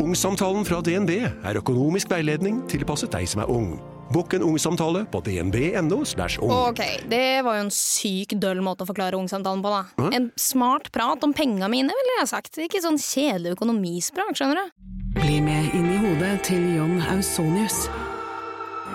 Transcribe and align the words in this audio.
Ungsamtalen 0.00 0.64
fra 0.64 0.78
DNB 0.80 1.10
er 1.20 1.58
økonomisk 1.60 2.08
veiledning 2.08 2.62
tilpasset 2.70 3.12
deg 3.12 3.26
som 3.28 3.42
er 3.44 3.50
ung. 3.52 3.74
Bokk 4.10 4.38
en 4.38 4.44
ungsamtale 4.46 5.04
på 5.12 5.20
dnb.no. 5.22 5.98
ung. 6.00 6.52
Ok, 6.54 6.80
det 7.10 7.42
var 7.46 7.58
jo 7.58 7.66
en 7.66 7.74
syk 7.74 8.32
døll 8.40 8.62
måte 8.64 8.82
å 8.82 8.88
forklare 8.88 9.18
ungsamtalen 9.20 9.60
på, 9.62 9.70
da. 9.70 10.08
En 10.16 10.30
smart 10.40 10.88
prat 10.94 11.22
om 11.22 11.34
penga 11.36 11.68
mine, 11.70 11.92
ville 11.94 12.16
jeg 12.18 12.30
sagt. 12.32 12.58
Ikke 12.64 12.80
sånn 12.82 12.98
kjedelig 12.98 13.54
økonomisprat, 13.58 14.32
skjønner 14.40 14.62
du. 14.64 14.88
Bli 15.20 15.36
med 15.44 15.76
inn 15.76 15.92
i 15.92 16.00
hodet 16.00 16.32
til 16.48 16.64
John 16.78 16.96
Ausonius. 17.12 17.84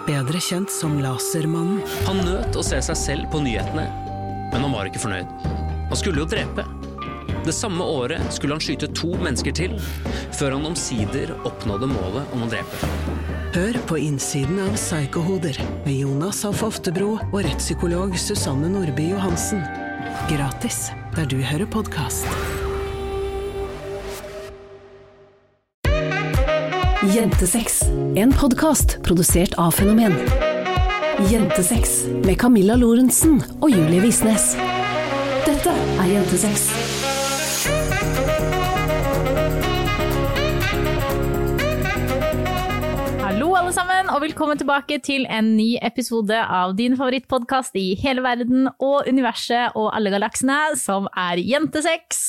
Bedre 0.10 0.42
kjent 0.42 0.74
som 0.74 0.98
Lasermannen. 1.06 1.86
Han 2.10 2.26
nøt 2.26 2.58
å 2.58 2.66
se 2.66 2.82
seg 2.90 3.00
selv 3.00 3.30
på 3.32 3.46
nyhetene, 3.46 3.88
men 4.52 4.68
han 4.68 4.74
var 4.74 4.90
ikke 4.90 5.06
fornøyd. 5.06 5.32
Han 5.86 6.02
skulle 6.02 6.26
jo 6.26 6.28
drepe. 6.34 6.66
Det 7.46 7.54
samme 7.54 7.84
året 7.84 8.34
skulle 8.34 8.56
han 8.56 8.62
skyte 8.64 8.88
to 8.98 9.12
mennesker 9.22 9.54
til, 9.54 9.76
før 10.34 10.56
han 10.56 10.66
omsider 10.66 11.36
oppnådde 11.46 11.92
målet 11.92 12.32
om 12.34 12.42
å 12.42 12.50
drepe. 12.50 12.90
Hør 13.54 13.78
på 13.86 14.00
innsiden 14.02 14.58
av 14.64 14.74
Psykohoder 14.74 15.60
med 15.86 15.94
Jonas 15.94 16.42
Alf 16.48 16.64
Oftebro 16.66 17.12
og 17.20 17.38
rettspsykolog 17.46 18.18
Susanne 18.18 18.72
Nordby 18.74 19.12
Johansen. 19.12 19.62
Gratis 20.32 20.88
der 21.14 21.30
du 21.30 21.38
hører 21.38 21.70
podkast. 21.70 22.26
Jentesex. 27.14 27.84
En 28.18 28.34
podkast 28.34 28.98
produsert 29.06 29.54
av 29.62 29.78
Fenomen. 29.78 30.18
Jentesex 31.30 32.02
med 32.26 32.40
Camilla 32.42 32.74
Lorentzen 32.82 33.38
og 33.62 33.70
Julie 33.70 34.02
Visnes. 34.02 34.56
Dette 35.46 35.78
er 36.02 36.14
Jentesex. 36.18 36.95
Sammen, 43.76 44.08
og 44.14 44.22
velkommen 44.24 44.56
tilbake 44.56 45.02
til 45.04 45.26
en 45.28 45.50
ny 45.58 45.74
episode 45.84 46.36
av 46.38 46.78
din 46.78 46.94
favorittpodkast 46.96 47.76
i 47.76 47.90
hele 48.00 48.24
verden 48.24 48.70
og 48.72 49.10
universet 49.10 49.76
og 49.76 49.90
alle 49.98 50.14
galaksene, 50.14 50.78
som 50.80 51.10
er 51.12 51.42
Jentesex. 51.44 52.22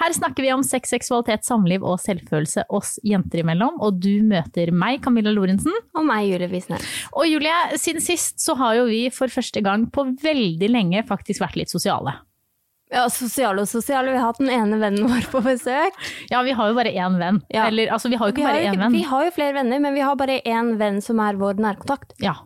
Her 0.00 0.16
snakker 0.16 0.46
vi 0.46 0.52
om 0.54 0.64
sex, 0.64 0.94
seksualitet, 0.94 1.44
samliv 1.44 1.84
og 1.84 2.00
selvfølelse 2.00 2.64
oss 2.72 2.96
jenter 3.04 3.42
imellom. 3.42 3.76
Og 3.84 4.00
du 4.00 4.22
møter 4.24 4.72
meg, 4.72 5.02
Camilla 5.04 5.34
Lorentzen. 5.34 5.76
Og 5.92 6.08
meg, 6.08 6.30
Julie 6.30 6.48
Visnes. 6.54 6.88
Og 7.12 7.28
Julie, 7.28 7.58
siden 7.80 8.04
sist 8.04 8.40
så 8.40 8.56
har 8.62 8.78
jo 8.80 8.88
vi 8.88 9.04
for 9.12 9.32
første 9.32 9.60
gang 9.64 9.90
på 9.92 10.06
veldig 10.24 10.72
lenge 10.72 11.04
faktisk 11.10 11.44
vært 11.44 11.60
litt 11.60 11.74
sosiale. 11.74 12.16
Ja, 12.94 13.04
sosiale 13.10 13.64
og 13.64 13.68
sosiale. 13.70 14.12
Vi 14.14 14.20
har 14.20 14.30
hatt 14.30 14.40
den 14.42 14.52
ene 14.54 14.78
vennen 14.78 15.08
vår 15.10 15.26
på 15.32 15.42
besøk. 15.44 15.96
Ja, 16.30 16.42
vi 16.46 16.54
har 16.54 16.70
jo 16.70 16.76
bare 16.78 16.92
én 16.94 17.18
venn. 17.20 17.40
Ja. 17.50 17.66
Eller 17.68 17.90
altså, 17.94 18.10
vi 18.12 18.18
har 18.20 18.30
jo 18.30 18.36
ikke 18.36 18.46
har 18.46 18.54
bare 18.54 18.64
jo, 18.64 18.74
én 18.74 18.82
venn. 18.84 18.94
vi 18.94 19.02
har 19.08 19.26
jo 19.26 19.32
flere 19.34 19.56
venner, 19.58 19.82
men 19.82 19.96
vi 19.96 20.04
har 20.06 20.18
bare 20.20 20.40
én 20.46 20.74
venn 20.80 21.00
som 21.02 21.22
er 21.24 21.40
vår 21.40 21.58
nærkontakt. 21.64 22.14
Ja. 22.22 22.36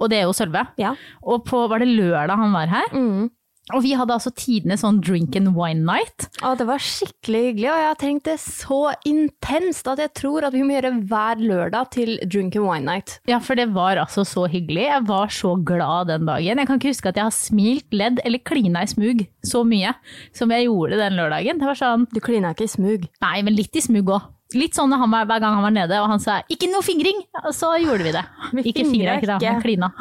Og 0.00 0.08
det 0.08 0.22
er 0.22 0.30
jo 0.30 0.32
Sølve. 0.36 0.64
Ja. 0.80 0.94
Og 1.20 1.44
på, 1.44 1.66
var 1.68 1.82
det 1.82 1.90
lørdag 1.92 2.40
han 2.40 2.56
var 2.56 2.72
her? 2.72 2.88
Mm. 2.96 3.28
Og 3.76 3.84
vi 3.84 3.92
hadde 3.98 4.14
altså 4.16 4.32
tidenes 4.36 4.82
sånn 4.84 5.00
drink 5.04 5.36
and 5.38 5.52
wine 5.56 5.84
night. 5.86 6.28
Ja, 6.40 6.54
det 6.58 6.66
var 6.68 6.82
skikkelig 6.82 7.42
hyggelig, 7.50 7.68
og 7.72 7.80
jeg 7.80 7.88
har 7.88 8.00
tenkt 8.00 8.28
det 8.28 8.36
så 8.42 8.80
intenst 9.08 9.90
at 9.90 10.02
jeg 10.02 10.12
tror 10.18 10.46
at 10.48 10.56
vi 10.56 10.64
må 10.66 10.76
gjøre 10.76 10.92
hver 11.10 11.42
lørdag 11.42 11.92
til 11.96 12.16
drink 12.26 12.58
and 12.58 12.66
wine 12.68 12.86
night. 12.88 13.18
Ja, 13.30 13.40
for 13.44 13.58
det 13.58 13.70
var 13.76 14.00
altså 14.02 14.24
så 14.28 14.46
hyggelig. 14.50 14.88
Jeg 14.88 15.06
var 15.08 15.32
så 15.34 15.54
glad 15.56 16.10
den 16.12 16.26
dagen. 16.28 16.62
Jeg 16.62 16.70
kan 16.70 16.80
ikke 16.80 16.94
huske 16.94 17.12
at 17.12 17.20
jeg 17.20 17.28
har 17.28 17.36
smilt, 17.36 17.88
ledd 17.94 18.20
eller 18.24 18.42
klina 18.46 18.84
i 18.84 18.90
smug 18.90 19.24
så 19.46 19.62
mye 19.66 19.94
som 20.36 20.52
jeg 20.54 20.68
gjorde 20.68 21.00
den 21.00 21.16
lørdagen. 21.18 21.60
Det 21.60 21.68
var 21.68 21.78
sånn 21.78 22.06
Du 22.10 22.20
klina 22.24 22.54
ikke 22.54 22.68
i 22.68 22.74
smug. 22.74 23.08
Nei, 23.22 23.38
men 23.46 23.56
litt 23.56 23.76
i 23.76 23.84
smug 23.84 24.12
òg. 24.16 24.28
Litt 24.58 24.74
sånn 24.74 24.90
han 24.90 25.12
var, 25.12 25.28
hver 25.30 25.42
gang 25.42 25.54
han 25.58 25.62
var 25.62 25.74
nede 25.74 26.00
og 26.02 26.08
han 26.10 26.22
sa 26.22 26.40
'ikke 26.42 26.70
noe 26.72 26.82
fingring', 26.82 27.22
så 27.54 27.76
gjorde 27.78 28.02
vi 28.06 28.14
det. 28.16 28.24
Vi 28.50 28.64
ikke 28.72 28.86
fingra 28.88 29.14
ikke 29.20 29.30
da, 29.30 29.38
han 29.38 29.60
men 29.60 29.62
klina. 29.62 29.92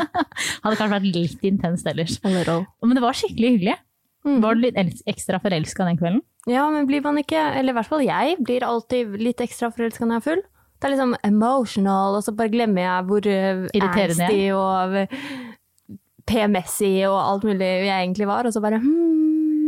Hadde 0.64 0.76
kanskje 0.78 0.94
vært 0.94 1.08
litt 1.12 1.44
intenst 1.44 1.86
ellers. 1.86 2.16
Men 2.24 2.96
det 2.96 3.04
var 3.04 3.18
skikkelig 3.18 3.50
hyggelig. 3.58 3.76
Mm. 4.24 4.40
Var 4.44 4.56
du 4.56 4.64
litt 4.64 5.04
ekstra 5.08 5.40
forelska 5.40 5.84
den 5.88 6.00
kvelden? 6.00 6.22
Ja, 6.48 6.64
men 6.72 6.88
blir 6.88 7.04
man 7.04 7.20
ikke, 7.20 7.40
eller 7.56 7.72
i 7.72 7.76
hvert 7.76 7.88
fall 7.88 8.04
jeg, 8.04 8.36
blir 8.44 8.64
alltid 8.64 9.16
litt 9.20 9.40
ekstra 9.44 9.70
forelska 9.72 10.06
når 10.06 10.16
jeg 10.16 10.22
er 10.22 10.28
full. 10.28 10.42
Det 10.80 10.88
er 10.88 10.94
liksom 10.94 11.14
emotional, 11.28 12.16
og 12.16 12.24
så 12.24 12.32
bare 12.36 12.52
glemmer 12.52 12.86
jeg 12.86 13.08
hvor 13.10 13.26
uh, 13.28 13.64
Irriterende 13.76 14.28
angsty 14.28 14.46
og 14.56 14.94
uh, 14.96 15.98
PMS-y 16.30 16.92
og 17.08 17.18
alt 17.18 17.44
mulig 17.48 17.68
jeg 17.68 17.92
egentlig 17.92 18.28
var, 18.30 18.48
og 18.48 18.54
så 18.54 18.62
bare 18.64 18.80
hmm, 18.80 19.19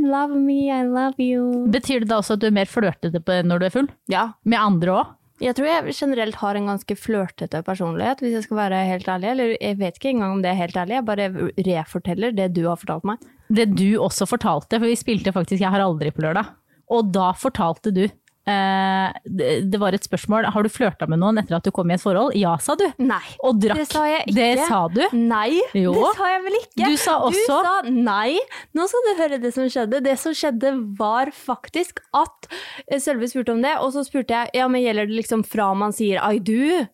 love 0.03 0.35
me, 0.37 0.69
I 0.71 0.83
love 0.85 1.15
you. 1.23 1.67
Betyr 1.73 2.01
det 2.05 2.09
da 2.11 2.19
også 2.21 2.35
at 2.37 2.41
du 2.43 2.47
er 2.51 2.55
mer 2.59 2.67
flørtete 2.71 3.21
på- 3.23 3.43
når 3.47 3.59
du 3.61 3.67
er 3.67 3.71
full? 3.75 3.89
Ja, 4.11 4.33
Med 4.45 4.59
andre 4.59 4.89
òg? 4.93 5.07
jeg 5.43 5.57
tror 5.57 5.67
jeg 5.67 5.95
generelt 5.95 6.35
har 6.39 6.55
en 6.55 6.67
ganske 6.71 6.95
flørtete 6.97 7.63
personlighet, 7.67 8.21
hvis 8.23 8.33
jeg 8.37 8.43
skal 8.45 8.57
være 8.57 8.85
helt 8.87 9.09
ærlig. 9.09 9.31
Eller 9.33 9.57
jeg 9.61 9.79
vet 9.79 9.95
ikke 9.99 10.11
engang 10.15 10.33
om 10.37 10.43
det 10.43 10.51
er 10.53 10.61
helt 10.61 10.77
ærlig, 10.77 10.95
jeg 11.01 11.05
bare 11.05 11.31
reforteller 11.67 12.35
det 12.37 12.53
du 12.55 12.63
har 12.69 12.77
fortalt 12.77 13.05
meg. 13.05 13.19
Det 13.51 13.75
du 13.75 13.99
også 13.99 14.27
fortalte, 14.29 14.79
for 14.79 14.87
vi 14.87 14.95
spilte 14.97 15.33
faktisk 15.35 15.61
Jeg 15.61 15.71
har 15.71 15.81
aldri 15.81 16.11
på 16.15 16.23
lørdag, 16.23 16.47
og 16.91 17.11
da 17.13 17.33
fortalte 17.33 17.91
du 17.93 18.07
det, 18.45 19.49
det 19.71 19.79
var 19.79 19.95
et 19.95 20.03
spørsmål 20.03 20.49
Har 20.51 20.65
du 20.67 20.69
flørta 20.73 21.07
med 21.09 21.21
noen 21.23 21.39
etter 21.39 21.55
at 21.61 21.63
du 21.67 21.71
kom 21.75 21.91
i 21.91 21.95
et 21.95 22.03
forhold? 22.03 22.35
Ja, 22.39 22.57
sa 22.59 22.75
du. 22.79 22.85
Nei. 22.99 23.21
Og 23.47 23.61
drakk. 23.63 23.79
Det 23.79 23.87
sa 23.93 24.03
jeg 24.09 24.25
ikke. 24.27 24.35
Det 24.35 24.67
sa 24.67 24.81
du. 24.91 25.03
Nei, 25.15 25.61
Jo. 25.79 25.93
det 25.95 26.11
sa 26.19 26.31
jeg 26.33 26.43
vel 26.49 26.59
ikke. 26.59 26.89
Du 26.91 26.97
sa 26.97 27.19
også- 27.21 27.47
Du 27.47 27.47
sa 27.47 27.83
nei. 27.91 28.39
Nå 28.75 28.89
skal 28.91 29.07
du 29.07 29.13
høre 29.23 29.41
det 29.43 29.55
som 29.55 29.69
skjedde. 29.71 30.03
Det 30.03 30.19
som 30.19 30.33
skjedde 30.33 30.75
var 30.99 31.31
faktisk 31.31 32.01
at 32.15 32.49
eh, 32.89 32.99
Sølve 32.99 33.29
spurte 33.31 33.53
om 33.55 33.63
det, 33.63 33.77
og 33.79 33.93
så 33.95 34.05
spurte 34.05 34.31
jeg 34.35 34.51
ja, 34.55 34.67
men 34.69 34.83
gjelder 34.83 35.07
det 35.07 35.19
liksom 35.23 35.45
fra 35.47 35.73
man 35.75 35.93
sier 35.93 36.19
I 36.23 36.39
do, 36.39 36.87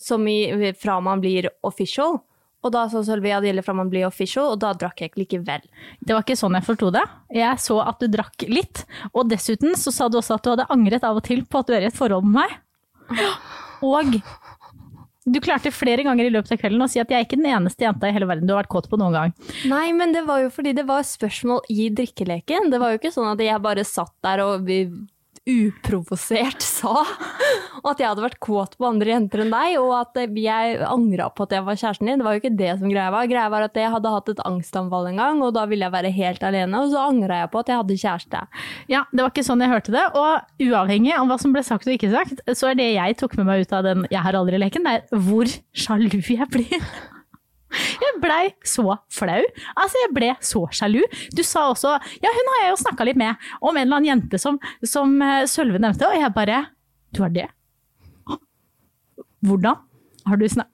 som 0.00 0.26
i 0.28 0.72
fra 0.72 1.00
man 1.00 1.20
blir 1.20 1.48
official? 1.62 2.22
Og 2.64 2.72
da 2.72 2.86
sa 2.88 3.02
Sølve 3.04 3.28
ja, 3.28 3.40
det 3.44 3.50
gjelder 3.50 3.66
fra 3.66 3.74
man 3.76 3.90
blir 3.92 4.06
official, 4.08 4.54
og 4.54 4.60
da 4.62 4.72
drakk 4.80 5.02
jeg 5.04 5.12
ikke 5.12 5.20
likevel. 5.22 5.66
Det 6.00 6.16
var 6.16 6.24
ikke 6.24 6.38
sånn 6.40 6.56
jeg 6.56 6.64
forsto 6.64 6.88
det. 6.94 7.04
Jeg 7.36 7.60
så 7.60 7.76
at 7.84 8.00
du 8.00 8.08
drakk 8.08 8.46
litt, 8.48 8.84
og 9.12 9.28
dessuten 9.28 9.76
så 9.76 9.92
sa 9.92 10.08
du 10.08 10.16
også 10.22 10.38
at 10.38 10.46
du 10.46 10.54
hadde 10.54 10.70
angret 10.72 11.04
av 11.04 11.20
og 11.20 11.26
til 11.28 11.44
på 11.44 11.60
at 11.60 11.68
du 11.68 11.76
er 11.76 11.84
i 11.84 11.90
et 11.92 11.98
forhold 11.98 12.24
med 12.24 12.40
meg. 12.40 12.56
Og 13.84 14.16
du 15.24 15.38
klarte 15.40 15.70
flere 15.72 16.04
ganger 16.04 16.26
i 16.28 16.32
løpet 16.32 16.52
av 16.52 16.58
kvelden 16.60 16.84
å 16.84 16.88
si 16.90 17.00
at 17.00 17.08
jeg 17.12 17.16
er 17.20 17.24
ikke 17.24 17.38
den 17.40 17.48
eneste 17.52 17.86
jenta 17.86 18.08
i 18.10 18.12
hele 18.12 18.26
verden 18.28 18.48
du 18.48 18.52
har 18.52 18.62
vært 18.62 18.72
kåt 18.74 18.88
på 18.92 18.98
noen 19.00 19.14
gang. 19.16 19.30
Nei, 19.70 19.86
men 19.96 20.12
det 20.12 20.24
var 20.28 20.42
jo 20.42 20.50
fordi 20.52 20.74
det 20.76 20.84
var 20.88 21.04
spørsmål 21.08 21.62
i 21.72 21.88
drikkeleken. 21.96 22.68
Det 22.72 22.80
var 22.80 22.92
jo 22.92 23.00
ikke 23.00 23.12
sånn 23.14 23.30
at 23.32 23.40
jeg 23.40 23.62
bare 23.64 23.84
satt 23.88 24.12
der 24.24 24.42
og 24.44 24.66
vi- 24.68 24.90
uprovosert 25.44 26.64
sa 26.64 27.02
at 27.84 28.00
jeg 28.00 28.08
hadde 28.08 28.24
vært 28.24 28.40
kåt 28.42 28.78
på 28.80 28.86
andre 28.88 29.12
jenter 29.12 29.42
enn 29.44 29.52
deg, 29.52 29.76
og 29.82 29.92
at 29.98 30.16
jeg 30.40 30.78
angra 30.88 31.28
på 31.28 31.44
at 31.44 31.52
jeg 31.56 31.66
var 31.66 31.78
kjæresten 31.80 32.08
din. 32.08 32.22
Det 32.22 32.26
var 32.26 32.36
jo 32.36 32.42
ikke 32.42 32.56
det 32.56 32.70
som 32.80 32.88
greia 32.88 33.12
var. 33.12 33.28
Greia 33.28 33.50
var 33.52 33.66
at 33.66 33.76
jeg 33.76 33.92
hadde 33.92 34.14
hatt 34.14 34.32
et 34.32 34.42
angstanfall 34.48 35.10
en 35.10 35.20
gang, 35.20 35.42
og 35.44 35.52
da 35.56 35.66
ville 35.68 35.84
jeg 35.84 35.94
være 35.94 36.12
helt 36.16 36.46
alene, 36.48 36.80
og 36.80 36.92
så 36.94 37.04
angra 37.04 37.42
jeg 37.42 37.52
på 37.52 37.60
at 37.60 37.72
jeg 37.72 37.82
hadde 37.82 38.00
kjæreste. 38.04 38.44
Ja, 38.92 39.04
det 39.12 39.20
var 39.20 39.32
ikke 39.34 39.46
sånn 39.46 39.64
jeg 39.64 39.74
hørte 39.74 39.94
det. 39.94 40.04
Og 40.16 40.68
uavhengig 40.70 41.16
av 41.16 41.28
hva 41.28 41.40
som 41.40 41.56
ble 41.56 41.64
sagt 41.66 41.88
og 41.88 41.96
ikke 41.96 42.12
sagt, 42.14 42.44
så 42.56 42.72
er 42.72 42.80
det 42.80 42.92
jeg 42.94 43.18
tok 43.20 43.36
med 43.40 43.50
meg 43.50 43.66
ut 43.66 43.76
av 43.76 43.84
den 43.84 44.06
'jeg 44.08 44.24
har 44.24 44.32
aldri'-leken, 44.32 44.84
det 44.84 44.94
er 44.96 45.26
hvor 45.28 45.44
sjalu 45.76 46.08
jeg 46.24 46.48
blir. 46.48 46.80
Jeg 48.04 48.20
blei 48.22 48.44
så 48.66 48.84
flau. 49.12 49.40
Altså, 49.74 50.00
jeg 50.04 50.12
ble 50.16 50.30
så 50.44 50.64
sjalu. 50.74 51.02
Du 51.36 51.42
sa 51.46 51.66
også 51.72 51.96
Ja, 52.24 52.32
hun 52.34 52.52
har 52.54 52.62
jeg 52.64 52.72
jo 52.74 52.80
snakka 52.84 53.06
litt 53.08 53.20
med 53.20 53.48
om 53.60 53.74
en 53.74 53.82
eller 53.86 54.00
annen 54.00 54.10
jente 54.12 54.40
som, 54.40 54.58
som 54.86 55.16
eh, 55.22 55.42
Sølve 55.50 55.80
nevnte, 55.82 56.08
og 56.08 56.16
jeg 56.18 56.34
bare 56.36 56.62
Du 57.14 57.22
har 57.24 57.34
det? 57.34 57.48
Hvordan? 59.44 59.82
Har 60.24 60.40
du 60.40 60.46
snak... 60.48 60.70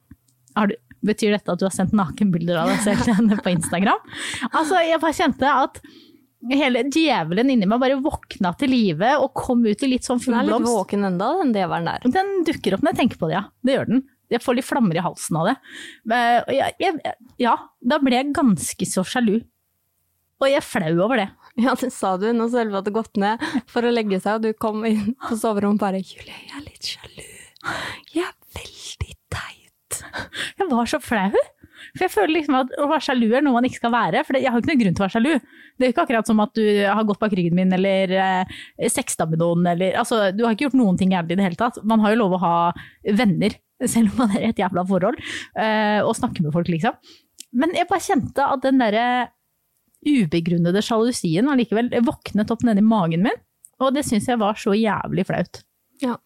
Betyr 1.01 1.33
dette 1.33 1.49
at 1.49 1.61
du 1.61 1.65
har 1.65 1.73
sendt 1.73 1.95
nakenbilder 1.97 2.59
av 2.61 2.69
deg 2.69 2.83
selv 2.85 3.07
til 3.07 3.17
henne 3.17 3.39
på 3.41 3.53
Instagram? 3.55 4.03
Altså, 4.51 4.83
jeg 4.85 5.01
bare 5.01 5.17
kjente 5.17 5.49
at 5.49 5.81
hele 6.51 6.83
djevelen 6.93 7.51
inni 7.53 7.69
meg 7.69 7.81
bare 7.83 7.99
våkna 8.01 8.53
til 8.61 8.73
live 8.73 9.15
og 9.21 9.33
kom 9.37 9.65
ut 9.65 9.83
i 9.85 9.91
litt 9.91 10.07
sånn 10.09 10.21
full 10.21 10.37
Den 10.37 10.43
er 10.43 10.51
litt 10.53 10.69
våken 10.69 11.09
ennå, 11.09 11.31
den 11.43 11.55
djevelen 11.57 11.89
der. 11.89 12.05
Den 12.17 12.31
dukker 12.49 12.77
opp 12.77 12.85
når 12.85 12.95
jeg 12.95 13.01
tenker 13.03 13.21
på 13.21 13.31
det, 13.31 13.39
ja. 13.39 13.43
Det 13.65 13.77
gjør 13.79 13.91
den. 13.95 14.03
Jeg 14.31 14.43
får 14.45 14.59
litt 14.59 14.69
flammer 14.69 14.99
i 14.99 15.05
halsen 15.05 15.41
av 15.41 15.51
det. 15.51 15.57
Jeg, 16.55 16.75
jeg, 16.83 17.15
ja, 17.43 17.57
da 17.81 17.99
ble 18.03 18.15
jeg 18.17 18.35
ganske 18.37 18.89
så 18.89 19.05
sjalu. 19.07 19.41
Og 20.41 20.49
jeg 20.49 20.61
er 20.61 20.65
flau 20.65 20.95
over 21.05 21.21
det. 21.21 21.29
Ja, 21.61 21.75
det 21.77 21.91
sa 21.93 22.15
du 22.17 22.31
når 22.33 22.53
Sølve 22.55 22.79
hadde 22.79 22.95
gått 22.95 23.19
ned 23.21 23.43
for 23.69 23.85
å 23.85 23.93
legge 23.93 24.21
seg, 24.23 24.39
og 24.39 24.47
du 24.47 24.57
kom 24.57 24.85
inn 24.89 25.15
på 25.27 25.37
soverommet 25.37 25.83
og 25.83 25.85
bare 25.85 26.01
'Julie, 26.01 26.37
jeg 26.47 26.57
er 26.57 26.65
litt 26.65 26.93
sjalu. 26.95 27.25
Jeg 28.15 28.25
er 28.25 28.37
veldig 28.57 29.17
teit'. 29.35 29.99
Jeg 30.57 30.71
var 30.71 30.89
så 30.89 31.01
flau. 31.03 31.43
For 31.91 32.05
jeg 32.07 32.13
føler 32.13 32.35
liksom 32.37 32.57
at 32.59 32.73
å 32.79 32.89
være 32.91 33.05
sjalu 33.09 33.27
er 33.35 33.45
noe 33.45 33.57
man 33.57 33.67
ikke 33.67 33.81
skal 33.81 33.93
være. 33.95 34.23
For 34.27 34.39
jeg 34.39 34.53
har 34.53 34.63
ikke 34.63 34.71
noen 34.73 34.83
grunn 34.83 34.97
til 34.97 35.03
å 35.03 35.07
være 35.07 35.17
sjalu. 35.17 35.33
Det 35.77 35.87
er 35.87 35.95
ikke 35.95 36.05
akkurat 36.07 36.31
som 36.31 36.43
at 36.45 36.53
du 36.57 36.65
har 36.87 37.07
gått 37.09 37.21
bak 37.23 37.35
ryggen 37.37 37.57
min 37.57 37.73
eller 37.77 38.15
eh, 38.21 38.61
sexta 38.93 39.27
med 39.29 39.41
noen. 39.43 39.67
Eller, 39.73 39.97
altså, 40.01 40.23
du 40.37 40.45
har 40.45 40.55
ikke 40.55 40.69
gjort 40.69 40.79
noen 40.81 41.01
ting 41.01 41.13
gærent 41.15 41.33
i 41.33 41.39
det 41.39 41.47
hele 41.47 41.61
tatt. 41.61 41.81
Man 41.85 42.05
har 42.05 42.15
jo 42.15 42.23
lov 42.23 42.37
å 42.37 42.43
ha 42.45 42.55
venner, 43.21 43.57
selv 43.89 44.13
om 44.13 44.25
man 44.25 44.37
er 44.37 44.47
i 44.47 44.51
et 44.51 44.63
jævla 44.63 44.85
forhold, 44.89 45.21
eh, 45.57 46.01
og 46.05 46.17
snakke 46.19 46.45
med 46.45 46.53
folk, 46.57 46.69
liksom. 46.73 46.97
Men 47.57 47.75
jeg 47.75 47.89
bare 47.91 48.05
kjente 48.05 48.47
at 48.47 48.65
den 48.65 48.83
derre 48.83 49.07
ubegrunnede 50.07 50.81
sjalusien 50.85 51.49
allikevel 51.53 51.91
våknet 52.07 52.53
opp 52.53 52.63
nedi 52.65 52.85
magen 52.85 53.25
min. 53.27 53.41
Og 53.81 53.95
det 53.97 54.05
syns 54.07 54.29
jeg 54.29 54.41
var 54.41 54.59
så 54.61 54.75
jævlig 54.77 55.27
flaut. 55.29 55.63
Ja. 56.03 56.17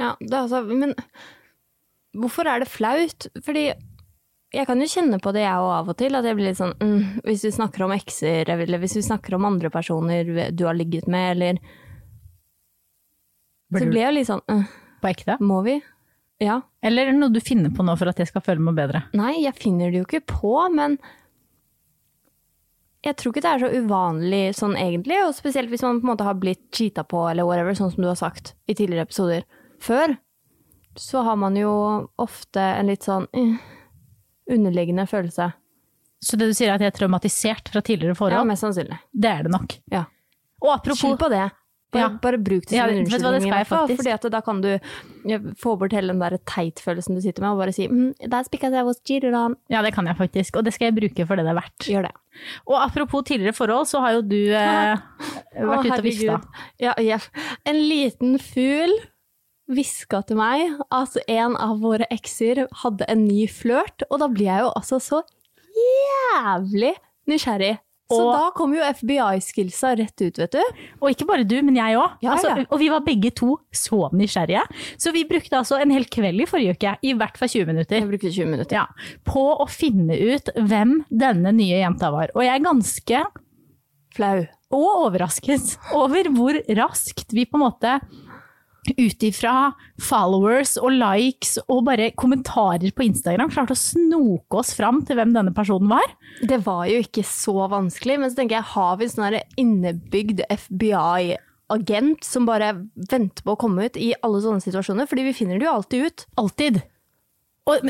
Ja, 0.00 0.14
det 0.20 0.32
er 0.32 0.44
altså, 0.46 0.62
men 0.64 0.94
hvorfor 2.16 2.48
er 2.48 2.62
det 2.62 2.70
flaut? 2.70 3.28
Fordi 3.44 3.68
jeg 4.50 4.66
kan 4.66 4.80
jo 4.82 4.88
kjenne 4.90 5.20
på 5.22 5.32
det 5.34 5.44
jeg 5.44 5.62
òg 5.62 5.72
av 5.76 5.90
og 5.92 5.98
til, 6.00 6.16
at 6.18 6.26
jeg 6.26 6.38
blir 6.38 6.48
litt 6.48 6.58
sånn 6.58 6.72
mm, 6.80 7.22
Hvis 7.22 7.44
vi 7.46 7.52
snakker 7.54 7.84
om 7.86 7.92
ekser, 7.94 8.48
eller 8.50 8.80
hvis 8.82 8.96
vi 8.98 9.04
snakker 9.06 9.36
om 9.36 9.46
andre 9.46 9.70
personer 9.70 10.50
du 10.50 10.64
har 10.66 10.74
ligget 10.74 11.06
med, 11.06 11.36
eller 11.36 11.60
Så 13.70 13.84
blir 13.84 14.02
jeg 14.08 14.16
litt 14.16 14.30
sånn 14.30 14.42
mm, 14.50 14.64
På 15.04 15.10
ekte? 15.12 15.36
Må 15.44 15.60
vi? 15.66 15.76
Ja. 16.40 16.60
Eller 16.82 17.08
er 17.08 17.14
det 17.14 17.20
noe 17.20 17.32
du 17.34 17.40
finner 17.44 17.72
på 17.74 17.84
nå 17.84 17.94
for 18.00 18.10
at 18.10 18.20
jeg 18.20 18.30
skal 18.30 18.44
føle 18.44 18.64
meg 18.64 18.78
bedre? 18.78 19.04
Nei, 19.16 19.42
jeg 19.44 19.56
finner 19.60 19.92
det 19.92 20.00
jo 20.00 20.06
ikke 20.08 20.22
på, 20.32 20.54
men 20.72 20.96
jeg 23.04 23.16
tror 23.16 23.32
ikke 23.32 23.42
det 23.44 23.50
er 23.50 23.62
så 23.62 23.70
uvanlig 23.80 24.42
sånn 24.56 24.76
egentlig, 24.76 25.20
og 25.24 25.36
spesielt 25.36 25.72
hvis 25.72 25.84
man 25.84 26.00
på 26.00 26.06
en 26.06 26.12
måte 26.12 26.26
har 26.26 26.40
blitt 26.40 26.66
cheata 26.76 27.04
på 27.08 27.22
eller 27.30 27.48
whatever, 27.48 27.76
sånn 27.76 27.92
som 27.92 28.04
du 28.04 28.10
har 28.10 28.18
sagt 28.20 28.54
i 28.68 28.76
tidligere 28.76 29.08
episoder 29.08 29.46
før, 29.80 30.16
så 31.00 31.22
har 31.24 31.38
man 31.40 31.56
jo 31.56 31.70
ofte 32.20 32.60
en 32.60 32.90
litt 32.90 33.06
sånn 33.06 33.28
uh, 33.36 33.56
underliggende 34.52 35.06
følelse. 35.08 35.52
Så 36.20 36.36
det 36.36 36.50
du 36.50 36.56
sier 36.56 36.68
er 36.68 36.76
at 36.76 36.84
jeg 36.84 36.92
er 36.92 36.98
traumatisert 36.98 37.70
fra 37.72 37.80
tidligere 37.84 38.18
forhold? 38.18 38.36
Ja, 38.36 38.44
mest 38.48 38.66
sannsynlig. 38.66 38.98
Det 39.12 39.30
er 39.30 39.46
det 39.46 39.54
nok. 39.54 39.78
Ja. 39.92 40.04
Og 40.60 40.74
apropos 40.74 41.00
Skyld 41.00 41.20
på 41.22 41.30
det. 41.32 41.46
Bare, 41.90 42.02
Ja. 42.02 42.08
bare 42.22 42.38
bruk 42.38 42.66
det 42.70 42.76
Ja, 42.76 42.86
som 42.86 42.96
unnskyldning. 42.96 43.10
vet 43.10 43.20
du 43.20 43.26
hva, 43.26 43.32
det 43.34 43.42
skal 43.42 43.58
jeg 43.58 43.66
faktisk. 43.66 43.96
Fordi 43.98 44.12
at 44.14 44.30
da 44.30 44.40
kan 44.46 44.60
du 44.62 44.78
få 45.58 45.76
bort 45.78 45.92
hele 45.92 46.12
den 46.12 46.20
der 46.22 46.38
teit-følelsen 46.46 47.16
du 47.16 47.20
sitter 47.20 47.42
med, 47.42 47.50
og 47.50 47.58
bare 47.58 47.72
si 47.74 47.88
mm, 47.88 48.14
That's 48.30 48.48
because 48.50 48.72
I 48.72 48.82
was 48.86 49.00
cheated 49.04 49.34
on. 49.34 49.56
Ja, 49.68 49.82
det 49.82 49.92
kan 49.94 50.06
jeg 50.06 50.16
faktisk, 50.16 50.56
og 50.56 50.64
det 50.64 50.72
skal 50.74 50.92
jeg 50.92 50.94
bruke 51.00 51.26
for 51.26 51.34
det 51.36 51.44
det 51.48 51.50
er 51.50 51.58
verdt. 51.60 51.88
Gjør 51.90 52.02
det. 52.06 52.12
Og 52.66 52.76
apropos 52.80 53.24
tidligere 53.26 53.54
forhold, 53.58 53.86
så 53.90 54.00
har 54.00 54.12
jo 54.12 54.22
du 54.22 54.38
eh, 54.54 54.96
vært 55.58 55.86
ute 55.90 55.98
og 55.98 56.04
vifta. 56.04 56.40
Ja, 56.78 56.94
ja. 57.02 57.18
En 57.66 57.74
liten 57.76 58.38
fugl 58.38 58.94
hviska 59.70 60.22
til 60.26 60.36
meg 60.38 60.78
at 60.90 61.16
en 61.30 61.56
av 61.56 61.76
våre 61.82 62.06
ekser 62.10 62.66
hadde 62.82 63.06
en 63.08 63.26
ny 63.26 63.46
flørt, 63.50 64.02
og 64.10 64.18
da 64.22 64.28
blir 64.28 64.46
jeg 64.46 64.64
jo 64.64 64.72
altså 64.76 64.98
så 65.02 65.22
jævlig 65.74 66.94
nysgjerrig. 67.30 67.78
Så 68.10 68.18
Og- 68.26 68.32
da 68.34 68.50
kom 68.56 68.72
jo 68.74 68.82
FBI-skillsa 68.82 69.92
rett 69.98 70.20
ut, 70.24 70.38
vet 70.42 70.50
du. 70.56 70.62
Og 71.00 71.10
ikke 71.12 71.26
bare 71.28 71.44
du, 71.46 71.56
men 71.62 71.76
jeg 71.76 71.94
òg. 71.96 72.16
Ja, 72.22 72.32
altså, 72.34 72.56
ja. 72.56 72.64
og 72.70 72.78
vi 72.80 72.88
var 72.90 73.00
begge 73.06 73.30
to 73.34 73.56
så 73.72 74.10
nysgjerrige. 74.12 74.64
Så 74.98 75.12
vi 75.14 75.22
brukte 75.24 75.56
altså 75.60 75.80
en 75.80 75.90
hel 75.94 76.04
kveld 76.10 76.42
i 76.42 76.46
forrige 76.50 76.74
uke, 76.74 76.96
i 77.06 77.12
hvert 77.14 77.38
fall 77.38 77.48
20 77.48 77.66
minutter, 77.70 78.00
Jeg 78.00 78.08
brukte 78.10 78.32
20 78.34 78.46
minutter. 78.50 78.72
ja, 78.74 78.86
på 79.24 79.44
å 79.62 79.68
finne 79.70 80.18
ut 80.34 80.50
hvem 80.56 81.04
denne 81.10 81.52
nye 81.54 81.78
jenta 81.84 82.10
var. 82.10 82.28
Og 82.34 82.42
jeg 82.42 82.60
er 82.60 82.64
ganske 82.66 83.22
Flau. 84.16 84.46
og 84.72 85.06
overrasket 85.06 85.76
over 85.94 86.24
hvor 86.34 86.58
raskt 86.76 87.30
vi 87.32 87.44
på 87.46 87.54
en 87.54 87.64
måte 87.70 88.00
ut 88.98 89.24
ifra 89.26 89.72
followers 90.00 90.76
og 90.80 90.94
likes 90.94 91.58
og 91.66 91.84
bare 91.88 92.10
kommentarer 92.18 92.92
på 92.94 93.06
Instagram 93.06 93.52
klarte 93.52 93.76
å 93.76 93.80
snoke 93.80 94.60
oss 94.62 94.72
fram 94.76 95.02
til 95.06 95.18
hvem 95.18 95.34
denne 95.36 95.54
personen 95.56 95.90
var. 95.92 96.06
Det 96.46 96.60
var 96.66 96.86
jo 96.90 97.02
ikke 97.04 97.24
så 97.26 97.68
vanskelig, 97.70 98.18
men 98.20 98.32
så 98.32 98.40
tenker 98.40 98.60
jeg, 98.60 98.70
har 98.74 98.98
vi 99.00 99.08
en 99.08 99.14
sånn 99.14 99.38
innebygd 99.60 100.44
FBI-agent 100.48 102.26
som 102.26 102.48
bare 102.48 102.72
venter 103.10 103.46
på 103.46 103.56
å 103.56 103.60
komme 103.60 103.88
ut 103.88 104.00
i 104.00 104.12
alle 104.20 104.42
sånne 104.44 104.64
situasjoner? 104.64 105.10
Fordi 105.10 105.28
vi 105.28 105.36
finner 105.36 105.60
det 105.60 105.68
jo 105.68 105.76
alltid 105.76 106.08
ut. 106.08 106.26
Alltid. 106.40 106.82
Og, 107.68 107.84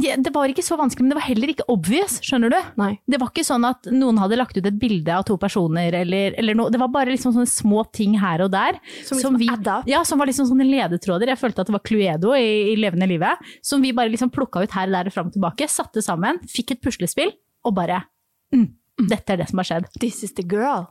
det 0.00 0.32
var 0.32 0.50
ikke 0.50 0.64
så 0.64 0.78
vanskelig, 0.80 1.04
men 1.04 1.12
det 1.12 1.18
var 1.18 1.26
heller 1.26 1.52
ikke 1.52 1.66
obvious, 1.70 2.16
skjønner 2.24 2.52
du? 2.52 2.56
Nei. 2.80 2.94
Det 3.10 3.20
var 3.20 3.30
ikke 3.30 3.44
sånn 3.46 3.66
at 3.68 3.86
noen 3.92 4.18
hadde 4.18 4.38
lagt 4.40 4.56
ut 4.56 4.64
et 4.64 4.78
bilde 4.80 5.12
av 5.14 5.26
to 5.28 5.36
personer, 5.40 5.94
eller, 6.00 6.34
eller 6.40 6.56
noe. 6.56 6.72
Det 6.72 6.80
var 6.80 6.90
bare 6.94 7.12
liksom 7.12 7.34
sånne 7.36 7.50
små 7.50 7.84
ting 7.94 8.16
her 8.20 8.42
og 8.46 8.50
der. 8.54 8.80
Som 9.06 9.20
liksom 9.20 9.38
vi, 9.40 9.50
ja, 9.92 10.00
som 10.08 10.22
var 10.22 10.30
liksom 10.30 10.48
sånne 10.48 10.66
ledetråder. 10.66 11.30
Jeg 11.34 11.42
følte 11.42 11.62
at 11.62 11.70
det 11.70 11.76
var 11.76 11.84
Cluedo 11.86 12.32
i, 12.38 12.72
i 12.72 12.78
levende 12.80 13.06
livet. 13.10 13.44
Som 13.66 13.84
vi 13.84 13.92
bare 13.96 14.10
liksom 14.12 14.32
plukka 14.34 14.64
ut 14.64 14.74
her 14.74 14.88
og 14.88 14.96
der 14.96 15.12
og 15.12 15.16
fram 15.16 15.30
og 15.30 15.36
tilbake, 15.36 15.68
satte 15.70 16.02
sammen, 16.04 16.40
fikk 16.50 16.74
et 16.74 16.82
puslespill, 16.82 17.34
og 17.68 17.76
bare 17.76 18.02
mm, 18.56 18.66
Dette 19.10 19.32
er 19.32 19.40
det 19.40 19.50
som 19.52 19.60
har 19.60 19.68
skjedd. 19.68 19.92
This 20.00 20.24
is 20.26 20.34
the 20.36 20.44
girl. 20.44 20.88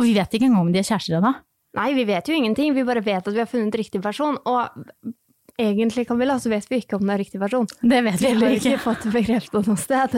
Og 0.00 0.08
vi 0.08 0.16
vet 0.16 0.32
ikke 0.32 0.48
engang 0.48 0.66
om 0.66 0.74
de 0.74 0.80
er 0.80 0.88
kjærester 0.88 1.20
ennå. 1.20 1.36
Nei, 1.78 1.92
vi 1.94 2.04
vet 2.08 2.26
jo 2.26 2.34
ingenting. 2.34 2.74
Vi 2.74 2.84
bare 2.86 3.02
vet 3.04 3.22
at 3.22 3.34
vi 3.34 3.40
har 3.40 3.48
funnet 3.48 3.76
riktig 3.78 4.00
person. 4.02 4.38
Og 4.48 5.12
egentlig, 5.58 6.06
Camilla, 6.08 6.36
så 6.40 6.52
vet 6.52 6.68
vi 6.70 6.80
ikke 6.82 6.98
om 6.98 7.06
det 7.06 7.14
er 7.14 7.22
riktig 7.22 7.40
person. 7.42 7.66
Det 7.80 8.02
vet 8.06 8.20
vi 8.20 8.30
ikke. 8.30 8.38
Vi 8.40 8.46
har 8.46 8.58
ikke 8.58 8.82
fått 8.84 9.06
det 9.06 9.12
bekreftet 9.14 9.70
noe 9.70 9.80
sted. 9.80 10.16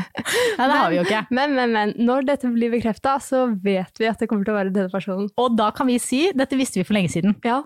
Nei, 0.58 0.66
det 0.66 0.78
har 0.78 0.90
vi 0.90 0.98
jo 0.98 1.04
ikke. 1.06 1.22
Men, 1.30 1.54
men, 1.58 1.76
men. 1.76 1.94
Når 2.02 2.26
dette 2.28 2.50
blir 2.54 2.72
bekrefta, 2.72 3.18
så 3.22 3.44
vet 3.64 4.02
vi 4.02 4.08
at 4.10 4.22
det 4.22 4.28
kommer 4.30 4.48
til 4.48 4.54
å 4.54 4.58
være 4.58 4.74
denne 4.74 4.92
personen. 4.92 5.30
Og 5.40 5.56
da 5.58 5.70
kan 5.76 5.90
vi 5.90 6.00
si 6.02 6.24
dette 6.36 6.58
visste 6.58 6.80
vi 6.80 6.86
for 6.88 6.98
lenge 6.98 7.12
siden. 7.14 7.36
Ja. 7.46 7.62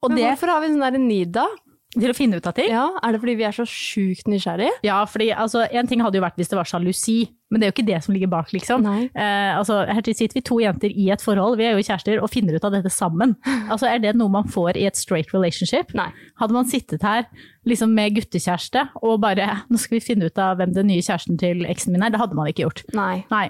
Og 0.00 0.12
men 0.12 0.20
det 0.20 0.30
hvorfor 0.32 0.54
har 0.54 0.64
vi 0.64 0.72
sånn 0.72 0.84
der 0.84 1.00
need, 1.00 1.34
da? 1.36 1.46
Til 1.96 2.12
å 2.12 2.14
finne 2.14 2.38
ut 2.38 2.46
av 2.46 2.54
ting. 2.54 2.70
Ja, 2.70 2.86
Er 3.02 3.12
det 3.12 3.20
fordi 3.22 3.34
vi 3.40 3.44
er 3.48 3.54
så 3.54 3.64
sjukt 3.66 4.28
nysgjerrige? 4.30 4.76
Ja, 4.86 5.00
fordi 5.10 5.30
altså, 5.34 5.64
en 5.66 5.88
ting 5.90 6.02
hadde 6.04 6.20
jo 6.20 6.22
vært 6.22 6.36
hvis 6.38 6.50
det 6.52 6.58
var 6.58 6.68
sjalusi, 6.70 7.24
men 7.50 7.58
det 7.58 7.66
er 7.66 7.72
jo 7.72 7.74
ikke 7.74 7.86
det 7.88 7.98
som 8.04 8.14
ligger 8.14 8.30
bak, 8.30 8.52
liksom. 8.54 8.86
Eh, 8.86 9.56
altså, 9.58 9.80
her 9.90 10.04
til 10.06 10.14
sitter 10.14 10.38
vi 10.38 10.42
to 10.46 10.60
jenter 10.62 10.92
i 10.94 11.08
et 11.10 11.24
forhold, 11.24 11.56
vi 11.58 11.66
er 11.66 11.74
jo 11.74 11.82
kjærester, 11.82 12.20
og 12.22 12.30
finner 12.30 12.54
ut 12.54 12.66
av 12.68 12.76
dette 12.76 12.92
sammen. 12.94 13.34
Altså, 13.70 13.86
er 13.86 14.00
det 14.02 14.16
noe 14.18 14.30
man 14.30 14.48
får 14.50 14.78
i 14.78 14.86
et 14.88 14.98
straight 14.98 15.30
relationship? 15.34 15.92
Nei. 15.94 16.08
Hadde 16.40 16.54
man 16.54 16.66
sittet 16.66 17.02
her 17.06 17.26
liksom 17.68 17.92
med 17.94 18.16
guttekjæreste 18.16 18.82
og 19.04 19.20
bare 19.22 19.46
nå 19.70 19.78
skal 19.78 19.98
vi 19.98 20.02
finne 20.02 20.26
ut 20.26 20.38
av 20.42 20.58
hvem 20.58 20.72
den 20.74 20.88
nye 20.90 21.04
kjæresten 21.04 21.38
til 21.38 21.62
eksen 21.70 21.94
min 21.94 22.02
er, 22.02 22.10
det 22.10 22.18
hadde 22.22 22.38
man 22.38 22.50
ikke 22.50 22.64
gjort. 22.64 22.82
Nei. 22.96 23.20
Nei. 23.30 23.46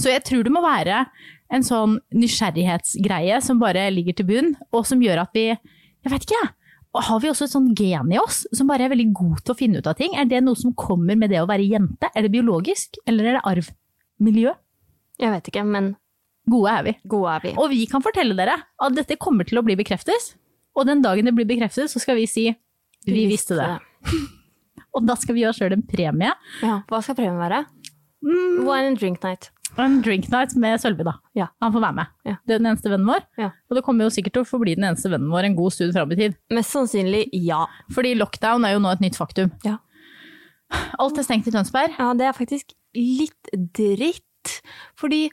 Så 0.00 0.08
jeg 0.12 0.24
tror 0.24 0.46
det 0.46 0.52
må 0.54 0.62
være 0.64 1.04
en 1.52 1.64
sånn 1.66 1.98
nysgjerrighetsgreie 2.16 3.40
som 3.44 3.60
bare 3.60 3.86
ligger 3.92 4.16
til 4.16 4.28
bunn, 4.28 4.52
og 4.72 4.86
som 4.88 5.02
gjør 5.04 5.24
at 5.26 5.34
vi 5.36 5.48
Jeg 6.04 6.12
vet 6.12 6.24
ikke, 6.26 6.38
og 6.44 6.63
har 7.02 7.20
vi 7.20 7.28
også 7.30 7.44
et 7.48 7.50
sånn 7.50 7.72
gen 7.74 8.12
i 8.14 8.18
oss 8.20 8.44
som 8.54 8.68
bare 8.70 8.84
er 8.86 8.92
veldig 8.92 9.08
god 9.16 9.40
til 9.42 9.54
å 9.54 9.58
finne 9.58 9.80
ut 9.82 9.86
av 9.90 9.96
ting? 9.98 10.14
Er 10.14 10.28
det 10.30 10.42
noe 10.44 10.54
som 10.54 10.74
kommer 10.78 11.16
med 11.18 11.30
det 11.34 11.40
å 11.42 11.48
være 11.50 11.66
jente? 11.66 12.10
Er 12.14 12.22
det 12.22 12.30
biologisk, 12.30 13.00
eller 13.06 13.24
er 13.32 13.38
det 13.38 13.42
arv? 13.50 13.70
Miljø? 14.22 14.52
Jeg 15.18 15.30
vet 15.32 15.48
ikke, 15.50 15.64
men 15.66 15.94
Gode 16.46 16.70
er 16.76 16.82
vi. 16.84 16.92
gode 17.08 17.30
er 17.32 17.40
vi. 17.40 17.50
Og 17.56 17.70
vi 17.72 17.86
kan 17.88 18.02
fortelle 18.04 18.34
dere 18.36 18.58
at 18.60 18.94
dette 18.94 19.16
kommer 19.16 19.46
til 19.48 19.58
å 19.58 19.62
bli 19.64 19.74
bekreftet. 19.80 20.34
Og 20.76 20.84
den 20.86 21.00
dagen 21.02 21.24
det 21.24 21.32
blir 21.34 21.46
bekreftet, 21.48 21.88
så 21.88 22.02
skal 22.02 22.18
vi 22.18 22.26
si 22.28 22.50
vi 23.08 23.24
visste 23.30 23.56
det. 23.56 23.68
Og 24.94 25.06
da 25.08 25.16
skal 25.16 25.34
vi 25.38 25.46
oss 25.48 25.56
sjøl 25.58 25.72
en 25.74 25.82
premie. 25.88 26.30
Ja, 26.62 26.82
Hva 26.90 27.00
skal 27.02 27.16
premien 27.18 27.40
være? 27.40 27.64
Mm, 28.24 28.60
Wine 28.68 28.92
and 28.92 29.00
drink 29.00 29.24
night. 29.24 29.50
En 29.80 29.96
drink 30.04 30.28
night 30.30 30.54
med 30.60 30.78
Sølvi, 30.82 31.04
da. 31.06 31.16
Ja. 31.34 31.48
Han 31.62 31.72
får 31.74 31.82
være 31.82 31.96
med. 31.96 32.12
Ja. 32.28 32.36
Det 32.46 32.54
er 32.54 32.60
den 32.62 32.68
eneste 32.70 32.92
vennen 32.92 33.08
vår. 33.08 33.24
Ja. 33.40 33.48
Og 33.70 33.78
det 33.78 33.82
kommer 33.86 34.06
jo 34.06 34.12
sikkert 34.14 34.36
til 34.36 34.44
å 34.44 34.48
forbli 34.48 34.76
den 34.78 34.86
eneste 34.86 35.10
vennen 35.10 35.32
vår 35.32 35.48
en 35.48 35.56
god 35.58 35.74
stund 35.74 35.96
fram 35.96 36.12
i 36.14 36.18
tid. 36.20 36.36
Mest 36.54 36.74
sannsynlig 36.74 37.24
ja. 37.44 37.64
Fordi 37.94 38.14
lockdown 38.18 38.66
er 38.68 38.76
jo 38.76 38.84
nå 38.84 38.92
et 38.94 39.02
nytt 39.02 39.18
faktum. 39.18 39.50
Ja. 39.66 39.80
Alt 41.02 41.18
er 41.18 41.26
stengt 41.26 41.48
i 41.50 41.54
Tønsberg. 41.54 41.96
Ja, 41.98 42.12
det 42.18 42.28
er 42.28 42.36
faktisk 42.36 42.74
litt 42.94 43.50
dritt. 43.76 44.60
Fordi 45.00 45.26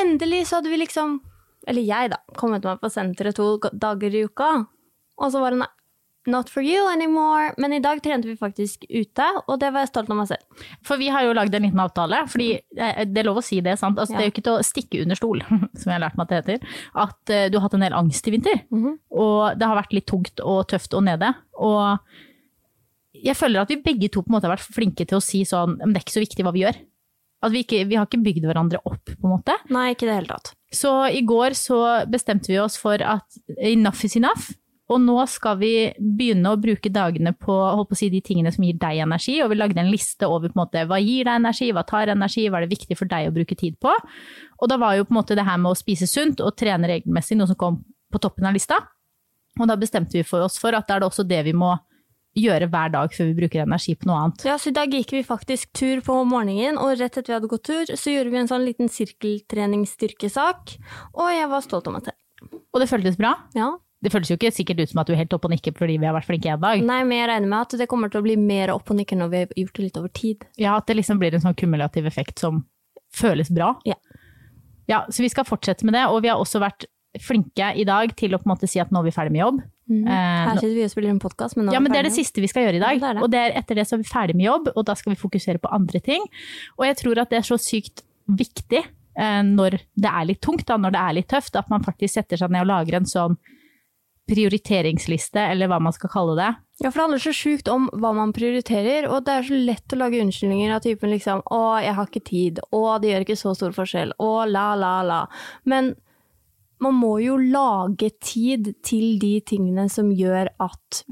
endelig 0.00 0.46
så 0.50 0.60
hadde 0.60 0.72
vi 0.72 0.80
liksom, 0.82 1.18
eller 1.66 1.86
jeg 1.86 2.12
da, 2.12 2.20
kommet 2.38 2.66
meg 2.66 2.80
på 2.82 2.92
senteret 2.92 3.38
to 3.38 3.56
dager 3.72 4.14
i 4.14 4.26
uka. 4.28 4.50
Og 5.16 5.32
så 5.32 5.40
var 5.40 5.54
det 5.54 5.62
nei, 5.62 5.70
not 6.26 6.50
for 6.52 6.64
you 6.64 6.86
anymore. 6.92 7.52
Men 7.62 7.72
i 7.76 7.80
dag 7.82 8.02
trente 8.04 8.28
vi 8.28 8.36
faktisk 8.38 8.84
ute, 8.88 9.26
og 9.46 9.58
det 9.62 9.70
var 9.74 9.84
jeg 9.84 9.92
stolt 9.92 10.10
av 10.10 10.18
meg 10.20 10.28
selv. 10.30 10.64
For 10.86 11.00
vi 11.00 11.08
har 11.14 11.26
jo 11.26 11.34
lagd 11.36 11.54
en 11.54 11.66
liten 11.68 11.82
avtale, 11.82 12.22
fordi 12.32 12.48
eh, 12.58 13.02
det 13.06 13.22
er 13.22 13.28
lov 13.28 13.40
å 13.42 13.44
si 13.46 13.60
det, 13.64 13.78
sant? 13.80 13.98
Altså, 13.98 14.14
Ja. 14.16 14.18
Det 14.18 14.24
er 14.24 14.30
jo 14.30 14.34
ikke 14.34 14.46
til 14.48 14.58
å 14.58 14.66
stikke 14.66 15.02
under 15.04 15.18
stol, 15.20 15.42
som 15.78 15.90
jeg 15.90 15.94
har 15.96 16.04
lært 16.06 16.16
meg 16.18 16.26
at 16.26 16.32
det 16.32 16.40
heter, 16.42 16.78
at 17.06 17.34
eh, 17.36 17.46
du 17.52 17.58
har 17.58 17.66
hatt 17.68 17.78
en 17.78 17.86
del 17.86 17.98
angst 17.98 18.26
i 18.28 18.34
vinter. 18.36 18.62
Mhm. 18.74 18.96
Og 19.16 19.58
det 19.58 19.68
har 19.70 19.78
vært 19.78 19.94
litt 19.96 20.08
tungt 20.10 20.42
og 20.44 20.66
tøft 20.70 20.94
og 20.98 21.06
nede. 21.06 21.32
Og 21.56 21.98
jeg 23.16 23.36
føler 23.38 23.62
at 23.62 23.70
vi 23.72 23.80
begge 23.80 24.10
to 24.12 24.20
på 24.22 24.28
en 24.30 24.36
måte 24.36 24.48
har 24.48 24.56
vært 24.56 24.74
flinke 24.76 25.06
til 25.08 25.18
å 25.18 25.24
si 25.24 25.40
sånn, 25.48 25.78
men 25.80 25.94
det 25.94 26.02
er 26.02 26.06
ikke 26.06 26.18
så 26.18 26.24
viktig 26.26 26.44
hva 26.44 26.52
vi 26.56 26.66
gjør. 26.66 26.78
At 27.44 27.52
vi, 27.52 27.60
ikke, 27.64 27.82
vi 27.86 27.96
har 27.98 28.06
ikke 28.08 28.22
bygd 28.24 28.46
hverandre 28.48 28.78
opp, 28.88 29.10
på 29.12 29.26
en 29.28 29.32
måte. 29.36 29.54
Nei, 29.70 29.90
ikke 29.92 30.06
i 30.06 30.08
det 30.08 30.14
hele 30.16 30.30
tatt. 30.32 30.54
Så 30.74 30.90
i 31.12 31.20
går 31.28 31.54
så 31.54 31.78
bestemte 32.10 32.48
vi 32.50 32.56
oss 32.58 32.78
for 32.80 32.96
at 33.04 33.36
enough 33.60 34.00
is 34.08 34.16
enough. 34.18 34.48
Og 34.86 35.00
nå 35.02 35.16
skal 35.26 35.56
vi 35.58 35.72
begynne 35.98 36.52
å 36.52 36.58
bruke 36.62 36.90
dagene 36.94 37.32
på, 37.34 37.54
på 37.90 37.98
si, 37.98 38.06
de 38.12 38.20
tingene 38.22 38.52
som 38.54 38.62
gir 38.62 38.76
deg 38.78 39.00
energi. 39.02 39.40
Og 39.42 39.50
vi 39.50 39.58
lagde 39.58 39.82
en 39.82 39.90
liste 39.90 40.28
over 40.30 40.52
på 40.52 40.54
en 40.54 40.62
måte, 40.62 40.84
hva 40.86 41.00
gir 41.02 41.26
deg 41.26 41.40
energi, 41.40 41.72
hva 41.74 41.82
tar 41.88 42.12
energi, 42.14 42.46
hva 42.46 42.60
er 42.60 42.66
det 42.66 42.76
viktig 42.76 42.98
for 42.98 43.10
deg 43.10 43.30
å 43.30 43.34
bruke 43.34 43.58
tid 43.58 43.78
på. 43.82 43.94
Og 44.60 44.70
da 44.70 44.78
var 44.78 44.94
jo 44.94 45.08
på 45.08 45.14
en 45.14 45.18
måte 45.18 45.38
det 45.38 45.46
her 45.48 45.58
med 45.58 45.72
å 45.72 45.78
spise 45.78 46.06
sunt 46.10 46.42
og 46.44 46.54
trene 46.60 46.92
regelmessig 46.92 47.38
noe 47.38 47.50
som 47.50 47.58
kom 47.58 47.82
på 48.12 48.22
toppen 48.22 48.46
av 48.46 48.54
lista. 48.54 48.78
Og 49.58 49.66
da 49.66 49.74
bestemte 49.80 50.18
vi 50.18 50.26
for 50.26 50.46
oss 50.46 50.60
for 50.60 50.76
at 50.76 50.86
det 50.86 50.96
er 50.96 51.02
det 51.02 51.10
også 51.10 51.26
det 51.26 51.42
vi 51.48 51.56
må 51.56 51.74
gjøre 52.36 52.68
hver 52.68 52.92
dag 52.92 53.14
før 53.16 53.30
vi 53.30 53.38
bruker 53.38 53.64
energi 53.64 53.94
på 53.96 54.08
noe 54.10 54.18
annet. 54.22 54.44
Ja, 54.46 54.58
så 54.60 54.70
i 54.70 54.76
dag 54.76 54.92
gikk 54.92 55.14
vi 55.16 55.22
faktisk 55.26 55.72
tur 55.76 56.02
på 56.04 56.18
morgenen, 56.28 56.76
og 56.76 56.98
rett 57.00 57.16
etter 57.16 57.32
vi 57.32 57.36
hadde 57.38 57.50
gått 57.50 57.64
tur, 57.68 57.92
så 57.96 58.12
gjorde 58.12 58.34
vi 58.34 58.40
en 58.42 58.50
sånn 58.50 58.66
liten 58.66 58.92
sirkeltreningsstyrkesak, 58.92 60.76
og 61.16 61.32
jeg 61.32 61.50
var 61.52 61.64
stolt 61.64 61.88
av 61.88 61.96
meg 61.96 62.10
selv. 62.10 62.20
Og 62.76 62.82
det 62.82 62.90
føltes 62.90 63.16
bra. 63.16 63.32
Ja. 63.56 63.72
Det 64.04 64.12
føles 64.12 64.28
jo 64.30 64.36
ikke 64.36 64.52
sikkert 64.52 64.82
ut 64.82 64.90
som 64.92 65.00
at 65.00 65.08
du 65.08 65.14
er 65.14 65.22
helt 65.22 65.32
oppe 65.32 65.48
og 65.48 65.54
nikker 65.54 65.74
fordi 65.76 65.96
vi 65.96 66.06
har 66.06 66.14
vært 66.14 66.28
flinke 66.28 66.50
en 66.52 66.62
dag. 66.62 66.82
Nei, 66.84 66.98
men 67.08 67.20
jeg 67.22 67.30
regner 67.30 67.52
med 67.52 67.64
at 67.64 67.78
det 67.80 67.88
kommer 67.90 68.12
til 68.12 68.20
å 68.20 68.26
bli 68.26 68.36
mer 68.40 68.74
opp 68.74 68.92
og 68.92 68.98
nikker 68.98 69.18
når 69.18 69.30
vi 69.32 69.40
har 69.40 69.54
gjort 69.62 69.78
det 69.78 69.86
litt 69.86 70.00
over 70.00 70.12
tid. 70.20 70.44
Ja, 70.60 70.76
at 70.76 70.90
det 70.90 70.98
liksom 70.98 71.22
blir 71.22 71.34
en 71.34 71.44
sånn 71.44 71.56
kumulativ 71.56 72.08
effekt 72.10 72.44
som 72.44 72.66
føles 73.16 73.50
bra. 73.54 73.72
Ja. 73.88 73.96
Ja, 74.86 75.00
så 75.10 75.24
vi 75.24 75.30
skal 75.32 75.46
fortsette 75.48 75.86
med 75.88 75.96
det, 75.96 76.04
og 76.06 76.20
vi 76.22 76.30
har 76.30 76.38
også 76.38 76.60
vært 76.62 76.86
flinke 77.22 77.72
i 77.80 77.86
dag 77.88 78.12
til 78.18 78.36
å 78.36 78.38
på 78.40 78.46
en 78.46 78.52
måte 78.52 78.68
si 78.70 78.80
at 78.82 78.92
nå 78.92 79.00
er 79.00 79.08
vi 79.08 79.14
ferdig 79.14 79.34
med 79.34 79.42
jobb. 79.42 79.62
Mm. 79.86 80.02
Her 80.10 80.58
sitter 80.58 80.74
vi 80.74 80.84
og 80.84 80.92
spiller 80.92 81.12
en 81.14 81.22
podkast, 81.22 81.56
men 81.56 81.68
nå 81.68 81.74
ja, 81.74 81.80
men 81.82 81.94
det 81.94 82.00
er 82.00 82.08
det 82.08 82.14
siste 82.16 82.42
vi 82.42 82.50
skal 82.50 82.66
gjøre 82.66 82.80
i 82.80 82.82
dag. 82.82 82.98
Ja, 82.98 83.02
det 83.02 83.08
er 83.08 83.18
det. 83.18 83.24
Og 83.24 83.32
det 83.32 83.40
er 83.40 83.56
etter 83.62 83.80
det 83.80 83.86
så 83.88 83.96
er 83.96 84.02
vi 84.02 84.10
ferdig 84.10 84.36
med 84.36 84.48
jobb, 84.48 84.70
og 84.74 84.86
da 84.88 84.96
skal 84.98 85.14
vi 85.14 85.18
fokusere 85.20 85.62
på 85.62 85.72
andre 85.74 86.02
ting. 86.04 86.26
Og 86.76 86.86
jeg 86.88 86.98
tror 87.02 87.22
at 87.22 87.32
det 87.32 87.40
er 87.40 87.48
så 87.48 87.58
sykt 87.62 88.04
viktig 88.26 88.82
eh, 88.82 89.42
når 89.46 89.78
det 89.94 90.12
er 90.12 90.30
litt 90.32 90.42
tungt, 90.44 90.66
da, 90.68 90.78
når 90.82 90.96
det 90.96 91.02
er 91.02 91.18
litt 91.20 91.30
tøft, 91.30 91.58
at 91.58 91.70
man 91.72 91.86
faktisk 91.86 92.18
setter 92.18 92.42
seg 92.42 92.52
ned 92.52 92.66
og 92.66 92.72
lager 92.74 92.98
en 93.00 93.08
sånn 93.10 93.38
prioriteringsliste, 94.26 95.40
eller 95.40 95.70
hva 95.70 95.78
man 95.82 95.94
skal 95.94 96.10
kalle 96.10 96.34
det. 96.38 96.48
Ja, 96.82 96.90
for 96.90 96.98
det 96.98 97.04
handler 97.04 97.22
så 97.22 97.34
sjukt 97.36 97.68
om 97.72 97.86
hva 97.94 98.10
man 98.16 98.34
prioriterer, 98.36 99.06
og 99.08 99.24
det 99.26 99.36
er 99.36 99.46
så 99.46 99.60
lett 99.68 99.94
å 99.94 100.00
lage 100.00 100.20
unnskyldninger 100.20 100.74
av 100.74 100.82
typen 100.84 101.12
liksom 101.14 101.44
'Å, 101.46 101.60
jeg 101.82 101.94
har 101.94 102.06
ikke 102.10 102.24
tid', 102.26 102.60
'Å, 102.72 102.82
det 103.00 103.12
gjør 103.12 103.24
ikke 103.24 103.38
så 103.42 103.54
stor 103.54 103.72
forskjell', 103.76 104.12
'Å, 104.18 104.32
la, 104.50 104.74
la, 104.74 105.02
la'. 105.02 105.26
Men 105.64 105.94
man 106.80 106.94
må 106.94 107.14
jo 107.24 107.36
lage 107.36 108.10
tid 108.20 108.74
til 108.84 109.18
de 109.18 109.40
tingene 109.40 109.88
som 109.88 110.10
gjør 110.12 110.50
at 110.60 111.04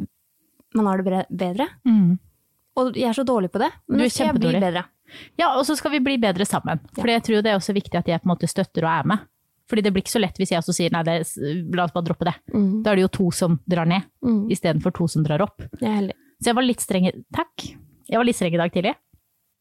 man 0.74 0.86
har 0.86 0.98
det 0.98 1.04
bedre. 1.04 1.26
bedre. 1.30 1.68
Og 2.76 2.96
jeg 2.98 3.08
er 3.08 3.16
så 3.16 3.24
dårlig 3.24 3.52
på 3.54 3.62
det, 3.62 3.70
men 3.88 4.02
nå 4.02 4.10
skal 4.10 4.32
jeg 4.32 4.40
bli 4.40 4.58
bedre. 4.58 4.84
Ja, 5.38 5.52
og 5.54 5.64
så 5.68 5.76
skal 5.78 5.92
vi 5.94 6.02
bli 6.02 6.16
bedre 6.18 6.44
sammen. 6.48 6.80
For 6.96 7.06
jeg 7.06 7.22
tror 7.22 7.44
det 7.44 7.52
er 7.52 7.60
også 7.60 7.74
viktig 7.76 8.00
at 8.00 8.08
jeg 8.10 8.20
på 8.20 8.26
en 8.26 8.34
måte 8.34 8.50
støtter 8.50 8.86
og 8.86 8.90
er 8.90 9.08
med. 9.12 9.18
Fordi 9.70 9.82
det 9.82 9.92
blir 9.94 10.02
ikke 10.04 10.12
så 10.12 10.20
lett 10.20 10.36
hvis 10.36 10.50
jeg 10.52 10.60
også 10.60 10.74
sier 10.76 10.92
nei, 10.92 11.02
det, 11.06 11.14
la 11.74 11.84
oss 11.86 11.92
bare 11.94 12.04
droppe 12.04 12.26
det. 12.28 12.34
Da 12.84 12.90
er 12.92 12.96
det 13.00 13.04
jo 13.06 13.12
to 13.16 13.30
som 13.32 13.58
drar 13.66 13.86
ned, 13.88 14.02
Mm. 14.24 14.48
istedenfor 14.52 14.92
to 14.94 15.06
som 15.08 15.24
drar 15.24 15.40
opp. 15.40 15.62
Så 16.42 16.50
jeg 16.50 16.54
var 16.58 16.62
litt 16.66 16.80
streng 16.84 17.06
Takk. 17.32 17.64
Jeg 18.08 18.18
var 18.20 18.24
litt 18.28 18.36
streng 18.36 18.52
i 18.54 18.60
dag 18.60 18.72
tidlig, 18.74 18.94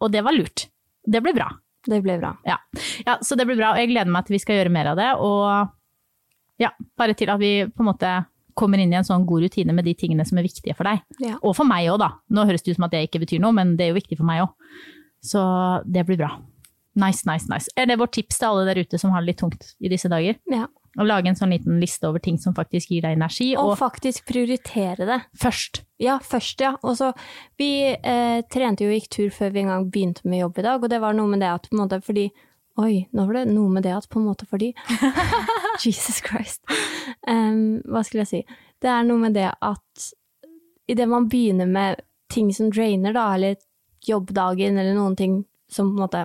og 0.04 0.12
det 0.12 0.24
var 0.26 0.34
lurt. 0.36 0.66
Det 1.08 1.22
ble 1.24 1.32
bra. 1.34 1.48
Det 1.88 2.02
ble 2.04 2.18
bra. 2.20 2.34
Ja. 2.48 2.58
ja, 3.06 3.18
så 3.24 3.36
det 3.40 3.46
blir 3.48 3.56
bra, 3.60 3.72
og 3.74 3.78
jeg 3.80 3.90
gleder 3.92 4.12
meg 4.12 4.26
til 4.28 4.36
vi 4.36 4.40
skal 4.44 4.56
gjøre 4.60 4.72
mer 4.72 4.92
av 4.92 4.98
det. 5.00 5.10
Og 5.20 5.72
ja, 6.60 6.70
bare 7.00 7.16
til 7.16 7.32
at 7.32 7.40
vi 7.40 7.66
på 7.68 7.84
en 7.84 7.90
måte 7.90 8.12
kommer 8.56 8.78
inn 8.80 8.92
i 8.94 8.98
en 9.00 9.04
sånn 9.08 9.26
god 9.26 9.42
rutine 9.48 9.74
med 9.74 9.84
de 9.88 9.94
tingene 9.98 10.26
som 10.28 10.38
er 10.38 10.46
viktige 10.46 10.76
for 10.78 10.84
deg. 10.88 11.02
Ja. 11.24 11.38
Og 11.42 11.56
for 11.58 11.66
meg 11.68 11.88
òg, 11.90 11.98
da. 12.04 12.12
Nå 12.30 12.44
høres 12.46 12.62
det 12.64 12.72
ut 12.76 12.78
som 12.78 12.86
at 12.88 12.92
det 12.94 13.06
ikke 13.08 13.24
betyr 13.24 13.40
noe, 13.44 13.52
men 13.56 13.76
det 13.80 13.88
er 13.88 13.94
jo 13.94 14.00
viktig 14.00 14.18
for 14.20 14.28
meg 14.28 14.44
òg. 14.44 14.52
Så 15.24 15.42
det 15.88 16.04
blir 16.06 16.20
bra. 16.20 16.34
Nice, 16.96 17.26
nice, 17.26 17.48
nice. 17.50 17.70
Er 17.76 17.88
det 17.90 17.98
vårt 18.00 18.14
tips 18.14 18.38
til 18.40 18.48
alle 18.52 18.68
der 18.70 18.84
ute 18.84 19.00
som 19.02 19.12
har 19.16 19.24
det 19.24 19.32
litt 19.32 19.40
tungt 19.42 19.72
i 19.82 19.90
disse 19.90 20.10
dager? 20.12 20.38
Ja. 20.52 20.68
Å 20.94 21.06
lage 21.08 21.32
en 21.32 21.36
sånn 21.38 21.50
liten 21.50 21.80
liste 21.82 22.06
over 22.06 22.22
ting 22.22 22.36
som 22.38 22.54
faktisk 22.54 22.92
gir 22.94 23.02
deg 23.02 23.16
energi, 23.18 23.56
Og 23.58 23.72
og 23.72 23.78
faktisk 23.80 24.28
prioritere 24.30 25.08
det. 25.10 25.20
først. 25.42 25.82
Ja, 25.98 26.20
først, 26.22 26.62
ja. 26.62 26.76
Og 26.84 26.98
så, 27.00 27.14
vi 27.58 27.70
eh, 27.98 28.44
trente 28.54 28.86
jo 28.86 28.92
og 28.92 29.00
gikk 29.00 29.10
tur 29.10 29.30
før 29.34 29.56
vi 29.56 29.64
en 29.64 29.72
gang 29.74 29.88
begynte 29.90 30.22
med 30.30 30.44
jobb 30.44 30.60
i 30.62 30.66
dag, 30.68 30.84
og 30.84 30.90
det 30.94 31.02
var 31.02 31.18
noe 31.18 31.32
med 31.32 31.42
det 31.42 31.50
at 31.50 31.70
på 31.70 31.74
en 31.78 31.82
måte 31.86 32.02
fordi 32.06 32.30
Oi, 32.82 33.04
nå 33.14 33.28
var 33.30 33.36
det 33.38 33.54
noe 33.54 33.70
med 33.70 33.84
det 33.86 33.92
at 33.94 34.08
på 34.10 34.18
en 34.18 34.26
måte 34.26 34.48
fordi 34.50 34.72
Jesus 35.86 36.22
Christ. 36.26 36.64
Um, 37.30 37.84
hva 37.86 38.02
skulle 38.02 38.24
jeg 38.26 38.32
si? 38.32 38.40
Det 38.82 38.90
er 38.90 39.04
noe 39.06 39.22
med 39.22 39.36
det 39.38 39.52
at 39.62 40.08
idet 40.90 41.06
man 41.10 41.28
begynner 41.30 41.70
med 41.70 42.02
ting 42.34 42.50
som 42.54 42.72
drainer, 42.74 43.14
da, 43.14 43.28
eller 43.36 43.60
jobbdagen, 44.08 44.78
eller 44.82 44.98
noen 44.98 45.16
ting 45.16 45.36
som 45.70 45.92
på 45.92 46.00
en 46.00 46.02
måte 46.02 46.24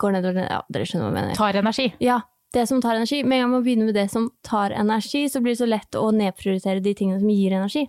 går 0.00 0.16
nedover 0.16 0.48
Ja, 0.48 0.62
dere 0.72 0.88
skjønner 0.88 1.06
hva 1.06 1.12
jeg 1.12 1.18
mener. 1.18 1.38
Tar 1.38 1.60
energi. 1.60 1.86
Ja, 2.04 2.20
det 2.54 2.66
som 2.70 2.80
tar 2.84 2.98
energi. 2.98 3.22
Med 3.24 3.38
en 3.38 3.46
gang 3.46 3.54
man 3.56 3.64
begynner 3.66 3.90
med 3.90 3.98
det 3.98 4.08
som 4.12 4.30
tar 4.46 4.74
energi, 4.76 5.26
så 5.32 5.42
blir 5.44 5.56
det 5.56 5.62
så 5.62 5.68
lett 5.68 5.98
å 5.98 6.08
nedprioritere 6.14 6.84
de 6.84 6.94
tingene 6.96 7.20
som 7.22 7.32
gir 7.32 7.56
energi. 7.56 7.86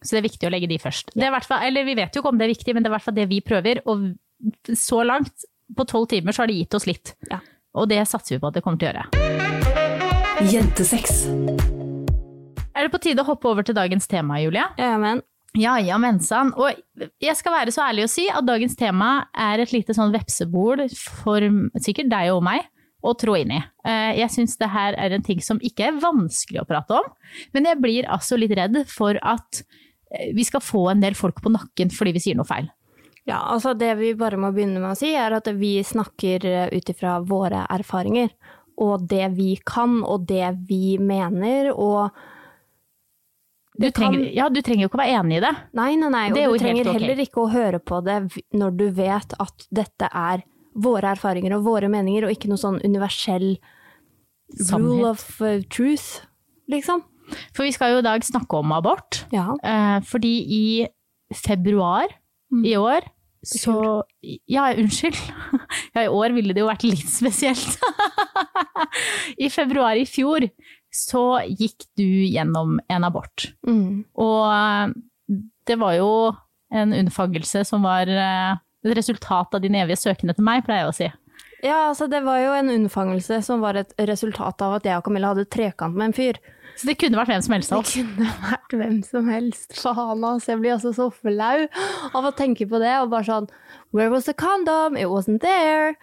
Så 0.00 0.16
det 0.16 0.22
er 0.22 0.28
viktig 0.30 0.48
å 0.48 0.52
legge 0.54 0.68
de 0.70 0.78
først. 0.80 1.12
Det 1.12 1.26
er 1.26 1.44
fall, 1.44 1.64
eller 1.66 1.84
vi 1.84 1.94
vet 1.98 2.14
jo 2.14 2.22
ikke 2.22 2.32
om 2.32 2.40
det 2.40 2.46
er 2.46 2.54
viktig, 2.54 2.74
men 2.74 2.82
det 2.82 2.88
er 2.88 2.94
i 2.94 2.96
hvert 2.96 3.06
fall 3.08 3.18
det 3.18 3.28
vi 3.30 3.40
prøver. 3.44 3.82
Og 3.90 4.12
så 4.78 5.02
langt, 5.04 5.48
på 5.76 5.86
tolv 5.86 6.08
timer, 6.10 6.34
så 6.34 6.42
har 6.42 6.50
det 6.50 6.56
gitt 6.56 6.74
oss 6.74 6.88
litt. 6.88 7.14
Ja. 7.30 7.38
Og 7.78 7.90
det 7.90 8.00
satser 8.08 8.36
vi 8.36 8.40
på 8.42 8.48
at 8.48 8.56
det 8.56 8.64
kommer 8.64 8.80
til 8.80 8.88
å 8.88 8.94
gjøre. 8.94 9.04
Jentesex. 10.50 11.26
Er 12.74 12.86
det 12.86 12.92
på 12.94 13.02
tide 13.02 13.22
å 13.22 13.28
hoppe 13.28 13.50
over 13.50 13.66
til 13.66 13.76
dagens 13.76 14.08
tema, 14.08 14.40
Julia? 14.40 14.70
Ja, 14.80 14.94
men 14.98 15.20
Ja, 15.58 15.74
ja, 15.82 15.96
mensan. 15.98 16.52
Og 16.54 16.76
jeg 17.18 17.34
skal 17.38 17.56
være 17.56 17.72
så 17.74 17.82
ærlig 17.88 18.04
å 18.06 18.10
si 18.12 18.28
at 18.30 18.46
dagens 18.46 18.76
tema 18.78 19.26
er 19.34 19.62
et 19.64 19.72
lite 19.74 19.96
sånn 19.96 20.12
vepsebol 20.14 20.84
for 20.94 21.42
sikkert 21.82 22.10
deg 22.12 22.30
og 22.36 22.44
meg 22.46 22.68
å 23.02 23.14
trå 23.18 23.34
inn 23.40 23.56
i. 23.56 23.60
Eh, 23.88 24.20
Jeg 24.20 24.30
syns 24.30 24.58
det 24.60 24.68
her 24.70 24.94
er 25.00 25.16
en 25.16 25.24
ting 25.26 25.40
som 25.42 25.58
ikke 25.64 25.88
er 25.88 26.00
vanskelig 26.02 26.60
å 26.62 26.66
prate 26.68 27.00
om, 27.00 27.08
men 27.56 27.66
jeg 27.66 27.80
blir 27.82 28.06
altså 28.12 28.38
litt 28.38 28.52
redd 28.54 28.76
for 28.92 29.18
at 29.24 29.62
eh, 30.12 30.30
vi 30.36 30.44
skal 30.46 30.62
få 30.62 30.84
en 30.92 31.02
del 31.02 31.16
folk 31.18 31.40
på 31.42 31.50
nakken 31.50 31.90
fordi 31.96 32.12
vi 32.14 32.22
sier 32.28 32.38
noe 32.38 32.46
feil. 32.46 32.68
Ja, 33.26 33.40
altså 33.52 33.74
det 33.74 33.94
vi 33.98 34.14
bare 34.18 34.38
må 34.40 34.52
begynne 34.54 34.80
med 34.82 34.92
å 34.92 34.98
si, 34.98 35.14
er 35.16 35.34
at 35.34 35.48
vi 35.56 35.78
snakker 35.82 36.46
eh, 36.46 36.68
ut 36.76 36.92
ifra 36.92 37.18
våre 37.26 37.64
erfaringer. 37.72 38.30
Og 38.80 39.02
det 39.10 39.32
vi 39.34 39.54
kan, 39.66 39.98
og 40.06 40.28
det 40.28 40.54
vi 40.68 40.94
mener, 41.00 41.72
og 41.74 42.14
Du 43.78 43.90
kan- 43.92 44.12
trenger, 44.12 44.32
ja, 44.34 44.48
du 44.48 44.60
trenger 44.62 44.82
jo 44.82 44.88
ikke 44.88 44.98
å 44.98 45.02
være 45.04 45.18
enig 45.20 45.36
i 45.38 45.40
det. 45.40 45.52
Nei, 45.78 45.94
nei, 45.96 46.08
nei. 46.10 46.24
Og 46.30 46.58
du 46.58 46.58
trenger 46.64 46.88
okay. 46.88 46.98
heller 46.98 47.20
ikke 47.22 47.44
å 47.44 47.50
høre 47.52 47.78
på 47.78 48.00
det 48.04 48.16
når 48.52 48.76
du 48.76 48.90
vet 48.90 49.34
at 49.38 49.66
dette 49.70 50.08
er 50.12 50.42
våre 50.74 51.12
erfaringer 51.14 51.54
og 51.56 51.64
våre 51.64 51.88
meninger, 51.88 52.24
og 52.26 52.30
ikke 52.34 52.48
noe 52.50 52.58
sånn 52.60 52.80
universell 52.84 53.58
Samhet. 54.58 54.82
rule 54.84 55.06
of 55.10 55.40
uh, 55.40 55.60
truth, 55.70 56.26
liksom. 56.70 57.02
For 57.54 57.62
vi 57.62 57.70
skal 57.72 57.92
jo 57.94 57.98
i 58.02 58.06
dag 58.06 58.22
snakke 58.26 58.58
om 58.58 58.72
abort. 58.74 59.24
Ja. 59.30 59.54
Eh, 59.62 60.00
fordi 60.02 60.34
i 60.50 60.88
februar 61.34 62.08
Mm. 62.50 62.64
i 62.66 62.72
år 62.74 63.04
så 63.46 64.02
Ja, 64.50 64.72
unnskyld. 64.74 65.14
Ja, 65.94 66.02
i 66.02 66.08
år 66.10 66.34
ville 66.34 66.52
det 66.52 66.60
jo 66.60 66.66
vært 66.66 66.82
litt 66.82 67.06
spesielt. 67.08 67.78
I 69.38 69.48
februar 69.48 69.94
i 69.96 70.04
fjor 70.04 70.48
så 70.90 71.40
gikk 71.46 71.86
du 71.98 72.04
gjennom 72.04 72.78
en 72.90 73.06
abort. 73.06 73.50
Mm. 73.66 74.04
Og 74.18 74.42
eh, 74.50 74.94
det 75.70 75.78
var 75.80 75.96
jo 75.98 76.10
en 76.74 76.94
unnfangelse 76.94 77.64
som 77.66 77.86
var 77.86 78.10
eh, 78.10 78.58
et 78.86 78.96
resultat 78.96 79.54
av 79.54 79.62
din 79.62 79.76
evige 79.78 80.00
søken 80.00 80.32
etter 80.32 80.46
meg, 80.46 80.64
pleier 80.66 80.86
jeg 80.86 80.92
å 80.92 80.98
si. 80.98 81.10
Ja, 81.60 81.80
altså 81.90 82.06
det 82.08 82.22
var 82.24 82.40
jo 82.40 82.54
en 82.56 82.72
unnfangelse 82.72 83.42
som 83.44 83.60
var 83.60 83.76
et 83.76 83.92
resultat 84.08 84.62
av 84.64 84.78
at 84.78 84.88
jeg 84.88 84.96
og 84.96 85.04
Camilla 85.04 85.34
hadde 85.34 85.48
trekant 85.52 85.96
med 85.96 86.10
en 86.10 86.16
fyr. 86.16 86.40
Så 86.78 86.88
det 86.88 86.96
kunne 87.00 87.18
vært 87.18 87.32
hvem 87.32 87.42
som 87.44 87.54
helst 87.56 87.72
av 87.74 87.82
Det 87.84 87.92
kunne 87.98 88.28
vært 88.40 88.76
hvem 88.80 88.98
som 89.04 89.26
helst. 89.28 89.74
Faen, 89.76 90.22
altså. 90.24 90.54
Jeg 90.54 90.60
blir 90.62 90.76
altså 90.78 90.92
så 90.96 91.08
flau 91.12 91.66
av 92.16 92.28
å 92.28 92.32
tenke 92.36 92.64
på 92.70 92.80
det. 92.80 92.94
Og 93.02 93.10
bare 93.12 93.26
sånn 93.28 93.50
Where 93.92 94.08
was 94.12 94.30
the 94.30 94.34
condom? 94.38 94.96
It 94.96 95.10
wasn't 95.12 95.42
there. 95.44 95.96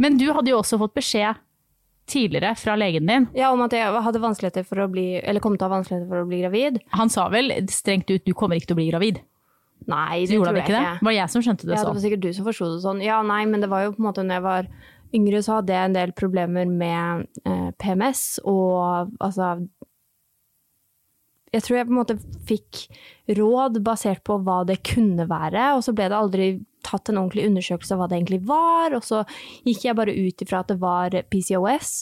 Men 0.00 0.18
du 0.20 0.26
hadde 0.34 0.52
jo 0.52 0.60
også 0.60 0.80
fått 0.82 0.98
beskjed 0.98 1.40
tidligere 2.10 2.52
fra 2.58 2.74
legen 2.78 3.06
din. 3.08 3.26
Ja, 3.38 3.52
om 3.54 3.62
at 3.64 3.72
jeg 3.76 3.86
hadde 4.04 4.20
vanskeligheter 4.22 4.66
for 4.66 4.82
å 4.84 4.88
bli 4.90 5.06
Eller 5.22 5.40
kom 5.42 5.56
til 5.56 5.66
å 5.66 5.70
ha 5.70 5.76
vanskeligheter 5.78 6.10
for 6.10 6.24
å 6.24 6.28
bli 6.28 6.42
gravid. 6.42 6.80
Han 6.98 7.12
sa 7.12 7.28
vel 7.32 7.52
strengt 7.72 8.10
ut 8.10 8.26
du 8.26 8.34
kommer 8.34 8.58
ikke 8.58 8.72
til 8.72 8.78
å 8.78 8.80
bli 8.82 8.88
gravid. 8.90 9.20
Nei, 9.88 10.26
det 10.28 10.36
tror 10.36 10.50
jeg 10.52 10.66
ikke 10.66 10.76
det? 10.76 10.96
Var 11.06 11.14
jeg 11.16 11.32
som 11.32 11.42
skjønte 11.44 11.64
det 11.64 11.72
Ja, 11.72 11.78
det 11.80 11.86
sånn? 11.86 11.96
var 11.96 12.02
sikkert 12.04 12.24
du 12.26 12.32
som 12.36 12.44
forsto 12.50 12.66
det 12.74 12.80
sånn. 12.84 12.98
Ja, 13.04 13.22
nei, 13.24 13.42
men 13.48 13.62
det 13.64 13.70
var 13.72 13.86
jo 13.86 13.94
på 13.94 14.02
en 14.02 14.08
måte 14.10 14.24
når 14.26 14.36
jeg 14.36 14.44
var 14.44 14.68
yngre, 15.16 15.40
så 15.42 15.56
hadde 15.58 15.72
jeg 15.74 15.88
en 15.88 15.96
del 15.96 16.12
problemer 16.14 16.68
med 16.68 17.24
eh, 17.48 17.70
PMS 17.80 18.40
og 18.46 19.10
altså 19.18 19.54
Jeg 21.50 21.64
tror 21.66 21.78
jeg 21.80 21.86
på 21.88 21.90
en 21.94 21.98
måte 21.98 22.18
fikk 22.46 22.84
råd 23.40 23.80
basert 23.82 24.22
på 24.26 24.36
hva 24.46 24.60
det 24.68 24.76
kunne 24.86 25.26
være, 25.26 25.72
og 25.74 25.82
så 25.82 25.94
ble 25.96 26.06
det 26.12 26.18
aldri 26.18 26.50
tatt 26.86 27.10
en 27.10 27.20
ordentlig 27.20 27.46
undersøkelse 27.50 27.94
av 27.94 28.02
hva 28.02 28.10
det 28.10 28.18
egentlig 28.20 28.42
var, 28.48 28.94
og 28.96 29.06
så 29.06 29.22
gikk 29.66 29.86
jeg 29.86 29.98
bare 29.98 30.14
ut 30.16 30.44
ifra 30.44 30.62
at 30.64 30.70
det 30.72 30.78
var 30.82 31.16
PCOS. 31.32 31.94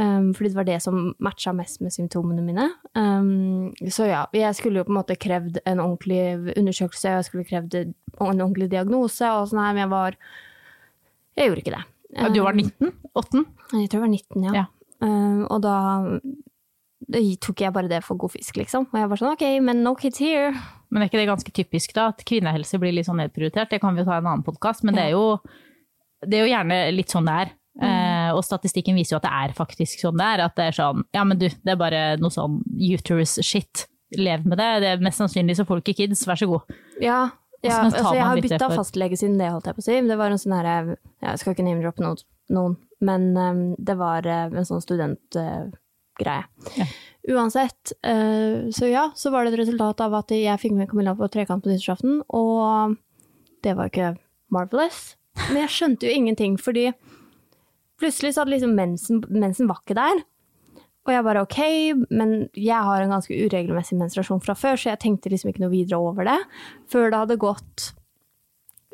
Um, 0.00 0.30
fordi 0.32 0.48
det 0.48 0.56
var 0.56 0.64
det 0.64 0.78
som 0.80 1.00
matcha 1.20 1.52
mest 1.52 1.82
med 1.84 1.92
symptomene 1.92 2.40
mine. 2.44 2.70
Um, 2.96 3.72
så 3.92 4.06
ja, 4.08 4.22
jeg 4.32 4.56
skulle 4.56 4.80
jo 4.80 4.86
på 4.88 4.94
en 4.94 5.00
måte 5.02 5.18
krevd 5.20 5.58
en 5.68 5.82
ordentlig 5.84 6.54
undersøkelse, 6.56 7.16
jeg 7.18 7.26
skulle 7.28 7.48
krevd 7.48 7.76
en 7.82 7.92
ordentlig 8.22 8.70
diagnose, 8.72 9.28
og 9.28 9.50
sånn 9.50 9.60
her, 9.60 9.74
men 9.74 9.84
jeg 9.84 9.92
var 9.92 10.16
Jeg 11.36 11.48
gjorde 11.48 11.62
ikke 11.64 11.76
det. 11.76 11.84
Um, 12.16 12.32
Du 12.32 12.40
var 12.44 12.56
19? 12.56 12.92
18? 13.16 13.44
Jeg 13.72 13.90
tror 13.92 13.98
jeg 13.98 14.06
var 14.06 14.14
19, 14.16 14.48
ja. 14.48 14.54
Ja. 14.62 14.64
Um, 15.02 15.44
og 15.50 15.62
da 15.64 15.76
da 16.16 16.51
tok 17.42 17.64
jeg 17.64 17.74
bare 17.74 17.90
det 17.90 18.02
for 18.06 18.20
god 18.20 18.34
fisk, 18.34 18.56
liksom. 18.60 18.86
Og 18.92 18.98
jeg 18.98 19.10
var 19.10 19.20
sånn 19.20 19.34
ok, 19.34 19.44
men 19.64 19.82
no 19.84 19.94
kids 19.98 20.22
here. 20.22 20.52
Men 20.92 21.02
er 21.02 21.10
ikke 21.10 21.20
det 21.22 21.30
ganske 21.30 21.54
typisk 21.54 21.94
da, 21.96 22.10
at 22.12 22.22
kvinnehelse 22.28 22.78
blir 22.80 22.94
litt 22.94 23.08
sånn 23.08 23.20
nedprioritert? 23.22 23.70
Det 23.72 23.80
kan 23.82 23.96
vi 23.96 24.02
jo 24.02 24.08
ta 24.08 24.18
i 24.18 24.22
en 24.22 24.28
annen 24.28 24.46
podkast, 24.46 24.84
men 24.86 24.96
det, 24.98 25.08
er 25.08 25.16
jo, 25.16 25.38
det 26.26 26.38
er 26.38 26.46
jo 26.46 26.52
gjerne 26.52 26.80
litt 26.94 27.12
sånn 27.12 27.28
det 27.28 27.36
er. 27.44 27.54
Eh, 27.80 28.30
og 28.36 28.42
statistikken 28.44 28.98
viser 29.00 29.16
jo 29.16 29.20
at 29.22 29.24
det 29.24 29.32
er 29.32 29.54
faktisk 29.56 30.02
sånn 30.04 30.20
det 30.20 30.28
er. 30.34 30.44
At 30.44 30.56
det 30.58 30.68
er 30.68 30.78
sånn, 30.78 31.06
ja 31.16 31.24
men 31.24 31.40
du, 31.40 31.48
det 31.48 31.74
er 31.74 31.80
bare 31.80 32.02
noe 32.20 32.34
sånn 32.34 32.60
uterus 32.76 33.38
shit. 33.40 33.86
Lev 34.12 34.44
med 34.44 34.60
det. 34.60 34.70
det 34.84 34.90
er 34.90 35.04
mest 35.04 35.22
sannsynlig 35.22 35.56
så 35.56 35.64
får 35.64 35.80
du 35.80 35.86
ikke 35.86 36.02
kids, 36.02 36.26
vær 36.28 36.36
så 36.36 36.50
god. 36.50 36.74
Ja, 37.00 37.22
ja 37.64 37.78
så 37.78 37.86
altså, 37.88 38.16
jeg 38.18 38.26
har 38.28 38.42
bytta 38.44 38.72
fastlege 38.74 39.16
siden 39.16 39.38
det, 39.40 39.48
holdt 39.54 39.70
jeg 39.70 39.78
på 39.78 39.84
å 39.84 39.86
si. 39.88 40.00
Det 40.10 40.18
var 40.20 40.34
en 40.34 40.42
sånn 40.42 40.58
herre 40.58 40.98
Jeg 41.24 41.40
skal 41.40 41.56
ikke 41.56 41.64
name-droppe 41.64 42.04
noen, 42.52 42.76
men 43.00 43.30
um, 43.38 43.62
det 43.80 43.96
var 43.96 44.28
uh, 44.28 44.52
en 44.52 44.68
sånn 44.68 44.84
studentgreie. 46.12 46.44
Ja. 46.76 46.86
Uansett, 47.36 47.92
uh, 48.06 48.70
så 48.70 48.86
ja, 48.86 49.10
så 49.14 49.30
var 49.30 49.44
det 49.44 49.52
et 49.52 49.60
resultat 49.60 50.00
av 50.00 50.14
at 50.14 50.30
jeg 50.30 50.58
fikk 50.58 50.74
med 50.74 50.90
Camilla 50.90 51.14
på 51.14 51.28
trekant 51.30 51.62
på 51.62 51.70
nyttårsaften, 51.70 52.22
og 52.28 52.96
det 53.62 53.76
var 53.76 53.90
ikke 53.90 54.16
marvelous. 54.50 55.16
Men 55.48 55.62
jeg 55.62 55.72
skjønte 55.72 56.06
jo 56.06 56.12
ingenting, 56.12 56.58
fordi 56.58 56.90
plutselig 58.00 58.34
så 58.34 58.42
hadde 58.42 58.56
liksom 58.56 58.74
mensen, 58.74 59.22
mensen 59.30 59.70
var 59.70 59.80
ikke 59.82 59.96
der. 59.96 60.24
Og 61.02 61.10
jeg 61.10 61.24
bare 61.26 61.42
ok, 61.42 61.60
men 62.10 62.34
jeg 62.54 62.78
har 62.78 63.02
en 63.02 63.10
ganske 63.10 63.34
uregelmessig 63.34 63.96
menstruasjon 63.98 64.42
fra 64.42 64.54
før, 64.54 64.76
så 64.78 64.92
jeg 64.92 65.02
tenkte 65.02 65.30
liksom 65.32 65.50
ikke 65.50 65.64
noe 65.64 65.72
videre 65.72 65.98
over 65.98 66.26
det. 66.26 66.38
Før 66.90 67.10
det 67.10 67.22
hadde 67.22 67.40
gått 67.42 67.88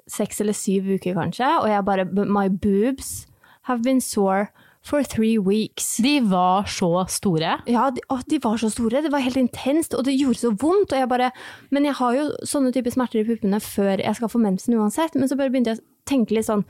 seks 0.09 0.41
eller 0.41 0.57
syv 0.57 0.89
uker 0.97 1.17
kanskje, 1.17 1.49
og 1.61 1.69
jeg 1.69 1.85
bare 1.85 2.07
My 2.25 2.49
boobs 2.49 3.27
have 3.69 3.85
been 3.85 4.01
sore 4.01 4.49
for 4.89 5.05
three 5.05 5.37
weeks. 5.39 5.97
De 6.03 6.17
var 6.25 6.69
så 6.71 6.89
store. 7.13 7.59
Ja, 7.69 7.89
de, 7.95 8.03
å, 8.13 8.19
de 8.29 8.41
var 8.43 8.59
så 8.61 8.71
store. 8.73 9.03
Det 9.05 9.13
var 9.13 9.25
helt 9.25 9.39
intenst, 9.41 9.95
og 9.97 10.07
det 10.09 10.17
gjorde 10.17 10.41
så 10.41 10.53
vondt. 10.57 10.95
Og 10.95 11.03
jeg 11.03 11.11
bare, 11.11 11.31
men 11.75 11.89
jeg 11.89 11.99
har 12.01 12.17
jo 12.17 12.29
sånne 12.49 12.73
typer 12.75 12.95
smerter 12.95 13.23
i 13.23 13.27
puppene 13.29 13.61
før 13.65 14.01
jeg 14.05 14.19
skal 14.19 14.33
få 14.33 14.41
mensen 14.43 14.79
uansett. 14.81 15.19
Men 15.19 15.31
så 15.31 15.39
bare 15.39 15.53
begynte 15.53 15.75
jeg 15.77 15.83
å 15.83 15.89
tenke 16.09 16.37
litt 16.39 16.49
sånn 16.49 16.65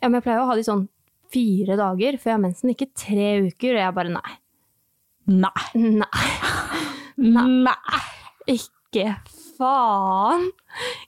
Ja, 0.00 0.08
men 0.08 0.18
jeg 0.20 0.26
pleier 0.28 0.42
å 0.44 0.48
ha 0.50 0.56
de 0.56 0.64
sånn 0.66 0.86
fire 1.32 1.76
dager 1.80 2.16
før 2.20 2.30
jeg 2.30 2.36
har 2.36 2.44
mensen, 2.44 2.72
ikke 2.72 2.90
tre 2.92 3.28
uker. 3.48 3.76
Og 3.76 3.82
jeg 3.82 3.96
bare 3.98 4.14
nei. 4.16 4.34
Nei. 5.32 5.68
Nei. 6.02 6.26
Nei. 7.68 8.02
Ikke 8.50 9.14
faen. 9.56 10.48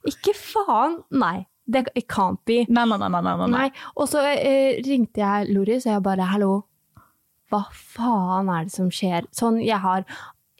Ikke 0.07 0.33
faen. 0.37 1.01
Nei. 1.13 1.45
Det 1.67 1.87
it 1.95 2.05
can't 2.07 2.37
be. 2.45 2.65
Nei, 2.69 2.85
nei, 2.85 2.97
nei. 3.01 3.21
nei, 3.25 3.47
nei. 3.49 3.69
Og 3.97 4.07
så 4.11 4.21
eh, 4.21 4.77
ringte 4.85 5.21
jeg 5.23 5.49
Loris, 5.55 5.85
og 5.87 5.93
jeg 5.95 6.03
bare 6.05 6.27
hallo, 6.29 6.51
hva 7.49 7.63
faen 7.73 8.49
er 8.53 8.67
det 8.67 8.73
som 8.75 8.91
skjer? 8.93 9.25
Sånn, 9.33 9.57
jeg 9.65 9.79
har 9.81 10.05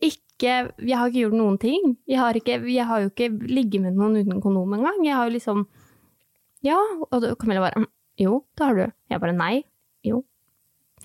ikke 0.01 0.51
Jeg 0.83 0.97
har 0.99 1.07
ikke 1.07 1.21
gjort 1.21 1.37
noen 1.39 1.57
ting. 1.61 1.93
Jeg 2.09 2.19
har, 2.19 2.35
ikke, 2.35 2.57
jeg 2.67 2.85
har 2.89 2.99
jo 3.05 3.07
ikke 3.13 3.29
ligget 3.47 3.81
med 3.85 3.95
noen 3.95 4.17
uten 4.19 4.41
kondom 4.43 4.73
engang. 4.75 4.97
Jeg 5.05 5.15
har 5.15 5.29
jo 5.29 5.35
liksom 5.37 5.65
Ja. 6.65 6.75
Og 7.11 7.21
da- 7.21 7.35
Camilla 7.35 7.61
bare 7.61 7.85
«Mm, 7.85 7.87
jo, 8.19 8.43
det 8.57 8.65
har 8.65 8.75
du. 8.75 8.91
Jeg 9.09 9.21
bare 9.21 9.33
nei. 9.37 9.63
Jo. 10.03 10.23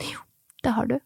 Jo, 0.01 0.19
det 0.65 0.73
har 0.73 0.87
du. 0.87 0.99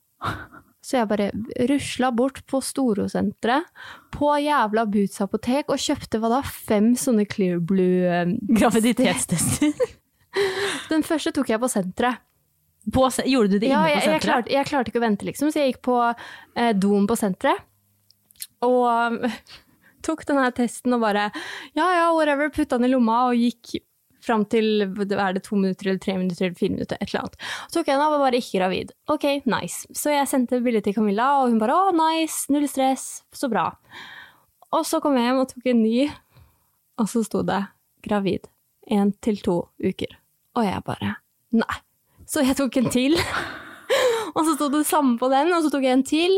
Så 0.85 0.99
jeg 0.99 1.09
bare 1.09 1.31
rusla 1.71 2.11
bort 2.13 2.43
på 2.51 2.61
Storosenteret, 2.61 3.71
på 4.13 4.29
jævla 4.45 4.85
Boots 4.93 5.23
apotek, 5.25 5.73
og 5.73 5.81
kjøpte 5.81 6.21
hva 6.21 6.29
da? 6.37 6.43
Fem 6.45 6.93
sånne 7.01 7.25
Clear 7.31 7.63
Blue 7.65 8.05
eh. 8.05 8.35
Den 10.93 11.05
første 11.07 11.33
tok 11.33 11.55
jeg 11.55 11.63
på 11.63 11.71
senteret. 11.73 12.21
På, 12.93 13.07
gjorde 13.09 13.55
du 13.55 13.63
det 13.63 13.71
inne 13.71 13.81
Ja, 13.81 13.85
på 13.87 14.03
senteret? 14.03 14.13
jeg, 14.13 14.25
klarte, 14.27 14.53
jeg 14.53 14.69
klarte 14.69 14.93
ikke 14.93 15.01
å 15.01 15.07
vente, 15.07 15.25
liksom, 15.25 15.49
så 15.55 15.63
jeg 15.63 15.73
gikk 15.73 15.83
på 15.89 15.97
eh, 16.05 16.73
doen 16.77 17.09
på 17.09 17.17
senteret. 17.17 17.65
Og 18.67 18.85
um, 18.85 19.19
tok 20.05 20.27
denne 20.29 20.51
testen 20.53 20.93
og 20.93 21.01
bare 21.07 21.31
ja 21.79 21.87
ja, 21.97 22.07
whatever, 22.13 22.53
putta 22.53 22.77
den 22.77 22.91
i 22.91 22.93
lomma 22.93 23.23
og 23.31 23.41
gikk 23.41 23.79
fram 24.25 24.45
til 24.51 24.85
er 24.85 25.37
det 25.37 25.45
to 25.47 25.59
minutter 25.59 25.91
eller 25.91 26.03
tre 26.03 26.17
minutter 26.19 26.47
eller 26.47 26.59
fire 26.59 26.75
minutter, 26.75 26.99
et 27.01 27.09
eller 27.09 27.25
annet. 27.25 27.39
Så 27.69 27.79
tok 27.79 27.91
jeg 27.91 27.99
den 27.99 28.05
av 28.07 28.17
og 28.17 28.25
bare 28.25 28.41
ikke 28.41 28.59
gravid. 28.59 28.93
Ok, 29.13 29.27
nice. 29.51 29.89
Så 29.97 30.15
jeg 30.15 30.31
sendte 30.31 30.63
bilde 30.65 30.83
til 30.85 30.97
Camilla, 30.97 31.31
og 31.43 31.53
hun 31.53 31.61
bare 31.63 31.77
å, 31.77 31.95
nice, 31.97 32.47
null 32.53 32.67
stress, 32.71 33.25
så 33.35 33.51
bra. 33.53 33.71
Og 34.75 34.87
så 34.89 35.01
kom 35.03 35.19
jeg 35.19 35.29
hjem 35.29 35.43
og 35.45 35.51
tok 35.53 35.71
en 35.71 35.83
ny, 35.85 36.09
og 37.01 37.11
så 37.11 37.25
sto 37.27 37.45
det 37.47 37.63
gravid. 38.07 38.49
Én 38.93 39.15
til 39.25 39.41
to 39.45 39.61
uker. 39.81 40.19
Og 40.59 40.67
jeg 40.67 40.87
bare 40.87 41.17
nei. 41.57 41.83
Så 42.29 42.45
jeg 42.45 42.57
tok 42.59 42.81
en 42.81 42.91
til. 42.93 43.17
Og 44.35 44.45
så 44.49 44.55
sto 44.57 44.69
det 44.73 44.81
det 44.83 44.89
samme 44.91 45.17
på 45.21 45.29
den, 45.31 45.53
og 45.55 45.63
så 45.63 45.71
tok 45.71 45.85
jeg 45.87 45.95
en 45.99 46.03
til. 46.07 46.37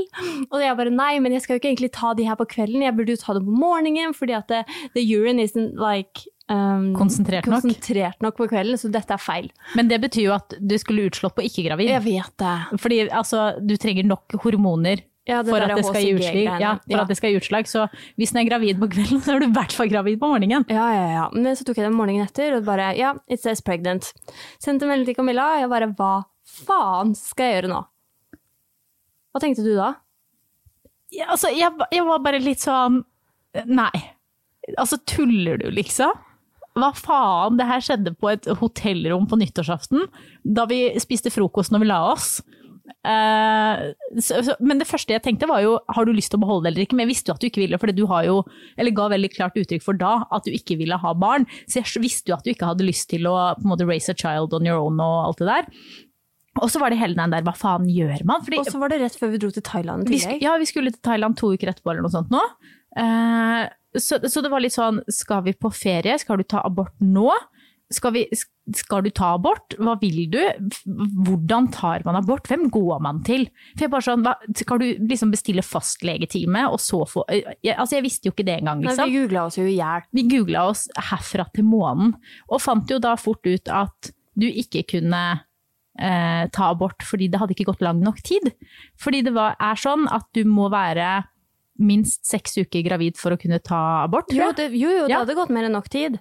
Og 0.51 0.61
jeg 0.61 0.77
bare 0.77 0.93
nei, 0.93 1.15
men 1.25 1.33
jeg 1.33 1.43
skal 1.47 1.57
jo 1.57 1.63
ikke 1.63 1.71
egentlig 1.73 1.93
ta 1.97 2.13
de 2.19 2.27
her 2.29 2.37
på 2.37 2.47
kvelden, 2.53 2.83
jeg 2.85 2.97
burde 2.99 3.15
jo 3.17 3.23
ta 3.23 3.33
dem 3.39 3.47
på 3.49 3.57
morgenen, 3.57 4.13
fordi 4.17 4.37
at 4.37 4.49
det, 4.53 4.63
the 4.95 5.05
urine 5.17 5.41
isn't 5.43 5.75
like 5.81 6.27
um, 6.53 6.93
Konsentrert 6.99 7.49
nok. 7.49 7.63
konsentrert 7.65 8.21
nok 8.23 8.37
på 8.37 8.49
kvelden, 8.53 8.77
så 8.79 8.91
dette 8.93 9.17
er 9.17 9.23
feil. 9.23 9.49
Men 9.75 9.89
det 9.89 10.01
betyr 10.05 10.27
jo 10.29 10.37
at 10.37 10.55
du 10.61 10.77
skulle 10.79 11.09
utslått 11.09 11.35
på 11.39 11.45
ikke-gravid. 11.49 11.89
Jeg 11.95 12.05
vet 12.05 12.37
det. 12.45 12.55
Fordi 12.85 13.01
altså, 13.09 13.55
du 13.65 13.77
trenger 13.81 14.05
nok 14.13 14.37
hormoner 14.45 15.01
Ja, 15.27 15.41
for, 15.43 15.59
at 15.59 15.73
det 15.75 15.83
skal 15.89 16.05
gi 16.05 16.13
utslag. 16.15 16.61
Ja, 16.63 16.77
for 16.85 16.93
Ja. 16.95 17.01
at 17.03 17.09
det 17.11 17.17
skal 17.19 17.33
gi 17.33 17.41
utslag. 17.41 17.67
Så 17.67 17.89
hvis 18.15 18.31
den 18.31 18.45
er 18.45 18.51
gravid 18.53 18.79
på 18.79 18.87
kvelden, 18.93 19.19
så 19.25 19.35
er 19.35 19.41
du 19.43 19.49
i 19.49 19.55
hvert 19.57 19.73
fall 19.75 19.89
gravid 19.91 20.21
på 20.21 20.29
morgenen. 20.31 20.63
Ja, 20.71 20.85
ja, 20.95 21.09
ja. 21.17 21.25
Men 21.35 21.57
så 21.59 21.65
tok 21.67 21.81
jeg 21.81 21.89
den 21.89 21.97
morgenen 21.99 22.23
etter, 22.29 22.55
og 22.61 22.69
bare 22.69 22.93
ja, 22.95 23.11
it 23.27 23.43
says 23.43 23.59
pregnant. 23.67 24.13
Sendte 24.63 24.87
melding 24.87 25.09
til 25.09 25.17
Camilla, 25.19 25.49
og 25.57 25.65
jeg 25.65 25.73
bare 25.73 25.89
hva 25.99 26.13
faen 26.65 27.15
skal 27.19 27.49
jeg 27.49 27.59
gjøre 27.59 27.73
nå? 27.75 27.83
Hva 29.33 29.43
tenkte 29.43 29.65
du 29.67 29.75
da? 29.77 29.93
Ja, 31.15 31.31
altså, 31.35 31.51
jeg, 31.55 31.71
jeg 31.93 32.05
var 32.07 32.23
bare 32.25 32.43
litt 32.43 32.63
sånn 32.65 33.03
Nei. 33.67 33.93
Altså, 34.77 34.99
tuller 35.09 35.61
du, 35.63 35.69
liksom? 35.73 36.13
Hva 36.77 36.91
faen? 36.97 37.57
Det 37.57 37.69
her 37.69 37.85
skjedde 37.85 38.13
på 38.21 38.29
et 38.35 38.49
hotellrom 38.61 39.25
på 39.31 39.39
nyttårsaften, 39.41 40.03
da 40.45 40.67
vi 40.69 40.91
spiste 41.01 41.33
frokost 41.33 41.73
når 41.73 41.85
vi 41.85 41.89
la 41.89 42.01
oss. 42.11 42.35
Uh, 43.07 43.95
så, 44.21 44.43
så, 44.47 44.55
men 44.63 44.79
det 44.79 44.87
første 44.87 45.15
jeg 45.15 45.23
tenkte 45.25 45.49
var 45.51 45.63
jo, 45.65 45.77
har 45.95 46.07
du 46.07 46.13
lyst 46.15 46.31
til 46.33 46.39
å 46.39 46.45
beholde 46.45 46.67
det 46.67 46.73
eller 46.73 46.85
ikke? 46.85 46.99
Men 46.99 47.07
jeg 47.07 47.15
visste 47.15 47.31
jo 47.31 47.37
at 47.37 47.43
du 47.43 47.49
ikke 47.49 47.63
ville, 47.63 47.79
for 47.83 47.95
du 47.95 48.03
har 48.11 48.27
jo, 48.29 48.41
eller 48.77 48.95
ga 48.95 49.09
veldig 49.15 49.31
klart 49.35 49.59
uttrykk 49.59 49.85
for 49.85 49.99
da, 49.99 50.19
at 50.35 50.47
du 50.47 50.53
ikke 50.55 50.79
ville 50.81 50.99
ha 51.01 51.15
barn. 51.17 51.47
Så 51.65 51.81
jeg 51.81 52.05
visste 52.05 52.33
jo 52.33 52.37
at 52.37 52.47
du 52.47 52.53
ikke 52.53 52.69
hadde 52.69 52.87
lyst 52.87 53.09
til 53.13 53.27
å 53.31 53.37
på 53.57 53.67
en 53.67 53.73
måte 53.73 53.89
raise 53.89 54.13
a 54.13 54.19
child 54.19 54.55
on 54.57 54.69
your 54.69 54.83
own 54.83 55.01
og 55.03 55.17
alt 55.31 55.43
det 55.43 55.51
der. 55.51 55.71
Og 56.63 56.71
så 56.73 56.81
var 56.83 56.93
det 56.93 57.01
hele 57.01 57.19
den 57.19 57.35
der, 57.35 57.45
hva 57.47 57.55
faen 57.57 57.89
gjør 57.91 58.25
man? 58.29 58.45
Fordi, 58.47 58.61
Og 58.63 58.71
så 58.71 58.81
var 58.81 58.93
det 58.93 59.01
rett 59.03 59.19
før 59.19 59.35
vi 59.35 59.43
dro 59.43 59.51
til 59.55 59.65
Thailand 59.67 60.07
i 60.07 60.15
tillegg. 60.17 60.45
ja, 60.45 60.57
vi 60.61 60.69
skulle 60.69 60.95
til 60.95 61.03
Thailand 61.05 61.37
to 61.41 61.53
uker 61.55 61.73
etterpå 61.73 61.93
eller 61.93 62.07
noe 62.07 62.15
sånt 62.15 62.33
nå. 62.33 62.43
Uh, 62.97 63.67
så, 63.99 64.21
så 64.29 64.43
det 64.45 64.53
var 64.53 64.65
litt 64.65 64.77
sånn, 64.77 65.03
skal 65.13 65.45
vi 65.47 65.57
på 65.57 65.71
ferie? 65.75 66.17
Skal 66.21 66.41
du 66.41 66.49
ta 66.49 66.63
abort 66.65 66.97
nå? 67.01 67.29
Skal, 67.93 68.17
vi, 68.17 68.25
skal 68.75 69.05
du 69.05 69.13
ta 69.15 69.35
abort? 69.37 69.77
Hva 69.79 69.95
vil 70.01 70.25
du? 70.33 70.41
Hvordan 71.29 71.69
tar 71.75 72.03
man 72.09 72.19
abort? 72.19 72.49
Hvem 72.51 72.67
går 72.75 73.03
man 73.05 73.21
til? 73.27 73.47
For 73.77 73.87
jeg 73.87 73.93
bare 73.93 74.07
sånn, 74.09 74.25
hva, 74.27 74.35
skal 74.59 74.83
du 74.83 74.89
liksom 75.07 75.31
bestille 75.31 75.63
fastlegetime, 75.63 76.65
og 76.73 76.81
så 76.83 77.05
få 77.07 77.23
jeg, 77.31 77.77
Altså, 77.77 77.99
jeg 77.99 78.07
visste 78.09 78.29
jo 78.29 78.35
ikke 78.35 78.49
det 78.49 78.59
engang, 78.59 78.83
Nei, 78.83 78.91
liksom. 78.91 79.13
vi 79.13 79.21
googla 79.23 79.47
oss 79.47 79.61
jo 79.61 79.69
i 79.69 79.77
hjel. 79.79 80.09
Vi 80.19 80.27
googla 80.33 80.67
oss 80.73 80.87
herfra 81.13 81.47
til 81.55 81.69
månen, 81.69 82.17
og 82.51 82.65
fant 82.65 82.91
jo 82.91 82.99
da 83.03 83.15
fort 83.21 83.47
ut 83.47 83.71
at 83.71 84.11
du 84.37 84.49
ikke 84.51 84.83
kunne 84.97 85.23
eh, 85.99 86.47
ta 86.53 86.71
abort 86.73 87.03
fordi 87.03 87.29
det 87.31 87.41
hadde 87.41 87.55
ikke 87.57 87.67
gått 87.73 87.81
lang 87.83 88.01
nok 88.01 88.21
tid. 88.23 88.53
Fordi 89.01 89.23
det 89.25 89.35
var, 89.35 89.57
er 89.61 89.75
sånn 89.75 90.07
at 90.13 90.27
du 90.35 90.45
må 90.45 90.71
være 90.71 91.25
minst 91.79 92.25
seks 92.25 92.57
uker 92.57 92.83
gravid 92.87 93.17
for 93.21 93.33
å 93.33 93.41
kunne 93.41 93.59
ta 93.63 94.05
abort. 94.05 94.31
Jo, 94.33 94.53
det, 94.57 94.71
jo, 94.73 94.89
jo, 94.89 95.07
det 95.07 95.11
Ja. 95.13 95.19
hadde 95.25 95.35
gått 95.37 95.51
mer 95.53 95.65
enn 95.69 95.73
nok 95.77 95.89
tid. 95.93 96.21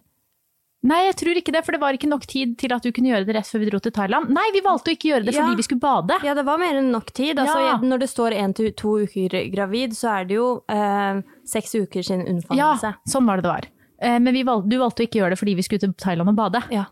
Nei, 0.86 1.06
jeg 1.08 1.16
tror 1.18 1.34
ikke 1.40 1.52
det, 1.52 1.64
for 1.66 1.72
det 1.74 1.80
var 1.82 1.94
ikke 1.98 2.08
nok 2.12 2.28
tid 2.30 2.60
til 2.62 2.72
at 2.76 2.84
du 2.84 2.92
kunne 2.94 3.10
gjøre 3.10 3.26
det 3.26 3.34
rett 3.34 3.48
før 3.50 3.60
vi 3.64 3.70
dro 3.72 3.80
til 3.82 3.92
Thailand. 3.96 4.30
Nei, 4.30 4.44
vi 4.54 4.62
valgte 4.62 4.92
å 4.92 4.94
ikke 4.94 5.10
gjøre 5.10 5.26
det 5.26 5.34
Ja. 5.34 5.42
fordi 5.42 5.56
vi 5.58 5.64
skulle 5.64 5.82
bade. 5.82 6.20
Ja, 6.24 6.36
det 6.36 6.46
var 6.46 6.60
mer 6.60 6.76
enn 6.78 6.92
nok 6.92 7.10
tid. 7.12 7.40
Altså, 7.40 7.58
Ja. 7.58 7.78
når 7.82 8.00
det 8.02 8.10
står 8.12 8.32
én 8.38 8.54
til 8.54 8.72
to 8.72 9.00
uker 9.02 9.50
gravid, 9.50 9.94
så 9.98 10.22
er 10.22 10.26
det 10.26 10.36
jo 10.36 10.64
eh, 10.70 11.22
seks 11.44 11.74
uker 11.74 12.04
siden 12.04 12.44
Ja, 12.56 12.76
sånn 13.08 13.26
var 13.26 13.38
det 13.38 13.44
det 13.44 13.50
var. 13.50 13.66
Eh, 14.00 14.20
Men 14.20 14.34
vi 14.34 14.44
valgte, 14.44 14.70
du 14.70 14.78
valgte 14.78 15.02
å 15.02 15.08
ikke 15.10 15.20
gjøre 15.24 15.30
det 15.32 15.40
fordi 15.40 15.56
vi 15.56 15.62
skulle 15.64 15.80
til 15.80 15.94
Thailand 15.94 16.30
og 16.30 16.36
bade. 16.36 16.62
Ja. 16.70 16.86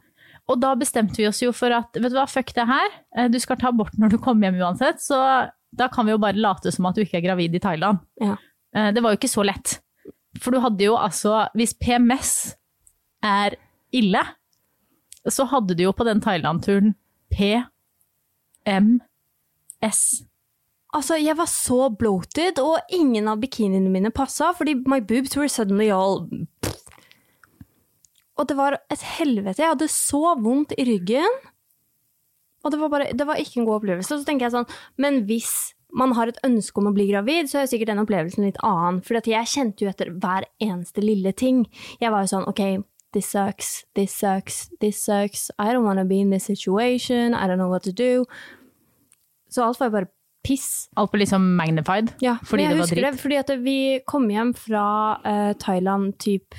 Og 0.52 0.60
da 0.60 0.74
bestemte 0.76 1.16
vi 1.22 1.28
oss 1.30 1.40
jo 1.42 1.52
for 1.56 1.72
at 1.72 1.96
vet 1.96 2.12
du 2.12 2.18
hva, 2.18 2.26
fuck 2.28 2.50
det 2.56 2.66
her, 2.68 2.90
Eh, 3.18 3.28
du 3.32 3.40
skal 3.40 3.58
ta 3.58 3.68
abort 3.70 3.94
når 3.98 4.10
du 4.12 4.18
kommer 4.18 4.50
hjem 4.50 4.60
uansett, 4.62 5.00
så 5.00 5.18
da 5.74 5.88
kan 5.88 6.06
vi 6.06 6.12
jo 6.12 6.18
bare 6.22 6.36
late 6.38 6.72
som 6.72 6.86
at 6.90 6.96
du 6.96 7.02
ikke 7.06 7.18
er 7.22 7.28
gravid 7.28 7.56
i 7.56 7.60
Thailand. 7.64 7.98
Ja. 8.22 8.36
Eh, 8.76 8.92
Det 8.92 9.02
var 9.04 9.12
jo 9.14 9.18
ikke 9.22 9.32
så 9.32 9.44
lett. 9.46 9.80
For 10.42 10.52
du 10.52 10.60
hadde 10.60 10.84
jo 10.84 10.96
altså, 10.98 11.48
hvis 11.56 11.74
PMS 11.78 12.56
er 13.24 13.56
ille, 13.94 14.20
så 15.30 15.46
hadde 15.48 15.76
du 15.78 15.84
jo 15.86 15.92
på 15.94 16.04
den 16.04 16.20
Thailand-turen 16.22 16.96
PMS. 17.32 17.62
Altså, 20.94 21.16
jeg 21.18 21.38
var 21.38 21.46
så 21.50 21.88
bloated, 21.90 22.60
og 22.62 22.80
ingen 22.94 23.28
av 23.28 23.40
bikiniene 23.42 23.90
mine 23.90 24.12
passa, 24.14 24.52
fordi 24.58 24.76
my 24.86 25.00
boobs 25.00 25.38
were 25.38 25.48
suddenly 25.50 25.90
all 25.90 26.28
Og 28.40 28.50
det 28.50 28.58
var 28.58 28.80
et 28.92 29.04
helvete. 29.20 29.62
Jeg 29.62 29.76
hadde 29.76 29.92
så 29.92 30.34
vondt 30.42 30.74
i 30.78 30.86
ryggen. 30.88 31.40
Og 32.64 32.72
det 32.72 32.80
var, 32.80 32.90
bare, 32.90 33.12
det 33.14 33.28
var 33.28 33.42
ikke 33.42 33.60
en 33.62 33.68
god 33.68 33.82
opplevelse. 33.82 34.14
Og 34.16 34.22
Så 34.22 34.28
tenker 34.28 34.48
jeg 34.48 34.56
sånn, 34.56 34.78
men 35.02 35.24
hvis 35.30 35.74
man 35.94 36.16
har 36.18 36.32
et 36.32 36.40
ønske 36.48 36.82
om 36.82 36.90
å 36.90 36.96
bli 36.96 37.06
gravid, 37.12 37.52
så 37.52 37.62
er 37.62 37.70
sikkert 37.70 37.92
den 37.92 38.02
opplevelsen 38.02 38.48
litt 38.48 38.58
annen. 38.66 39.02
For 39.06 39.20
jeg 39.20 39.52
kjente 39.52 39.86
jo 39.86 39.92
etter 39.92 40.10
hver 40.16 40.48
eneste 40.64 41.04
lille 41.04 41.36
ting. 41.38 41.68
Jeg 42.02 42.14
var 42.14 42.26
jo 42.26 42.32
sånn, 42.34 42.48
ok, 42.50 42.64
this 43.14 43.30
sucks, 43.30 43.84
this 43.94 44.16
sucks, 44.18 44.64
this 44.82 44.98
sucks. 45.04 45.52
I 45.60 45.70
don't 45.74 45.86
want 45.86 46.02
to 46.02 46.08
be 46.10 46.20
in 46.24 46.34
this 46.34 46.50
situation. 46.50 47.36
I 47.36 47.46
don't 47.46 47.62
know 47.62 47.70
what 47.70 47.86
to 47.86 47.94
do. 47.94 48.26
Så 49.54 49.68
alt 49.68 49.80
var 49.80 49.92
jo 49.92 49.98
bare 50.00 50.10
piss. 50.44 50.90
Alt 51.00 51.14
ble 51.14 51.22
liksom 51.24 51.46
magnified 51.56 52.10
Ja, 52.24 52.36
fordi 52.44 52.66
jeg 52.66 52.74
det 52.74 52.80
var 52.80 52.88
husker 52.88 53.00
dritt. 53.00 53.16
Det, 53.16 53.22
fordi 53.22 53.38
at 53.40 53.52
vi 53.64 53.78
kom 54.10 54.26
hjem 54.34 54.52
fra 54.58 54.88
uh, 55.22 55.52
Thailand 55.62 56.18
typ 56.20 56.58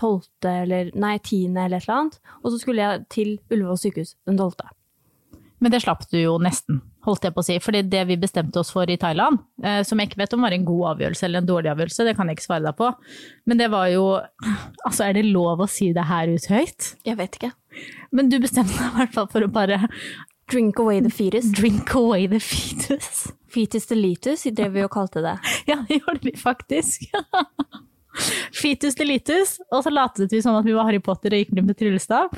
12. 0.00 0.26
eller 0.50 0.90
nei, 0.96 1.14
10. 1.20 1.52
eller 1.54 1.76
et 1.78 1.84
eller 1.86 1.96
annet, 2.00 2.20
og 2.40 2.52
så 2.54 2.60
skulle 2.62 2.84
jeg 2.84 3.06
til 3.12 3.34
Ullevål 3.52 3.80
sykehus 3.84 4.14
den 4.28 4.40
12. 4.40 4.70
Men 5.60 5.74
det 5.74 5.82
slapp 5.84 6.06
du 6.08 6.16
jo 6.16 6.38
nesten, 6.40 6.78
holdt 7.04 7.26
jeg 7.26 7.34
på 7.36 7.42
å 7.42 7.44
si. 7.44 7.58
Fordi 7.60 7.82
det 7.92 8.06
vi 8.08 8.16
bestemte 8.16 8.62
oss 8.62 8.70
for 8.72 8.88
i 8.88 8.96
Thailand, 8.96 9.42
eh, 9.60 9.82
som 9.84 10.00
jeg 10.00 10.08
ikke 10.08 10.22
vet 10.22 10.32
om 10.32 10.46
var 10.46 10.54
en 10.56 10.64
god 10.64 10.86
avgjørelse 10.94 11.26
eller 11.26 11.42
en 11.42 11.50
dårlig 11.50 11.68
avgjørelse, 11.74 12.06
det 12.08 12.14
kan 12.16 12.30
jeg 12.32 12.38
ikke 12.38 12.46
svare 12.46 12.64
deg 12.64 12.78
på. 12.78 12.88
Men 13.44 13.60
det 13.60 13.68
var 13.74 13.90
jo 13.92 14.06
Altså, 14.86 15.04
er 15.04 15.18
det 15.18 15.26
lov 15.28 15.60
å 15.60 15.68
si 15.68 15.90
det 15.92 16.06
her 16.08 16.32
ut 16.32 16.48
høyt? 16.48 16.94
Jeg 17.04 17.18
vet 17.20 17.36
ikke. 17.36 17.52
Men 18.16 18.32
du 18.32 18.38
bestemte 18.40 18.72
deg 18.72 18.88
i 18.88 18.98
hvert 19.02 19.12
fall 19.18 19.28
for 19.28 19.44
å 19.44 19.52
bare 19.52 19.82
Drink 20.50 20.80
away 20.82 20.98
the 21.04 21.10
fetus. 21.12 21.52
drink 21.52 21.92
away 21.94 22.26
the 22.26 22.40
fetus. 22.40 23.28
Fetus 23.52 23.86
delitus 23.86 24.48
drev 24.48 24.72
vi 24.74 24.82
og 24.82 24.90
kalte 24.96 25.20
det. 25.22 25.36
Ja, 25.70 25.76
det 25.86 26.00
gjorde 26.00 26.24
vi 26.24 26.32
faktisk. 26.40 27.04
Fitus 28.60 28.98
delitus, 28.98 29.58
og 29.70 29.84
så 29.86 29.92
latet 29.92 30.32
vi 30.32 30.42
som 30.44 30.58
at 30.58 30.66
vi 30.66 30.76
var 30.76 30.88
Harry 30.88 31.00
Potter 31.02 31.34
og 31.34 31.42
gikk 31.42 31.54
med 31.56 31.76
tryllestav. 31.78 32.32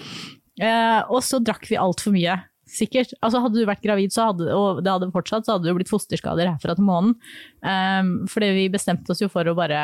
Eh, 0.60 1.00
og 1.08 1.22
så 1.24 1.40
drakk 1.42 1.64
vi 1.70 1.80
altfor 1.80 2.14
mye. 2.14 2.36
Sikkert. 2.72 3.12
Altså 3.20 3.42
Hadde 3.42 3.60
du 3.60 3.68
vært 3.68 3.82
gravid 3.84 4.14
hadde, 4.16 4.48
og 4.54 4.82
det 4.84 4.92
hadde 4.92 5.10
fortsatt, 5.12 5.46
så 5.46 5.56
hadde 5.56 5.68
det 5.68 5.76
blitt 5.76 5.92
fosterskader 5.92 6.48
herfra 6.48 6.76
til 6.78 6.86
månen. 6.86 7.16
Um, 7.60 8.12
fordi 8.30 8.52
vi 8.56 8.70
bestemte 8.72 9.12
oss 9.12 9.20
jo 9.20 9.28
for 9.32 9.48
å 9.48 9.56
bare 9.58 9.82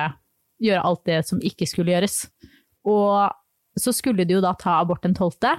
gjøre 0.63 0.85
alt 0.87 1.03
det 1.09 1.19
som 1.29 1.43
ikke 1.45 1.69
skulle 1.69 1.93
gjøres. 1.93 2.23
Og 2.89 3.29
så 3.79 3.93
skulle 3.95 4.25
du 4.27 4.39
jo 4.39 4.45
da 4.45 4.55
ta 4.59 4.79
abort 4.81 5.05
den 5.05 5.17
tolvte, 5.19 5.53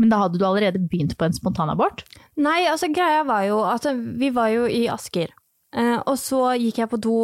men 0.00 0.10
da 0.10 0.22
hadde 0.24 0.40
du 0.40 0.46
allerede 0.48 0.80
begynt 0.80 1.14
på 1.20 1.28
en 1.28 1.36
spontanabort. 1.36 2.02
Nei, 2.40 2.64
altså 2.70 2.88
greia 2.92 3.22
var 3.28 3.44
jo 3.46 3.60
at 3.68 3.86
vi 3.92 4.32
var 4.34 4.50
jo 4.54 4.66
i 4.66 4.86
Asker. 4.90 5.30
Eh, 5.72 5.98
og 6.04 6.18
så 6.20 6.42
gikk 6.60 6.82
jeg 6.82 6.90
på 6.92 7.00
do 7.00 7.16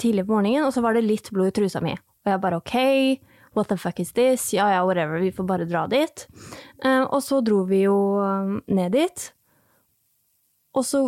tidlig 0.00 0.24
på 0.26 0.36
morgenen, 0.36 0.64
og 0.66 0.72
så 0.74 0.84
var 0.84 0.96
det 0.96 1.04
litt 1.04 1.28
blod 1.32 1.52
i 1.52 1.56
trusa 1.60 1.82
mi. 1.84 1.92
Og 2.24 2.32
jeg 2.32 2.42
bare 2.42 2.60
ok, 2.62 2.76
what 3.56 3.68
the 3.68 3.76
fuck 3.76 4.00
is 4.00 4.14
this? 4.16 4.52
Ja 4.54 4.70
ja, 4.72 4.84
whatever, 4.86 5.20
vi 5.20 5.32
får 5.34 5.48
bare 5.48 5.68
dra 5.68 5.84
dit. 5.90 6.26
Eh, 6.84 7.02
og 7.02 7.20
så 7.24 7.42
dro 7.44 7.64
vi 7.68 7.84
jo 7.84 7.98
eh, 8.22 8.56
ned 8.72 8.96
dit. 8.96 9.28
Og 10.72 10.86
så 10.88 11.04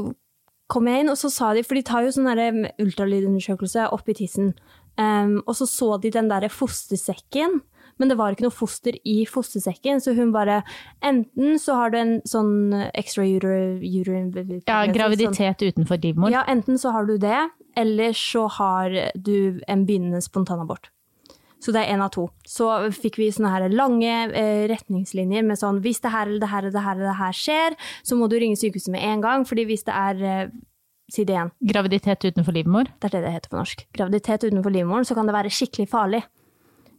kom 0.73 0.89
jeg 0.89 1.05
inn, 1.05 1.13
og 1.13 1.21
så 1.21 1.31
sa 1.33 1.53
de, 1.57 1.65
for 1.65 1.79
de 1.79 1.85
tar 1.87 2.05
jo 2.05 2.13
sånn 2.15 2.67
ultralydundersøkelse 2.81 3.89
oppi 3.95 4.17
tissen, 4.17 4.55
um, 4.97 5.37
og 5.45 5.53
så 5.59 5.69
så 5.69 5.89
de 6.01 6.13
den 6.15 6.31
derre 6.33 6.49
fostersekken, 6.53 7.61
men 7.99 8.11
det 8.11 8.17
var 8.19 8.35
ikke 8.35 8.47
noe 8.47 8.55
foster 8.55 8.97
i 9.07 9.23
fostersekken, 9.29 10.03
så 10.03 10.15
hun 10.17 10.33
bare 10.35 10.63
Enten 11.05 11.59
så 11.61 11.77
har 11.79 11.93
du 11.93 11.99
en 11.99 12.15
sånn 12.29 12.73
extra 12.95 13.25
uterine 13.27 14.63
Ja, 14.67 14.85
graviditet 14.91 15.63
utenfor 15.63 16.01
livmor. 16.03 16.33
Ja, 16.33 16.45
enten 16.49 16.79
så 16.81 16.95
har 16.95 17.07
du 17.07 17.17
det, 17.19 17.39
eller 17.77 18.17
så 18.17 18.47
har 18.59 18.95
du 19.15 19.61
en 19.69 19.87
begynnende 19.87 20.23
spontanabort. 20.25 20.91
Så 21.65 21.73
det 21.73 21.81
er 21.81 21.95
én 21.95 22.03
av 22.05 22.11
to. 22.13 22.27
Så 22.45 22.69
fikk 22.93 23.17
vi 23.23 23.31
sånne 23.33 23.53
her 23.55 23.73
lange 23.73 24.13
eh, 24.37 24.67
retningslinjer 24.69 25.47
med 25.47 25.57
sånn 25.61 25.81
hvis 25.85 26.03
det 26.05 26.13
her 26.13 26.29
eller 26.29 26.43
det 26.43 26.51
her 26.53 26.67
eller 26.67 26.77
det 26.77 26.85
her, 26.85 26.99
eller 26.99 27.09
det 27.09 27.19
her 27.23 27.39
skjer, 27.39 27.77
så 28.05 28.19
må 28.21 28.29
du 28.29 28.37
ringe 28.41 28.59
sykehuset 28.61 28.93
med 28.93 29.05
en 29.09 29.25
gang, 29.25 29.47
fordi 29.49 29.65
hvis 29.71 29.87
det 29.89 29.97
er 29.97 30.25
eh, 30.29 30.55
Si 31.13 31.21
det 31.29 31.35
igjen. 31.35 31.51
Graviditet 31.61 32.25
utenfor 32.25 32.55
livmor. 32.57 32.89
Det 32.97 33.11
er 33.11 33.19
det 33.19 33.27
det 33.27 33.33
heter 33.35 33.51
på 33.53 33.59
norsk. 33.59 33.83
Graviditet 33.93 34.47
utenfor 34.49 34.73
livmoren, 34.73 35.05
så 35.05 35.13
kan 35.13 35.29
det 35.29 35.35
være 35.37 35.53
skikkelig 35.53 35.85
farlig. 35.93 36.23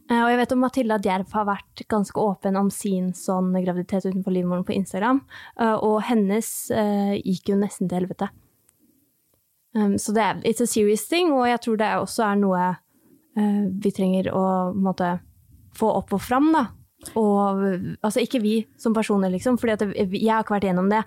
Eh, 0.06 0.22
Og 0.22 0.30
jeg 0.30 0.38
vet 0.38 0.52
om 0.54 0.60
Matilda 0.62 0.98
Djerv 1.02 1.32
har 1.34 1.46
vært 1.48 1.82
ganske 1.90 2.20
åpen 2.22 2.56
om 2.58 2.70
sin 2.70 3.12
sånn 3.16 3.50
graviditet 3.58 4.06
utenfor 4.06 4.34
livmoren 4.34 4.64
på 4.66 4.76
Instagram, 4.76 5.22
eh, 5.58 5.74
og 5.74 6.02
hennes 6.06 6.70
eh, 6.70 7.16
gikk 7.18 7.50
jo 7.50 7.56
nesten 7.58 7.88
til 7.90 8.00
helvete. 8.00 8.30
Um, 9.76 9.98
så 10.00 10.14
det 10.16 10.22
er 10.22 10.38
it's 10.48 10.62
a 10.62 10.66
serious 10.66 11.04
thing, 11.10 11.34
og 11.34 11.48
jeg 11.50 11.60
tror 11.60 11.76
det 11.76 11.88
også 12.00 12.22
er 12.30 12.36
noe 12.40 12.74
vi 13.36 13.90
trenger 13.92 14.30
å 14.32 14.72
måte, 14.72 15.18
få 15.76 15.90
opp 15.98 16.14
og 16.16 16.22
fram, 16.24 16.46
da. 16.54 16.62
Og 17.20 17.58
altså 18.00 18.22
ikke 18.22 18.40
vi 18.40 18.54
som 18.80 18.94
personer, 18.96 19.28
liksom, 19.28 19.58
for 19.60 19.68
jeg 19.68 19.76
har 19.76 20.40
ikke 20.40 20.54
vært 20.54 20.64
gjennom 20.64 20.88
det, 20.88 21.02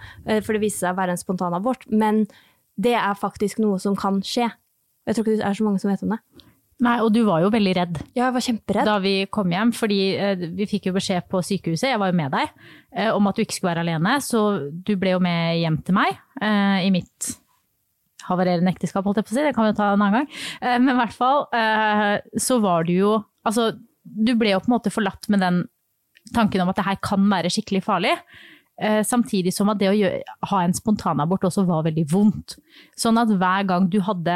for 0.46 0.54
det 0.54 0.62
viste 0.62 0.84
seg 0.84 0.94
å 0.94 1.00
være 1.00 1.16
en 1.16 1.22
spontanabort, 1.24 1.88
men 1.90 2.28
det 2.78 2.94
er 2.94 3.18
faktisk 3.18 3.58
noe 3.64 3.80
som 3.82 3.98
kan 3.98 4.22
skje. 4.22 4.46
Jeg 5.10 5.18
tror 5.18 5.26
ikke 5.26 5.40
det 5.42 5.48
er 5.50 5.58
så 5.58 5.66
mange 5.66 5.82
som 5.82 5.90
vet 5.90 6.06
om 6.06 6.14
det. 6.14 6.20
Nei, 6.80 6.96
og 7.04 7.10
du 7.12 7.24
var 7.28 7.42
jo 7.44 7.50
veldig 7.52 7.72
redd 7.76 7.98
Ja, 8.16 8.30
jeg 8.30 8.36
var 8.38 8.44
kjemperedd. 8.46 8.88
da 8.88 8.94
vi 9.04 9.14
kom 9.28 9.52
hjem, 9.52 9.74
fordi 9.76 10.00
eh, 10.16 10.46
vi 10.56 10.68
fikk 10.70 10.88
jo 10.88 10.94
beskjed 10.96 11.26
på 11.32 11.42
sykehuset, 11.44 11.90
jeg 11.92 12.00
var 12.00 12.12
jo 12.14 12.16
med 12.16 12.32
deg, 12.32 12.54
eh, 12.96 13.10
om 13.12 13.28
at 13.28 13.36
du 13.36 13.44
ikke 13.44 13.58
skulle 13.58 13.74
være 13.74 13.84
alene. 13.84 14.14
Så 14.24 14.44
du 14.72 14.94
ble 15.00 15.12
jo 15.18 15.20
med 15.24 15.60
hjem 15.60 15.80
til 15.84 15.98
meg 15.98 16.16
eh, 16.40 16.86
i 16.88 16.92
mitt 16.96 17.34
havarerende 18.30 18.72
ekteskap, 18.72 19.04
holdt 19.04 19.20
jeg 19.20 19.28
på 19.28 19.34
å 19.34 19.38
si. 19.40 19.44
Det 19.48 19.56
kan 19.58 19.66
vi 19.66 19.74
jo 19.74 19.78
ta 19.80 19.90
en 19.90 19.98
annen 19.98 20.16
gang. 20.22 20.30
Eh, 20.62 20.78
men 20.78 20.94
i 20.94 20.98
hvert 21.02 21.18
fall 21.18 21.44
eh, 21.58 22.16
så 22.40 22.60
var 22.64 22.88
du 22.88 22.94
jo 22.96 23.18
Altså, 23.48 23.72
du 24.04 24.34
ble 24.38 24.52
jo 24.52 24.60
på 24.60 24.68
en 24.68 24.74
måte 24.76 24.92
forlatt 24.92 25.28
med 25.32 25.40
den 25.42 25.62
tanken 26.36 26.62
om 26.62 26.70
at 26.70 26.78
det 26.78 26.84
her 26.86 26.98
kan 27.02 27.24
være 27.32 27.50
skikkelig 27.50 27.80
farlig. 27.86 28.12
Samtidig 29.08 29.52
som 29.56 29.72
at 29.72 29.80
det 29.80 29.90
å 29.90 30.10
ha 30.52 30.60
en 30.64 30.76
spontanabort 30.76 31.48
også 31.48 31.64
var 31.68 31.86
veldig 31.88 32.04
vondt. 32.12 32.58
Sånn 33.00 33.18
at 33.20 33.32
hver 33.32 33.66
gang 33.68 33.88
du 33.92 33.98
hadde 34.06 34.36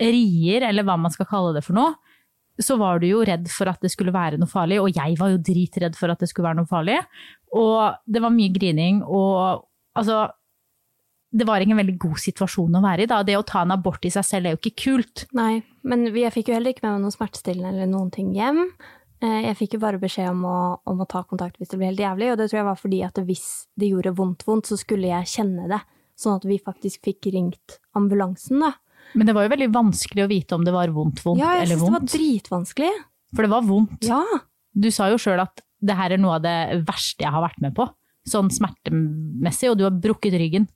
rier, 0.00 0.64
eller 0.68 0.82
hva 0.86 0.96
man 0.98 1.12
skal 1.14 1.26
kalle 1.30 1.52
det 1.56 1.64
for 1.66 1.76
noe, 1.76 1.94
så 2.62 2.76
var 2.78 3.00
du 3.02 3.08
jo 3.08 3.24
redd 3.26 3.48
for 3.50 3.66
at 3.70 3.80
det 3.82 3.90
skulle 3.90 4.12
være 4.14 4.38
noe 4.38 4.46
farlig, 4.50 4.76
og 4.82 4.92
jeg 4.94 5.16
var 5.18 5.32
jo 5.32 5.40
dritredd 5.42 5.96
for 5.98 6.12
at 6.12 6.20
det 6.22 6.28
skulle 6.30 6.46
være 6.48 6.60
noe 6.60 6.70
farlig. 6.70 7.00
Og 7.54 7.96
det 8.06 8.22
var 8.22 8.30
mye 8.34 8.52
grining, 8.54 9.02
og 9.02 9.64
altså 9.98 10.28
Det 11.34 11.46
var 11.48 11.58
ikke 11.64 11.74
en 11.74 11.80
veldig 11.82 11.96
god 11.98 12.18
situasjon 12.22 12.76
å 12.78 12.82
være 12.84 13.02
i. 13.02 13.06
da. 13.10 13.16
Det 13.26 13.34
å 13.34 13.42
ta 13.42 13.62
en 13.64 13.72
abort 13.74 14.04
i 14.06 14.10
seg 14.14 14.22
selv 14.22 14.46
er 14.46 14.52
jo 14.54 14.60
ikke 14.62 14.84
kult. 14.84 15.24
Nei, 15.34 15.64
men 15.82 16.04
jeg 16.14 16.30
fikk 16.30 16.52
jo 16.52 16.54
heller 16.54 16.70
ikke 16.70 16.84
med 16.86 16.92
meg 16.94 17.02
noe 17.02 17.10
smertestillende 17.16 17.72
eller 17.72 17.88
noen 17.90 18.12
ting 18.14 18.28
hjem. 18.36 18.60
Eh, 19.18 19.40
Jeg 19.48 19.56
fikk 19.58 19.74
jo 19.74 19.80
bare 19.82 19.98
beskjed 19.98 20.30
om 20.30 20.44
å, 20.46 20.78
om 20.86 21.02
å 21.02 21.08
ta 21.10 21.24
kontakt 21.26 21.58
hvis 21.58 21.72
det 21.72 21.80
ble 21.80 21.88
helt 21.90 21.98
jævlig, 22.04 22.30
og 22.30 22.38
det 22.38 22.46
tror 22.52 22.60
jeg 22.60 22.68
var 22.68 22.78
fordi 22.78 23.02
at 23.02 23.18
hvis 23.26 23.66
det 23.74 23.90
gjorde 23.90 24.14
vondt 24.14 24.46
vondt, 24.46 24.70
så 24.70 24.78
skulle 24.78 25.10
jeg 25.10 25.26
kjenne 25.26 25.66
det. 25.74 25.80
Sånn 26.14 26.36
at 26.38 26.46
vi 26.46 26.60
faktisk 26.62 27.02
fikk 27.02 27.26
ringt 27.34 27.80
ambulansen, 27.98 28.62
da. 28.62 28.70
Men 29.14 29.28
det 29.28 29.34
var 29.36 29.46
jo 29.46 29.52
veldig 29.54 29.70
vanskelig 29.74 30.24
å 30.24 30.30
vite 30.30 30.56
om 30.56 30.64
det 30.66 30.74
var 30.74 30.92
vondt, 30.94 31.22
vondt 31.24 31.42
Ja, 31.42 31.54
jeg 31.58 31.68
eller 31.68 31.78
syns 31.78 31.86
det 31.86 31.96
var 31.96 32.08
dritvanskelig. 32.14 32.94
For 33.34 33.46
det 33.46 33.52
var 33.52 33.66
vondt. 33.66 34.08
Ja. 34.08 34.22
Du 34.74 34.90
sa 34.94 35.08
jo 35.12 35.18
sjøl 35.22 35.42
at 35.42 35.62
det 35.84 35.96
her 35.98 36.14
er 36.14 36.22
noe 36.22 36.38
av 36.38 36.44
det 36.44 36.84
verste 36.88 37.26
jeg 37.26 37.34
har 37.34 37.44
vært 37.44 37.60
med 37.62 37.74
på. 37.76 37.86
Sånn 38.28 38.48
smertemessig, 38.52 39.68
og 39.70 39.78
du 39.78 39.84
har 39.86 39.94
brukket 39.94 40.36
ryggen. 40.40 40.68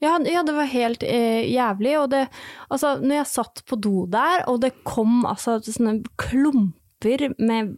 Ja, 0.00 0.14
ja, 0.24 0.42
det 0.46 0.54
var 0.56 0.68
helt 0.68 1.04
eh, 1.04 1.44
jævlig. 1.50 1.94
Og 2.00 2.08
det, 2.12 2.24
altså, 2.72 2.94
når 3.02 3.20
jeg 3.20 3.30
satt 3.34 3.62
på 3.68 3.78
do 3.80 4.06
der, 4.10 4.46
og 4.48 4.62
det 4.64 4.72
kom 4.88 5.26
altså 5.28 5.58
sånne 5.64 6.00
klumper 6.20 7.30
med 7.40 7.76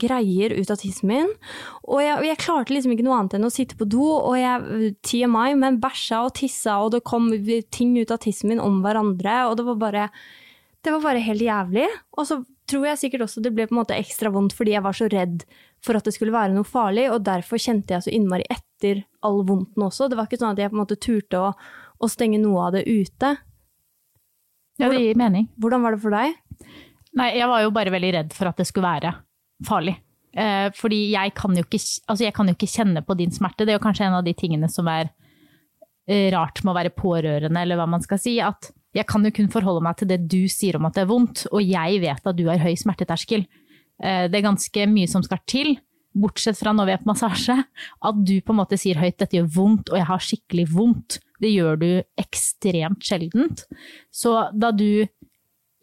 greier 0.00 0.54
ut 0.54 0.70
av 0.72 0.78
tissen 0.80 1.10
min, 1.10 1.32
og 1.84 2.00
jeg, 2.02 2.22
jeg 2.28 2.40
klarte 2.42 2.74
liksom 2.74 2.94
ikke 2.94 3.06
noe 3.06 3.18
annet 3.18 3.36
enn 3.38 3.48
å 3.48 3.52
sitte 3.52 3.78
på 3.78 3.88
do, 3.88 4.04
og 4.04 4.38
jeg 4.38 4.94
TMI, 5.06 5.56
men 5.60 5.80
bæsja 5.82 6.24
og 6.26 6.34
tissa, 6.38 6.78
og 6.84 6.94
det 6.94 7.04
kom 7.06 7.30
ting 7.74 7.94
ut 7.98 8.14
av 8.14 8.22
tissen 8.24 8.52
min 8.52 8.62
om 8.62 8.82
hverandre, 8.84 9.44
og 9.50 9.58
det 9.60 9.68
var 9.68 9.78
bare 9.82 10.08
det 10.84 10.92
var 10.92 11.00
bare 11.00 11.22
helt 11.24 11.40
jævlig. 11.40 11.86
Og 12.18 12.26
så 12.28 12.42
tror 12.68 12.88
jeg 12.90 13.00
sikkert 13.00 13.26
også 13.26 13.42
det 13.44 13.54
ble 13.56 13.66
på 13.68 13.74
en 13.74 13.80
måte 13.80 13.96
ekstra 13.96 14.32
vondt 14.32 14.52
fordi 14.56 14.74
jeg 14.74 14.84
var 14.84 14.96
så 14.96 15.08
redd 15.12 15.44
for 15.84 15.96
at 15.96 16.06
det 16.06 16.14
skulle 16.16 16.34
være 16.34 16.54
noe 16.54 16.68
farlig, 16.68 17.06
og 17.12 17.24
derfor 17.26 17.60
kjente 17.60 17.96
jeg 17.96 18.06
så 18.06 18.12
innmari 18.12 18.46
etter 18.52 19.02
all 19.24 19.42
vondten 19.48 19.84
også. 19.84 20.08
Det 20.08 20.18
var 20.18 20.28
ikke 20.28 20.40
sånn 20.40 20.54
at 20.54 20.62
jeg 20.62 20.72
på 20.72 20.78
en 20.78 20.82
måte 20.84 21.00
turte 21.00 21.40
å, 21.40 21.50
å 22.00 22.10
stenge 22.12 22.40
noe 22.40 22.68
av 22.68 22.76
det 22.76 22.84
ute. 22.88 23.34
Ja, 24.80 24.88
det 24.90 25.02
gir 25.02 25.20
mening. 25.20 25.48
Hvordan 25.60 25.84
var 25.84 25.94
det 25.94 26.02
for 26.02 26.16
deg? 26.16 26.34
Nei, 27.14 27.28
jeg 27.38 27.48
var 27.48 27.62
jo 27.62 27.74
bare 27.74 27.92
veldig 27.94 28.12
redd 28.16 28.34
for 28.34 28.50
at 28.50 28.58
det 28.58 28.66
skulle 28.68 28.90
være 28.90 29.12
farlig. 29.66 29.96
Eh, 30.34 30.68
fordi 30.74 31.00
jeg 31.12 31.34
kan, 31.38 31.54
ikke, 31.58 31.78
altså 32.10 32.26
jeg 32.26 32.34
kan 32.34 32.48
jo 32.50 32.56
ikke 32.56 32.70
kjenne 32.70 33.04
på 33.06 33.16
din 33.18 33.34
smerte. 33.34 33.64
Det 33.64 33.74
er 33.74 33.78
jo 33.78 33.84
kanskje 33.84 34.08
en 34.08 34.18
av 34.18 34.24
de 34.26 34.34
tingene 34.36 34.70
som 34.70 34.88
er 34.90 35.10
eh, 36.08 36.30
rart 36.34 36.62
med 36.64 36.74
å 36.74 36.78
være 36.78 36.94
pårørende, 36.96 37.62
eller 37.62 37.78
hva 37.78 37.86
man 37.90 38.02
skal 38.04 38.20
si. 38.20 38.36
At 38.42 38.72
jeg 38.94 39.06
kan 39.10 39.26
jo 39.26 39.32
kun 39.34 39.50
forholde 39.52 39.84
meg 39.86 39.98
til 39.98 40.10
det 40.10 40.22
du 40.30 40.44
sier 40.50 40.78
om 40.78 40.88
at 40.88 40.98
det 40.98 41.04
er 41.04 41.10
vondt, 41.10 41.46
og 41.50 41.62
jeg 41.62 42.02
vet 42.02 42.30
at 42.30 42.38
du 42.38 42.46
har 42.50 42.62
høy 42.62 42.74
smerteterskel. 42.78 43.46
Eh, 44.02 44.24
det 44.30 44.40
er 44.40 44.48
ganske 44.48 44.88
mye 44.90 45.10
som 45.10 45.24
skal 45.26 45.42
til, 45.50 45.76
bortsett 46.14 46.58
fra 46.60 46.70
når 46.74 46.86
vi 46.86 46.94
er 46.94 47.02
på 47.02 47.10
massasje, 47.10 47.56
at 48.06 48.22
du 48.22 48.36
på 48.38 48.54
en 48.54 48.60
måte 48.60 48.78
sier 48.78 49.00
høyt 49.02 49.18
'dette 49.18 49.34
gjør 49.38 49.50
vondt', 49.50 49.90
og 49.90 49.98
jeg 49.98 50.08
har 50.10 50.26
skikkelig 50.28 50.66
vondt. 50.70 51.18
Det 51.42 51.50
gjør 51.50 51.80
du 51.80 51.90
ekstremt 52.20 53.02
sjeldent. 53.02 53.64
Så 54.14 54.34
da 54.54 54.70
du 54.70 55.04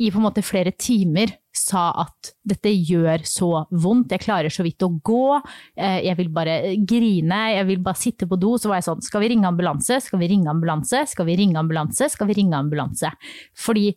i 0.02 0.10
på 0.10 0.18
en 0.18 0.26
måte 0.26 0.42
flere 0.42 0.72
timer 0.72 1.36
sa 1.56 1.90
at 2.04 2.32
dette 2.48 2.72
gjør 2.72 3.26
så 3.28 3.50
vondt, 3.70 4.14
jeg 4.16 4.24
klarer 4.24 4.54
så 4.54 4.64
vidt 4.64 4.84
å 4.86 4.92
gå, 5.04 5.40
eh, 5.76 6.00
jeg 6.08 6.18
vil 6.20 6.30
bare 6.34 6.76
grine, 6.88 7.40
jeg 7.56 7.68
vil 7.68 7.82
bare 7.84 8.00
sitte 8.00 8.28
på 8.30 8.40
do, 8.40 8.54
så 8.58 8.72
var 8.72 8.80
jeg 8.80 8.88
sånn, 8.88 9.04
skal 9.04 9.24
vi 9.24 9.32
ringe 9.34 9.50
ambulanse, 9.50 10.00
skal 10.06 10.22
vi 10.22 10.30
ringe 10.32 10.52
ambulanse, 10.52 11.04
skal 11.12 11.28
vi 11.28 11.36
ringe 11.42 11.60
ambulanse, 11.60 12.08
skal 12.14 12.30
vi 12.30 12.38
ringe 12.40 12.56
ambulanse? 12.56 13.12
Fordi 13.58 13.92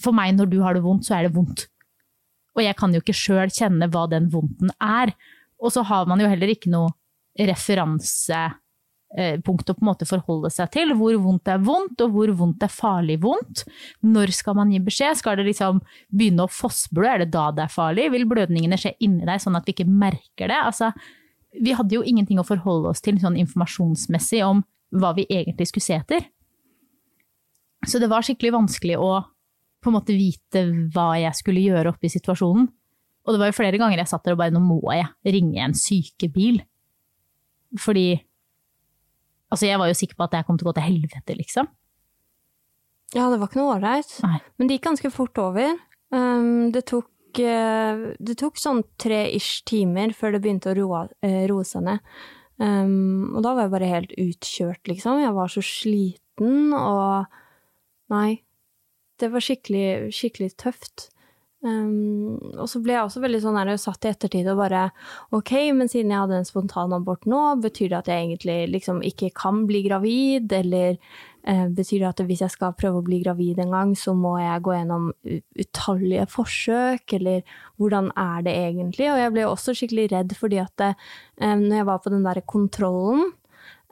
for 0.00 0.16
meg 0.16 0.34
når 0.36 0.50
du 0.50 0.58
har 0.64 0.74
det 0.74 0.82
vondt, 0.84 1.06
så 1.06 1.18
er 1.18 1.28
det 1.28 1.36
vondt. 1.36 1.68
Og 2.58 2.64
jeg 2.64 2.76
kan 2.78 2.94
jo 2.94 3.02
ikke 3.02 3.16
sjøl 3.16 3.52
kjenne 3.54 3.88
hva 3.92 4.06
den 4.10 4.26
vondten 4.32 4.72
er. 4.82 5.14
Og 5.62 5.70
så 5.74 5.84
har 5.86 6.08
man 6.10 6.20
jo 6.22 6.28
heller 6.30 6.50
ikke 6.50 6.72
noe 6.72 6.90
referansepunkt 9.10 9.70
å 9.70 9.74
på 9.74 9.82
en 9.82 9.88
måte 9.88 10.06
forholde 10.06 10.50
seg 10.50 10.70
til. 10.72 10.94
Hvor 10.94 11.14
vondt 11.22 11.48
er 11.48 11.58
vondt, 11.58 12.00
og 12.00 12.12
hvor 12.14 12.30
vondt 12.30 12.62
er 12.62 12.68
farlig 12.68 13.20
vondt. 13.22 13.64
Når 14.02 14.30
skal 14.30 14.54
man 14.54 14.70
gi 14.70 14.80
beskjed? 14.80 15.16
Skal 15.18 15.36
det 15.36 15.46
liksom 15.46 15.80
begynne 16.10 16.46
å 16.46 16.50
fossblø? 16.50 17.06
Er 17.06 17.24
det 17.24 17.32
da 17.32 17.50
det 17.50 17.64
er 17.64 17.72
farlig? 17.72 18.10
Vil 18.12 18.26
blødningene 18.30 18.78
skje 18.78 18.94
inni 19.00 19.26
deg 19.26 19.40
sånn 19.40 19.56
at 19.56 19.66
vi 19.66 19.74
ikke 19.74 19.88
merker 19.88 20.48
det? 20.48 20.60
Altså, 20.60 20.92
vi 21.60 21.74
hadde 21.74 21.94
jo 21.94 22.04
ingenting 22.06 22.38
å 22.38 22.46
forholde 22.46 22.92
oss 22.92 23.02
til 23.02 23.18
sånn 23.20 23.38
informasjonsmessig 23.40 24.44
om 24.46 24.62
hva 24.90 25.14
vi 25.16 25.26
egentlig 25.30 25.68
skulle 25.70 25.86
se 25.86 25.98
etter. 25.98 26.26
Så 27.86 27.98
det 27.98 28.10
var 28.10 28.22
skikkelig 28.26 28.54
vanskelig 28.54 28.98
å 29.00 29.20
på 29.80 29.88
en 29.88 29.96
måte 29.96 30.12
vite 30.12 30.66
hva 30.92 31.14
jeg 31.16 31.32
skulle 31.38 31.62
gjøre 31.64 31.94
oppi 31.94 32.10
situasjonen. 32.12 32.66
Og 33.24 33.32
det 33.32 33.40
var 33.40 33.48
jo 33.48 33.56
flere 33.56 33.78
ganger 33.80 34.00
jeg 34.00 34.10
satt 34.10 34.26
der 34.26 34.34
og 34.34 34.40
bare 34.42 34.52
nå 34.52 34.60
må 34.60 34.80
jeg 34.92 35.32
ringe 35.32 35.62
en 35.64 35.76
sykebil. 35.76 36.60
Fordi 37.80 38.18
Altså, 39.50 39.66
jeg 39.66 39.80
var 39.82 39.90
jo 39.90 39.98
sikker 39.98 40.18
på 40.18 40.26
at 40.26 40.36
jeg 40.38 40.46
kom 40.46 40.58
til 40.58 40.66
å 40.66 40.70
gå 40.70 40.76
til 40.78 40.86
helvete, 40.86 41.36
liksom. 41.38 41.70
Ja, 43.16 43.26
det 43.26 43.40
var 43.40 43.48
ikke 43.50 43.58
noe 43.58 43.76
ålreit. 43.76 44.12
Men 44.56 44.68
det 44.68 44.76
gikk 44.78 44.86
ganske 44.86 45.10
fort 45.10 45.38
over. 45.42 45.72
Um, 46.14 46.70
det 46.74 46.84
tok 46.90 47.40
eh, 47.42 48.04
det 48.18 48.36
tok 48.38 48.58
sånn 48.58 48.84
tre-ish 49.02 49.64
timer 49.66 50.14
før 50.14 50.36
det 50.36 50.42
begynte 50.44 50.70
å 50.70 50.76
roe, 50.78 51.02
eh, 51.26 51.42
roe 51.50 51.66
seg 51.66 51.86
ned. 51.86 52.06
Um, 52.60 53.32
og 53.34 53.42
da 53.42 53.56
var 53.56 53.66
jeg 53.66 53.74
bare 53.74 53.90
helt 53.90 54.14
utkjørt, 54.20 54.82
liksom. 54.90 55.22
Jeg 55.24 55.34
var 55.34 55.50
så 55.50 55.64
sliten, 55.64 56.74
og 56.76 57.30
Nei. 58.10 58.42
Det 59.20 59.28
var 59.30 59.44
skikkelig, 59.44 60.10
skikkelig 60.16 60.54
tøft. 60.58 61.10
Um, 61.60 62.38
og 62.56 62.70
så 62.72 62.80
ble 62.80 62.94
jeg 62.94 63.04
også 63.04 63.20
veldig 63.20 63.38
sånn 63.42 63.58
her, 63.60 63.70
satt 63.76 64.06
i 64.08 64.10
ettertid 64.14 64.46
og 64.48 64.62
bare 64.62 64.86
ok, 65.36 65.50
men 65.76 65.90
siden 65.92 66.14
jeg 66.14 66.22
hadde 66.22 66.38
en 66.40 66.46
spontan 66.48 66.94
abort 66.96 67.26
nå, 67.28 67.40
betyr 67.60 67.90
det 67.90 67.98
at 67.98 68.06
jeg 68.08 68.22
egentlig 68.22 68.54
liksom 68.78 69.02
ikke 69.04 69.28
kan 69.36 69.66
bli 69.68 69.82
gravid, 69.84 70.54
eller 70.56 70.94
uh, 70.96 71.66
betyr 71.68 71.98
det 72.00 72.08
at 72.08 72.22
hvis 72.30 72.40
jeg 72.46 72.54
skal 72.54 72.72
prøve 72.80 73.02
å 73.02 73.04
bli 73.04 73.18
gravid 73.20 73.60
en 73.60 73.74
gang, 73.76 73.92
så 73.92 74.14
må 74.16 74.38
jeg 74.40 74.62
gå 74.64 74.72
gjennom 74.72 75.10
utallige 75.60 76.24
forsøk, 76.32 77.16
eller 77.18 77.44
hvordan 77.76 78.08
er 78.16 78.46
det 78.46 78.54
egentlig? 78.62 79.10
Og 79.12 79.20
jeg 79.20 79.34
ble 79.34 79.44
også 79.50 79.74
skikkelig 79.76 80.06
redd 80.14 80.32
fordi 80.38 80.62
at 80.62 80.86
eh, 80.86 80.94
når 81.60 81.82
jeg 81.82 81.88
var 81.90 82.00
på 82.00 82.14
den 82.14 82.24
der 82.24 82.40
kontrollen, 82.54 83.34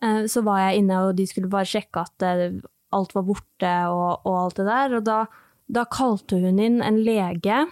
uh, 0.07 0.25
så 0.25 0.41
var 0.47 0.65
jeg 0.65 0.81
inne 0.81 1.03
og 1.05 1.21
de 1.21 1.29
skulle 1.29 1.53
bare 1.53 1.69
sjekke 1.69 2.07
at 2.07 2.25
uh, 2.25 2.65
alt 2.97 3.13
var 3.13 3.29
borte 3.29 3.75
og, 3.93 4.25
og 4.25 4.41
alt 4.47 4.63
det 4.63 4.67
der, 4.71 4.97
og 5.03 5.05
da 5.05 5.19
da 5.69 5.85
kalte 5.89 6.41
hun 6.41 6.59
inn 6.63 6.83
en 6.83 6.99
lege, 7.05 7.63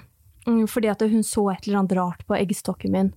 mm, 0.46 0.64
fordi 0.68 0.92
at 0.92 1.04
hun 1.08 1.24
så 1.24 1.48
et 1.52 1.66
eller 1.66 1.82
annet 1.82 1.96
rart 1.98 2.24
på 2.28 2.36
eggstokken 2.38 2.92
min. 2.92 3.12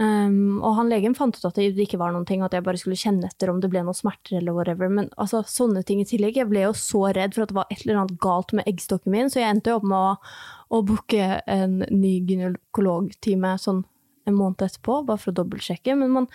Um, 0.00 0.62
og 0.64 0.78
han 0.78 0.88
legen 0.88 1.12
fant 1.12 1.36
ut 1.36 1.44
at 1.44 1.58
det 1.60 1.76
ikke 1.84 1.98
var 2.00 2.14
noen 2.14 2.24
ting, 2.24 2.40
at 2.40 2.54
jeg 2.56 2.64
bare 2.64 2.80
skulle 2.80 2.96
kjenne 2.96 3.28
etter 3.28 3.50
om 3.52 3.58
det 3.60 3.68
ble 3.68 3.82
noen 3.84 3.96
smerter 3.96 4.38
eller 4.38 4.56
whatever. 4.56 4.88
Men 4.88 5.10
altså, 5.20 5.42
sånne 5.44 5.82
ting 5.84 6.00
i 6.00 6.08
tillegg. 6.08 6.38
Jeg 6.40 6.48
ble 6.48 6.64
jo 6.64 6.72
så 6.78 7.04
redd 7.12 7.36
for 7.36 7.44
at 7.44 7.52
det 7.52 7.58
var 7.58 7.68
et 7.68 7.84
eller 7.84 8.00
annet 8.00 8.20
galt 8.22 8.54
med 8.56 8.68
eggstokken 8.70 9.12
min, 9.12 9.28
så 9.32 9.42
jeg 9.42 9.52
endte 9.52 9.74
jo 9.74 9.82
opp 9.82 9.88
med 9.90 9.98
å, 9.98 10.34
å 10.72 10.82
booke 10.88 11.28
en 11.44 11.82
ny 11.90 12.14
gynekologtime 12.30 13.56
sånn 13.60 13.84
en 14.30 14.36
måned 14.38 14.62
etterpå, 14.62 15.00
bare 15.08 15.18
for 15.18 15.32
å 15.32 15.38
dobbeltsjekke. 15.40 15.96
Men 15.98 16.12
man, 16.14 16.28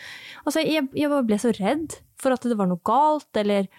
altså, 0.43 0.61
jeg, 0.61 0.89
jeg 0.97 1.23
ble 1.25 1.39
så 1.41 1.55
redd 1.55 2.01
for 2.19 2.35
at 2.35 2.45
det 2.45 2.57
var 2.59 2.69
noe 2.69 2.83
galt, 2.85 3.29
eller 3.39 3.71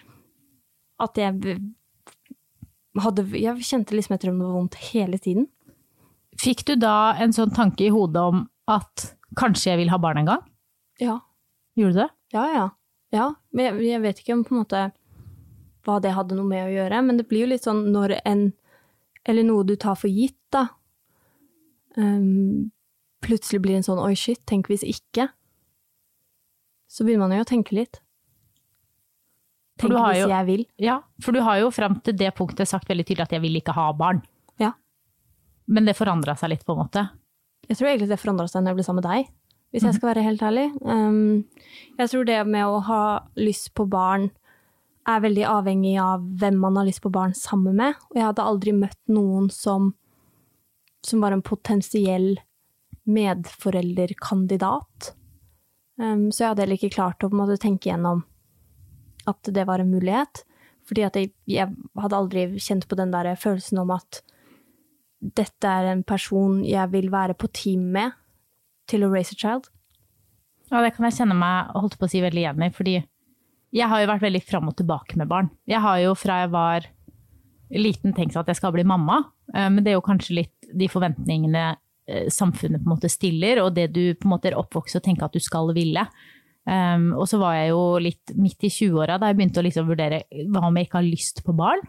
at 0.99 1.19
jeg 1.19 1.59
hadde 3.03 3.25
Jeg 3.37 3.65
kjente 3.65 3.95
liksom 3.95 4.15
etter 4.15 4.31
om 4.31 4.39
det 4.39 4.47
var 4.47 4.57
vondt 4.57 4.77
hele 4.89 5.19
tiden. 5.21 5.47
Fikk 6.39 6.65
du 6.67 6.75
da 6.79 7.15
en 7.19 7.33
sånn 7.35 7.51
tanke 7.55 7.87
i 7.87 7.93
hodet 7.93 8.21
om 8.31 8.45
at 8.69 9.09
kanskje 9.39 9.73
jeg 9.73 9.81
vil 9.81 9.91
ha 9.93 9.99
barn 10.01 10.21
en 10.21 10.29
gang? 10.29 10.45
Ja. 11.01 11.19
Gjorde 11.79 11.95
du 11.95 12.01
det? 12.03 12.09
Ja, 12.35 12.45
ja. 12.53 12.67
Ja, 13.15 13.27
men 13.55 13.65
jeg, 13.65 13.85
jeg 13.89 14.01
vet 14.03 14.19
ikke 14.21 14.35
om 14.35 14.43
på 14.45 14.53
en 14.53 14.61
måte 14.61 14.81
hva 15.87 15.97
det 16.03 16.13
hadde 16.13 16.37
noe 16.37 16.45
med 16.45 16.67
å 16.67 16.73
gjøre, 16.73 17.01
men 17.05 17.17
det 17.17 17.25
blir 17.29 17.47
jo 17.47 17.53
litt 17.53 17.65
sånn 17.65 17.87
når 17.93 18.19
en 18.23 18.51
Eller 19.27 19.43
noe 19.43 19.65
du 19.67 19.75
tar 19.75 19.97
for 19.99 20.09
gitt, 20.09 20.37
da. 20.49 20.61
Um, 21.99 22.71
plutselig 23.21 23.59
blir 23.61 23.75
en 23.77 23.83
sånn 23.83 23.99
oi, 23.99 24.13
shit, 24.17 24.39
tenk 24.47 24.69
hvis 24.71 24.85
ikke. 24.87 25.27
Så 26.89 27.03
begynner 27.03 27.27
man 27.27 27.35
jo 27.35 27.43
å 27.43 27.49
tenke 27.49 27.75
litt. 27.75 27.99
Tenk 29.79 29.93
hvis 29.95 30.21
jo- 30.21 30.29
jeg 30.29 30.45
vil. 30.45 30.65
Ja, 30.77 30.99
for 31.21 31.31
du 31.31 31.41
har 31.41 31.59
jo 31.61 31.71
fram 31.71 32.01
til 32.03 32.13
det 32.19 32.33
punktet 32.35 32.67
sagt 32.67 32.89
veldig 32.89 33.05
tydelig 33.07 33.27
at 33.27 33.31
jeg 33.37 33.41
vil 33.41 33.55
ikke 33.61 33.73
ha 33.73 33.91
barn. 33.93 34.21
Ja. 34.59 34.73
Men 35.67 35.85
det 35.85 35.95
forandra 35.95 36.35
seg 36.37 36.49
litt, 36.49 36.65
på 36.65 36.75
en 36.75 36.83
måte. 36.85 37.09
Jeg 37.69 37.77
tror 37.77 37.87
egentlig 37.87 38.09
det 38.09 38.19
forandra 38.19 38.47
seg 38.49 38.63
når 38.63 38.73
jeg 38.73 38.77
ble 38.79 38.83
sammen 38.83 39.03
med 39.03 39.11
deg, 39.11 39.27
hvis 39.71 39.83
jeg 39.85 39.93
skal 39.93 40.09
være 40.09 40.23
helt 40.25 40.41
ærlig. 40.41 40.67
Um, 40.81 41.45
jeg 41.99 42.09
tror 42.09 42.25
det 42.25 42.47
med 42.47 42.65
å 42.65 42.81
ha 42.83 43.19
lyst 43.37 43.73
på 43.77 43.85
barn 43.87 44.31
er 45.07 45.21
veldig 45.21 45.45
avhengig 45.45 45.97
av 46.01 46.21
hvem 46.21 46.57
man 46.59 46.75
har 46.75 46.85
lyst 46.85 47.01
på 47.01 47.11
barn 47.11 47.33
sammen 47.33 47.75
med. 47.75 47.93
Og 48.09 48.17
jeg 48.17 48.25
hadde 48.25 48.45
aldri 48.45 48.71
møtt 48.73 48.97
noen 49.07 49.49
som, 49.53 49.93
som 51.05 51.21
var 51.21 51.31
en 51.31 51.41
potensiell 51.45 52.39
medforelderkandidat. 53.09 55.13
Um, 55.99 56.29
så 56.31 56.43
jeg 56.43 56.49
hadde 56.51 56.63
heller 56.63 56.79
ikke 56.79 56.95
klart 56.95 57.25
å 57.25 57.31
måte 57.33 57.59
tenke 57.61 57.89
gjennom 57.91 58.23
at 59.29 59.51
det 59.55 59.65
var 59.69 59.83
en 59.83 59.91
mulighet. 59.91 60.43
Fordi 60.89 61.05
at 61.05 61.17
jeg, 61.19 61.31
jeg 61.49 61.69
hadde 62.01 62.17
aldri 62.17 62.45
kjent 62.57 62.87
på 62.89 62.97
den 62.97 63.13
der 63.13 63.29
følelsen 63.37 63.81
om 63.83 63.93
at 63.93 64.23
dette 65.19 65.67
er 65.67 65.91
en 65.91 66.05
person 66.07 66.61
jeg 66.63 66.91
vil 66.93 67.09
være 67.11 67.35
på 67.37 67.49
team 67.53 67.89
med 67.93 68.15
til 68.89 69.03
å 69.05 69.11
raise 69.11 69.35
a 69.35 69.39
child. 69.39 69.67
Ja, 70.69 70.81
det 70.85 70.93
kan 70.95 71.07
jeg 71.07 71.17
kjenne 71.17 71.37
meg 71.37 71.73
holdt 71.75 71.97
på 71.99 72.07
å 72.07 72.11
si 72.11 72.21
veldig 72.23 72.43
igjen 72.43 72.65
i, 72.65 72.71
fordi 72.73 72.95
jeg 73.75 73.89
har 73.89 74.01
jo 74.01 74.09
vært 74.09 74.25
veldig 74.25 74.41
fram 74.45 74.69
og 74.71 74.77
tilbake 74.79 75.17
med 75.19 75.29
barn. 75.29 75.51
Jeg 75.69 75.81
har 75.83 75.99
jo 76.01 76.15
fra 76.17 76.39
jeg 76.43 76.53
var 76.53 76.87
liten 77.69 78.15
tenkt 78.17 78.37
at 78.39 78.49
jeg 78.49 78.57
skal 78.57 78.73
bli 78.73 78.85
mamma, 78.87 79.21
eh, 79.53 79.69
men 79.69 79.83
det 79.83 79.93
er 79.93 79.99
jo 79.99 80.05
kanskje 80.05 80.39
litt 80.39 80.71
de 80.73 80.87
forventningene 80.89 81.65
eh, 82.09 82.29
samfunnet 82.33 82.81
på 82.81 82.89
en 82.89 82.95
måte 82.95 83.11
stiller, 83.11 83.61
og 83.63 83.75
det 83.77 83.89
du 83.93 84.03
på 84.15 84.29
en 84.29 84.33
måte 84.33 84.49
er 84.49 84.57
oppvokst 84.57 84.97
og 84.97 85.05
tenker 85.05 85.27
at 85.27 85.37
du 85.37 85.43
skal 85.43 85.69
ville. 85.77 86.05
Um, 86.67 87.13
og 87.17 87.25
så 87.31 87.39
var 87.41 87.55
jeg 87.55 87.71
jo 87.71 87.83
litt 88.03 88.33
midt 88.37 88.65
i 88.67 88.69
20-åra 88.69 89.15
da 89.17 89.29
jeg 89.29 89.39
begynte 89.39 89.61
å 89.61 89.65
liksom 89.65 89.87
vurdere 89.87 90.19
hva 90.51 90.67
om 90.67 90.75
jeg 90.77 90.89
ikke 90.89 90.99
har 90.99 91.07
lyst 91.07 91.41
på 91.45 91.55
barn. 91.57 91.81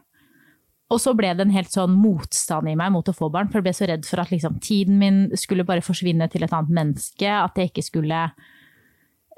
Og 0.90 0.98
så 0.98 1.12
ble 1.14 1.30
det 1.36 1.44
en 1.44 1.54
helt 1.54 1.70
sånn 1.70 1.92
motstand 1.94 2.70
i 2.70 2.76
meg 2.78 2.90
mot 2.90 3.06
å 3.06 3.14
få 3.14 3.28
barn, 3.30 3.50
for 3.50 3.60
jeg 3.60 3.66
ble 3.68 3.74
så 3.76 3.86
redd 3.90 4.08
for 4.08 4.22
at 4.22 4.32
liksom, 4.32 4.56
tiden 4.62 4.98
min 4.98 5.20
skulle 5.38 5.66
bare 5.66 5.84
forsvinne 5.86 6.26
til 6.32 6.42
et 6.42 6.54
annet 6.56 6.72
menneske, 6.80 7.30
at 7.30 7.60
jeg 7.60 7.70
ikke 7.70 7.84
skulle 7.86 8.24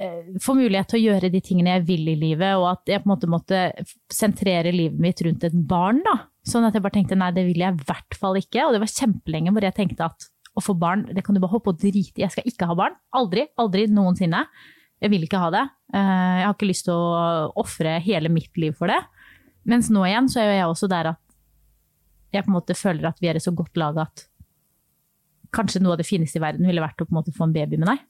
eh, 0.01 0.31
få 0.41 0.57
mulighet 0.57 0.89
til 0.95 1.03
å 1.03 1.05
gjøre 1.11 1.33
de 1.35 1.43
tingene 1.45 1.77
jeg 1.77 1.85
vil 1.91 2.09
i 2.15 2.17
livet, 2.23 2.57
og 2.57 2.71
at 2.71 2.95
jeg 2.95 3.05
på 3.05 3.11
en 3.11 3.13
måte 3.13 3.33
måtte 3.35 3.63
sentrere 4.09 4.73
livet 4.73 5.05
mitt 5.05 5.21
rundt 5.27 5.45
et 5.45 5.59
barn. 5.69 6.01
da. 6.07 6.23
Sånn 6.49 6.65
at 6.65 6.79
jeg 6.79 6.87
bare 6.87 6.97
tenkte 6.97 7.21
nei, 7.21 7.33
det 7.37 7.45
vil 7.51 7.61
jeg 7.61 7.77
i 7.77 7.85
hvert 7.91 8.17
fall 8.19 8.41
ikke. 8.41 8.65
Og 8.65 8.73
det 8.73 8.81
var 8.83 8.97
kjempelenge 8.97 9.53
hvor 9.53 9.69
jeg 9.69 9.77
tenkte 9.77 10.09
at 10.09 10.31
å 10.57 10.63
få 10.65 10.75
barn, 10.77 11.05
det 11.13 11.25
kan 11.25 11.37
du 11.37 11.41
bare 11.41 11.53
hoppe 11.53 11.73
og 11.73 11.81
drite 11.81 12.17
i. 12.17 12.25
Jeg 12.25 12.33
skal 12.33 12.49
ikke 12.49 12.69
ha 12.69 12.77
barn. 12.77 12.97
Aldri. 13.17 13.47
Aldri 13.61 13.87
noensinne. 13.93 14.47
Jeg 15.03 15.11
vil 15.11 15.25
ikke 15.27 15.41
ha 15.43 15.51
det. 15.51 15.63
Eh, 15.95 16.37
Jeg 16.39 16.47
har 16.47 16.55
ikke 16.55 16.71
lyst 16.71 16.87
til 16.87 16.95
å 16.95 17.51
ofre 17.59 17.97
hele 18.05 18.31
mitt 18.33 18.55
liv 18.61 18.77
for 18.79 18.91
det. 18.91 19.01
Mens 19.69 19.91
nå 19.91 20.03
igjen 20.07 20.29
så 20.31 20.43
er 20.43 20.49
jo 20.51 20.59
jeg 20.59 20.71
også 20.71 20.89
der 20.91 21.13
at 21.15 21.19
jeg 22.33 22.45
på 22.47 22.51
en 22.51 22.57
måte 22.57 22.75
føler 22.79 23.11
at 23.11 23.19
vi 23.21 23.29
er 23.29 23.37
et 23.37 23.45
så 23.45 23.53
godt 23.55 23.77
lag 23.77 23.99
at 24.01 24.27
kanskje 25.53 25.83
noe 25.83 25.95
av 25.95 26.01
det 26.01 26.09
fineste 26.09 26.39
i 26.41 26.43
verden 26.43 26.65
ville 26.67 26.81
vært 26.81 27.03
å 27.03 27.07
på 27.07 27.13
en 27.13 27.19
måte 27.21 27.35
få 27.37 27.45
en 27.45 27.53
baby 27.53 27.77
med 27.77 27.91
deg. 27.93 28.07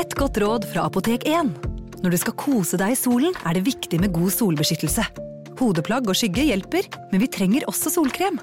Et 0.00 0.16
godt 0.18 0.40
råd 0.42 0.66
fra 0.66 0.88
Apotek 0.88 1.28
1. 1.30 1.52
Når 2.02 2.10
du 2.10 2.18
skal 2.18 2.34
kose 2.36 2.76
deg 2.80 2.92
i 2.92 2.98
solen, 2.98 3.36
er 3.46 3.54
det 3.54 3.62
viktig 3.68 4.00
med 4.02 4.12
god 4.12 4.32
solbeskyttelse. 4.34 5.04
Hodeplagg 5.60 6.10
og 6.10 6.18
skygge 6.18 6.48
hjelper, 6.48 6.88
men 7.12 7.22
vi 7.22 7.30
trenger 7.30 7.68
også 7.70 7.92
solkrem. 7.94 8.40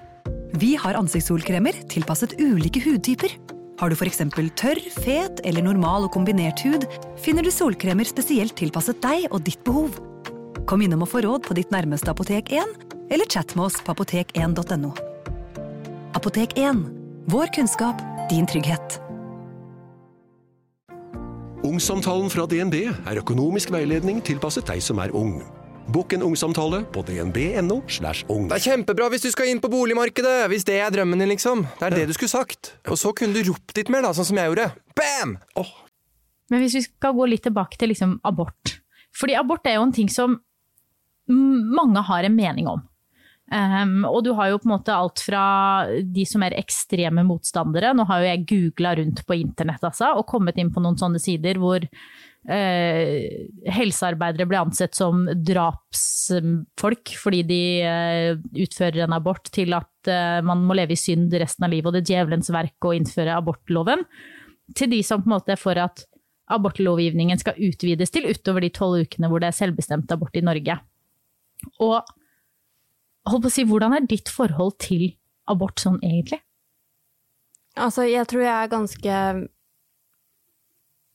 Vi 0.56 0.76
har 0.80 0.96
ansiktssolkremer 0.96 1.84
tilpasset 1.91 2.38
ulike 2.39 2.80
hudtyper. 2.86 3.36
Har 3.82 3.89
du 3.89 3.96
f.eks. 3.98 4.20
tørr, 4.54 4.78
fet 5.02 5.39
eller 5.41 5.65
normal 5.65 6.04
og 6.06 6.12
kombinert 6.13 6.62
hud, 6.62 6.84
finner 7.17 7.41
du 7.41 7.50
solkremer 7.50 8.06
spesielt 8.06 8.54
tilpasset 8.60 9.00
deg 9.02 9.26
og 9.32 9.41
ditt 9.48 9.63
behov. 9.65 9.96
Kom 10.70 10.84
innom 10.86 11.02
og 11.02 11.10
få 11.10 11.24
råd 11.26 11.48
på 11.48 11.58
ditt 11.58 11.74
nærmeste 11.74 12.13
Apotek 12.13 12.52
1, 12.54 12.76
eller 13.10 13.26
chat 13.26 13.56
med 13.58 13.65
oss 13.72 13.80
på 13.82 13.96
apotek1.no. 13.96 14.91
Apotek 16.13 16.54
1. 16.62 16.84
Vår 17.34 17.50
kunnskap, 17.58 18.04
din 18.30 18.46
trygghet. 18.46 19.00
Ungsamtalen 21.65 22.30
fra 22.30 22.46
DNB 22.46 22.78
er 22.86 23.22
økonomisk 23.24 23.74
veiledning 23.74 24.22
tilpasset 24.22 24.70
deg 24.70 24.86
som 24.86 25.02
er 25.02 25.13
ung. 25.17 25.39
Bokk 25.91 26.13
en 26.13 26.21
ungsamtale 26.23 26.84
på 26.93 27.01
dnb.no. 27.04 27.82
slash 27.88 28.23
ung. 28.32 28.45
Det 28.47 28.62
er 28.62 28.67
kjempebra 28.71 29.10
hvis 29.12 29.25
du 29.25 29.32
skal 29.34 29.49
inn 29.51 29.60
på 29.60 29.67
boligmarkedet, 29.71 30.45
hvis 30.51 30.63
det 30.67 30.77
er 30.80 30.93
drømmen 30.93 31.19
din, 31.19 31.34
liksom. 31.34 31.65
Det 31.80 31.88
er 31.89 31.95
det 31.97 32.06
du 32.08 32.13
skulle 32.15 32.32
sagt. 32.32 32.75
Og 32.88 32.99
så 32.99 33.12
kunne 33.17 33.36
du 33.36 33.49
ropt 33.49 33.75
litt 33.75 33.91
mer, 33.91 34.06
da, 34.06 34.13
sånn 34.15 34.30
som 34.30 34.39
jeg 34.39 34.54
gjorde. 34.54 34.69
Bam! 34.95 35.36
Oh. 35.60 35.73
Men 36.54 36.63
hvis 36.63 36.77
vi 36.80 36.84
skal 36.86 37.17
gå 37.17 37.27
litt 37.27 37.43
tilbake 37.43 37.80
til 37.80 37.91
liksom 37.91 38.15
abort. 38.27 38.77
Fordi 39.19 39.36
abort 39.39 39.67
er 39.67 39.75
jo 39.80 39.84
en 39.89 39.93
ting 39.95 40.08
som 40.12 40.39
mange 41.27 42.06
har 42.08 42.27
en 42.27 42.39
mening 42.39 42.71
om. 42.71 42.88
Um, 43.51 44.06
og 44.08 44.21
du 44.23 44.32
har 44.38 44.47
jo 44.47 44.62
på 44.63 44.69
en 44.69 44.77
måte 44.77 44.95
alt 44.95 45.19
fra 45.25 45.43
de 46.08 46.23
som 46.27 46.43
er 46.47 46.56
ekstreme 46.56 47.25
motstandere. 47.27 47.91
Nå 47.97 48.08
har 48.08 48.23
jo 48.23 48.30
jeg 48.30 48.45
googla 48.47 48.95
rundt 49.01 49.25
på 49.27 49.41
internett 49.41 49.84
altså, 49.84 50.13
og 50.15 50.30
kommet 50.32 50.60
inn 50.62 50.71
på 50.71 50.84
noen 50.84 50.99
sånne 50.99 51.19
sider 51.19 51.60
hvor 51.60 51.84
eh, 52.49 53.47
helsearbeidere 53.69 54.47
ble 54.49 54.60
ansett 54.62 54.97
som 54.97 55.25
drapsfolk 55.30 57.13
fordi 57.21 57.41
de 57.47 57.63
eh, 57.86 58.39
utfører 58.63 59.06
en 59.06 59.17
abort, 59.17 59.51
til 59.54 59.75
at 59.77 60.10
eh, 60.10 60.39
man 60.45 60.63
må 60.65 60.77
leve 60.77 60.95
i 60.95 60.99
synd 60.99 61.34
resten 61.41 61.67
av 61.67 61.73
livet, 61.73 61.91
og 61.91 61.97
det 61.97 62.08
djevelens 62.10 62.51
verk 62.54 62.88
å 62.88 62.95
innføre 62.97 63.38
abortloven. 63.38 64.06
Til 64.77 64.91
de 64.93 65.01
som 65.06 65.21
på 65.21 65.30
en 65.30 65.36
måte 65.36 65.56
er 65.56 65.62
for 65.62 65.77
at 65.82 66.06
abortlovgivningen 66.51 67.39
skal 67.39 67.60
utvides 67.63 68.12
til 68.12 68.27
utover 68.27 68.65
de 68.65 68.71
tolv 68.75 69.06
ukene 69.06 69.30
hvor 69.32 69.43
det 69.43 69.51
er 69.51 69.60
selvbestemt 69.62 70.12
abort 70.12 70.36
i 70.36 70.43
Norge. 70.43 70.77
Og 71.84 71.99
hold 73.30 73.43
på 73.43 73.51
å 73.51 73.54
si, 73.54 73.65
hvordan 73.67 73.95
er 73.95 74.08
ditt 74.10 74.32
forhold 74.32 74.80
til 74.82 75.12
abort 75.51 75.80
sånn 75.84 75.99
egentlig? 76.04 76.41
Altså, 77.80 78.04
jeg 78.10 78.27
tror 78.27 78.43
jeg 78.43 78.51
er 78.51 78.71
ganske 78.71 79.17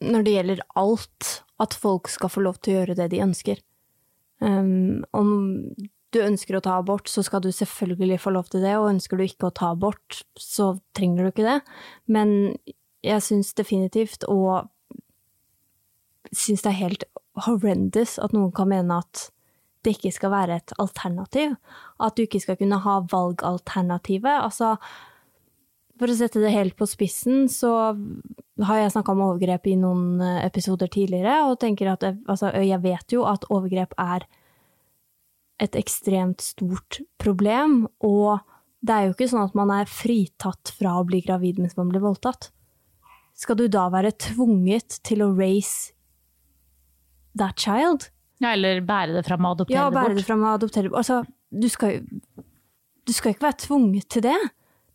Når 0.05 0.25
det 0.25 0.35
gjelder 0.37 0.65
alt 0.77 1.29
at 1.63 1.75
folk 1.75 2.11
skal 2.13 2.33
få 2.33 2.43
lov 2.45 2.59
til 2.61 2.75
å 2.75 2.81
gjøre 2.81 2.97
det 2.99 3.11
de 3.15 3.23
ønsker. 3.25 3.61
Um, 4.45 5.05
om 5.17 5.31
du 6.13 6.21
ønsker 6.21 6.59
å 6.59 6.63
ta 6.65 6.77
abort, 6.81 7.09
så 7.09 7.25
skal 7.25 7.43
du 7.45 7.51
selvfølgelig 7.53 8.21
få 8.23 8.33
lov 8.37 8.51
til 8.53 8.65
det, 8.65 8.75
og 8.79 8.91
ønsker 8.93 9.19
du 9.19 9.25
ikke 9.27 9.49
å 9.49 9.55
ta 9.57 9.73
abort, 9.75 10.21
så 10.39 10.75
trenger 10.97 11.25
du 11.25 11.33
ikke 11.33 11.47
det. 11.47 11.59
Men 12.13 12.31
jeg 13.07 13.25
syns 13.25 13.55
definitivt, 13.57 14.27
og 14.29 14.69
syns 16.35 16.65
det 16.65 16.73
er 16.73 16.83
helt 16.83 17.09
horrendous 17.47 18.17
at 18.23 18.35
noen 18.35 18.53
kan 18.57 18.71
mene 18.71 19.01
at 19.03 19.29
det 19.87 19.97
ikke 19.97 20.15
skal 20.17 20.33
være 20.33 20.57
et 20.59 20.73
alternativ. 20.83 21.55
At 22.03 22.17
du 22.17 22.25
ikke 22.25 22.43
skal 22.43 22.59
kunne 22.59 22.81
ha 22.83 22.97
valgalternativet. 23.13 24.43
Altså, 24.43 24.75
for 25.99 26.13
å 26.13 26.17
sette 26.19 26.41
det 26.43 26.53
helt 26.53 26.77
på 26.77 26.87
spissen, 26.89 27.47
så 27.49 27.71
har 28.67 28.81
jeg 28.81 28.93
snakka 28.95 29.13
om 29.15 29.23
overgrep 29.31 29.69
i 29.71 29.77
noen 29.81 30.21
eh, 30.25 30.43
episoder 30.47 30.91
tidligere, 30.93 31.39
og 31.49 31.59
tenker 31.63 31.93
at 31.93 32.05
altså, 32.09 32.51
jeg 32.61 32.81
vet 32.85 33.15
jo 33.17 33.25
at 33.29 33.47
overgrep 33.53 33.95
er 34.01 34.27
et 35.63 35.77
ekstremt 35.79 36.45
stort 36.45 37.01
problem, 37.21 37.87
og 38.05 38.43
det 38.87 38.93
er 38.93 39.07
jo 39.07 39.15
ikke 39.17 39.29
sånn 39.31 39.47
at 39.47 39.57
man 39.57 39.73
er 39.73 39.89
fritatt 39.89 40.73
fra 40.77 40.99
å 41.01 41.07
bli 41.09 41.23
gravid 41.25 41.63
mens 41.63 41.77
man 41.79 41.89
blir 41.93 42.05
voldtatt. 42.05 42.51
Skal 43.37 43.59
du 43.59 43.67
da 43.73 43.87
være 43.93 44.13
tvunget 44.21 45.01
til 45.05 45.25
å 45.25 45.31
raise 45.37 45.93
that 47.37 47.57
child? 47.61 48.11
Ja, 48.41 48.53
eller 48.53 48.83
bære 48.85 49.17
det 49.17 49.25
fram 49.27 49.45
og 49.49 49.57
adoptere 49.57 49.77
Ja, 49.81 49.89
bære 49.93 50.17
det 50.19 50.25
fram 50.29 50.45
og 50.45 50.59
adoptere 50.59 50.89
det. 50.89 50.93
bort. 50.93 51.05
Altså, 51.05 51.23
du 51.53 51.69
skal 51.73 51.95
jo 51.97 52.45
Du 53.07 53.13
skal 53.15 53.33
ikke 53.33 53.47
være 53.47 53.61
tvunget 53.63 54.09
til 54.11 54.25
det. 54.25 54.39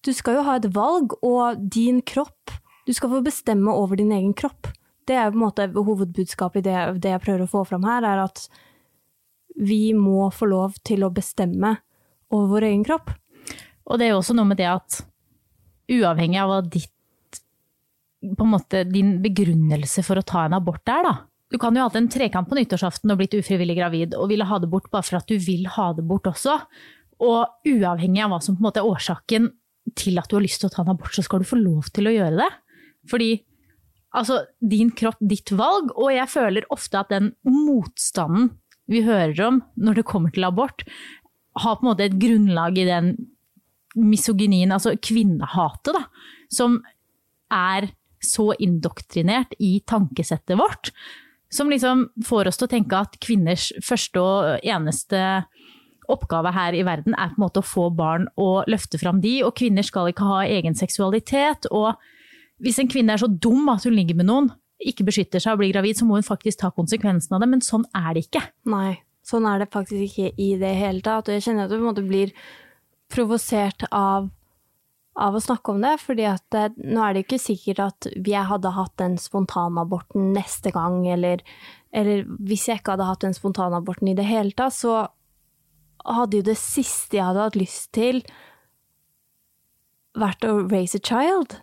Du 0.02 0.12
skal 0.18 0.40
jo 0.40 0.46
ha 0.48 0.58
et 0.58 0.70
valg, 0.74 1.14
og 1.22 1.62
din 1.72 2.02
kropp 2.02 2.54
Du 2.88 2.94
skal 2.98 3.12
få 3.12 3.22
bestemme 3.22 3.70
over 3.78 4.00
din 4.00 4.12
egen 4.12 4.34
kropp. 4.34 4.72
Det 5.06 5.14
er 5.14 5.30
på 5.30 5.38
en 5.38 5.44
måte 5.44 5.68
hovedbudskapet 5.76 6.64
i 6.64 6.66
det, 6.66 6.78
det 7.04 7.12
jeg 7.14 7.22
prøver 7.22 7.44
å 7.46 7.52
få 7.52 7.62
fram 7.70 7.86
her, 7.86 8.06
er 8.06 8.24
at 8.24 8.48
vi 9.62 9.94
må 9.94 10.32
få 10.34 10.48
lov 10.50 10.80
til 10.88 11.06
å 11.06 11.12
bestemme 11.14 11.76
over 12.34 12.50
vår 12.56 12.68
egen 12.72 12.86
kropp. 12.88 13.14
Og 13.86 14.00
det 14.00 14.08
er 14.08 14.14
jo 14.14 14.22
også 14.24 14.36
noe 14.38 14.50
med 14.50 14.58
det 14.62 14.70
at 14.72 15.02
uavhengig 15.92 16.42
av 16.42 16.50
hva 16.50 16.60
ditt 16.66 17.42
på 18.22 18.46
en 18.46 18.54
måte 18.54 18.84
din 18.90 19.16
begrunnelse 19.22 20.04
for 20.06 20.22
å 20.22 20.26
ta 20.26 20.46
en 20.48 20.58
abort 20.58 20.90
er, 20.90 21.06
da. 21.06 21.14
Du 21.52 21.58
kan 21.60 21.76
jo 21.76 21.84
ha 21.84 21.90
hatt 21.90 22.00
en 22.00 22.10
trekant 22.10 22.48
på 22.48 22.56
nyttårsaften 22.56 23.12
og 23.12 23.20
blitt 23.20 23.36
ufrivillig 23.36 23.76
gravid 23.78 24.14
og 24.16 24.30
ville 24.32 24.48
ha 24.48 24.60
det 24.62 24.70
bort 24.72 24.90
bare 24.94 25.04
for 25.04 25.20
at 25.20 25.30
du 25.30 25.36
vil 25.42 25.66
ha 25.74 25.90
det 25.98 26.06
bort 26.08 26.30
også. 26.30 26.58
Og 27.22 27.68
uavhengig 27.68 28.24
av 28.24 28.32
hva 28.32 28.40
som 28.42 28.56
på 28.56 28.64
en 28.64 28.70
måte 28.70 28.82
er 28.82 28.88
årsaken 28.88 29.50
til 29.98 30.20
at 30.22 30.30
du 30.30 30.38
har 30.38 30.46
lyst 30.46 30.62
til 30.64 30.70
å 30.70 30.74
ta 30.74 30.84
en 30.84 30.94
abort, 30.94 31.14
så 31.16 31.24
skal 31.26 31.42
du 31.42 31.50
få 31.50 31.60
lov 31.60 31.90
til 31.96 32.10
å 32.10 32.14
gjøre 32.16 32.40
det. 32.42 32.50
Fordi 33.12 33.32
altså, 34.18 34.42
din 34.60 34.92
kropp, 34.98 35.20
ditt 35.20 35.54
valg, 35.58 35.94
og 35.96 36.12
jeg 36.14 36.30
føler 36.32 36.68
ofte 36.74 37.02
at 37.02 37.14
den 37.14 37.34
motstanden 37.48 38.52
vi 38.92 39.04
hører 39.06 39.38
om 39.46 39.62
når 39.80 40.02
det 40.02 40.08
kommer 40.10 40.34
til 40.34 40.48
abort, 40.48 40.84
har 41.60 41.78
på 41.78 41.86
en 41.86 41.92
måte 41.92 42.08
et 42.08 42.20
grunnlag 42.20 42.78
i 42.80 42.88
den 42.88 43.14
misogynien, 44.00 44.72
altså 44.72 44.96
kvinnehatet, 45.04 45.98
da, 45.98 46.06
som 46.52 46.80
er 47.52 47.92
så 48.24 48.52
indoktrinert 48.62 49.56
i 49.60 49.80
tankesettet 49.88 50.60
vårt, 50.60 50.94
som 51.52 51.72
liksom 51.72 52.06
får 52.24 52.48
oss 52.48 52.60
til 52.62 52.70
å 52.70 52.72
tenke 52.72 53.00
at 53.04 53.18
kvinners 53.24 53.72
første 53.84 54.22
og 54.24 54.64
eneste 54.64 55.20
oppgave 56.14 56.52
her 56.56 56.76
i 56.78 56.86
verden 56.88 57.16
er 57.16 57.32
på 57.32 57.40
en 57.40 57.46
måte 57.46 57.62
å 57.62 57.68
få 57.68 57.90
barn 57.96 58.28
og 58.40 58.70
løfte 58.72 59.00
fram 59.02 59.22
de, 59.24 59.40
og 59.48 59.56
kvinner 59.60 59.86
skal 59.86 60.12
ikke 60.12 60.28
ha 60.28 60.42
egen 60.46 60.78
seksualitet. 60.78 61.70
Og 61.72 61.94
hvis 62.62 62.82
en 62.82 62.90
kvinne 62.92 63.16
er 63.16 63.22
så 63.22 63.30
dum 63.32 63.70
at 63.74 63.88
hun 63.88 63.96
ligger 63.98 64.20
med 64.20 64.30
noen, 64.30 64.52
ikke 64.82 65.06
beskytter 65.08 65.42
seg 65.42 65.56
og 65.56 65.62
blir 65.62 65.74
gravid, 65.76 66.00
så 66.00 66.08
må 66.08 66.18
hun 66.18 66.26
faktisk 66.26 66.62
ta 66.62 66.72
konsekvensen 66.74 67.36
av 67.38 67.44
det, 67.44 67.50
men 67.52 67.64
sånn 67.66 67.86
er 67.98 68.14
det 68.16 68.26
ikke. 68.28 68.44
Nei, 68.72 69.00
sånn 69.26 69.48
er 69.50 69.62
det 69.62 69.72
faktisk 69.74 70.08
ikke 70.10 70.32
i 70.42 70.52
det 70.62 70.74
hele 70.80 71.04
tatt. 71.06 71.30
Og 71.30 71.38
jeg 71.38 71.46
kjenner 71.46 71.68
at 71.68 71.74
du 71.74 71.78
på 71.78 71.84
en 71.84 71.90
måte 71.92 72.06
blir 72.06 72.34
provosert 73.12 73.86
av, 73.92 74.30
av 75.22 75.38
å 75.38 75.44
snakke 75.44 75.76
om 75.76 75.82
det, 75.84 75.96
fordi 76.02 76.28
at 76.30 76.60
nå 76.82 77.04
er 77.06 77.16
det 77.16 77.26
ikke 77.26 77.42
sikkert 77.42 77.84
at 77.86 78.10
jeg 78.16 78.50
hadde 78.50 78.74
hatt 78.78 78.96
den 79.02 79.18
spontanaborten 79.22 80.32
neste 80.36 80.74
gang, 80.74 81.04
eller, 81.14 81.44
eller 81.94 82.26
hvis 82.40 82.70
jeg 82.70 82.82
ikke 82.82 82.96
hadde 82.96 83.10
hatt 83.10 83.26
den 83.28 83.38
spontanaborten 83.38 84.12
i 84.12 84.18
det 84.18 84.28
hele 84.30 84.56
tatt, 84.58 84.78
så 84.78 85.04
hadde 86.06 86.40
jo 86.40 86.48
det 86.52 86.58
siste 86.60 87.18
jeg 87.18 87.28
hadde 87.28 87.46
hatt 87.48 87.60
lyst 87.60 87.92
til, 87.98 88.24
vært 90.18 90.44
å 90.48 90.58
raise 90.68 91.00
a 91.00 91.04
child. 91.04 91.60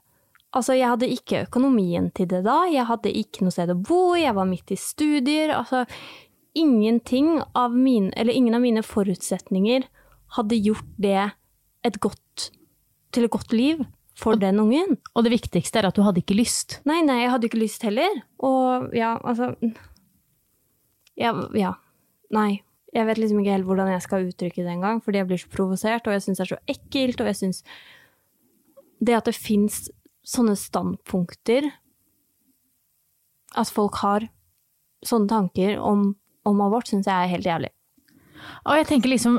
Altså, 0.57 0.73
jeg 0.79 0.89
hadde 0.89 1.11
ikke 1.13 1.43
økonomien 1.45 2.09
til 2.17 2.31
det 2.31 2.41
da, 2.47 2.63
jeg 2.73 2.89
hadde 2.89 3.13
ikke 3.13 3.45
noe 3.45 3.53
sted 3.53 3.73
å 3.75 3.77
bo, 3.77 4.15
jeg 4.17 4.33
var 4.37 4.49
midt 4.49 4.73
i 4.73 4.79
studier, 4.81 5.53
altså 5.53 5.85
ingenting 6.59 7.43
av 7.59 7.75
mine, 7.77 8.09
eller 8.17 8.33
ingen 8.33 8.57
av 8.57 8.65
mine 8.65 8.83
forutsetninger 8.83 9.85
hadde 10.39 10.61
gjort 10.61 10.89
det 11.01 11.29
et 11.87 11.99
godt, 12.03 12.49
til 13.15 13.29
et 13.29 13.33
godt 13.33 13.53
liv 13.53 13.85
for 14.19 14.41
den 14.41 14.59
ungen. 14.61 14.97
Og 15.15 15.27
det 15.27 15.35
viktigste 15.37 15.81
er 15.81 15.91
at 15.91 15.99
du 15.99 16.03
hadde 16.03 16.23
ikke 16.25 16.37
lyst. 16.39 16.81
Nei, 16.89 17.01
nei, 17.07 17.21
jeg 17.23 17.35
hadde 17.35 17.49
ikke 17.51 17.61
lyst 17.61 17.85
heller. 17.87 18.23
Og 18.43 18.97
ja, 18.97 19.17
altså 19.23 19.55
Ja. 21.19 21.33
ja. 21.55 21.75
Nei. 22.35 22.63
Jeg 22.97 23.05
vet 23.05 23.21
liksom 23.21 23.43
ikke 23.43 23.53
helt 23.53 23.69
hvordan 23.69 23.91
jeg 23.93 24.05
skal 24.05 24.27
uttrykke 24.31 24.65
det 24.65 24.73
engang, 24.73 25.03
fordi 25.05 25.21
jeg 25.21 25.29
blir 25.29 25.41
så 25.43 25.51
provosert, 25.53 26.07
og 26.09 26.15
jeg 26.15 26.25
syns 26.25 26.41
det 26.41 26.45
er 26.47 26.53
så 26.55 26.61
ekkelt, 26.75 27.21
og 27.21 27.31
jeg 27.31 27.41
syns 27.43 27.63
Det 28.99 29.15
at 29.15 29.29
det 29.29 29.37
fins 29.37 29.85
sånne 30.27 30.57
standpunkter 30.59 31.69
At 33.55 33.71
folk 33.73 34.01
har 34.03 34.29
sånne 35.07 35.31
tanker 35.31 35.79
om, 35.79 36.15
om 36.49 36.63
abort, 36.65 36.89
syns 36.89 37.07
jeg 37.07 37.15
er 37.15 37.31
helt 37.31 37.47
jævlig. 37.47 37.71
Og 38.67 38.81
jeg 38.81 38.89
tenker 38.89 39.13
liksom, 39.13 39.37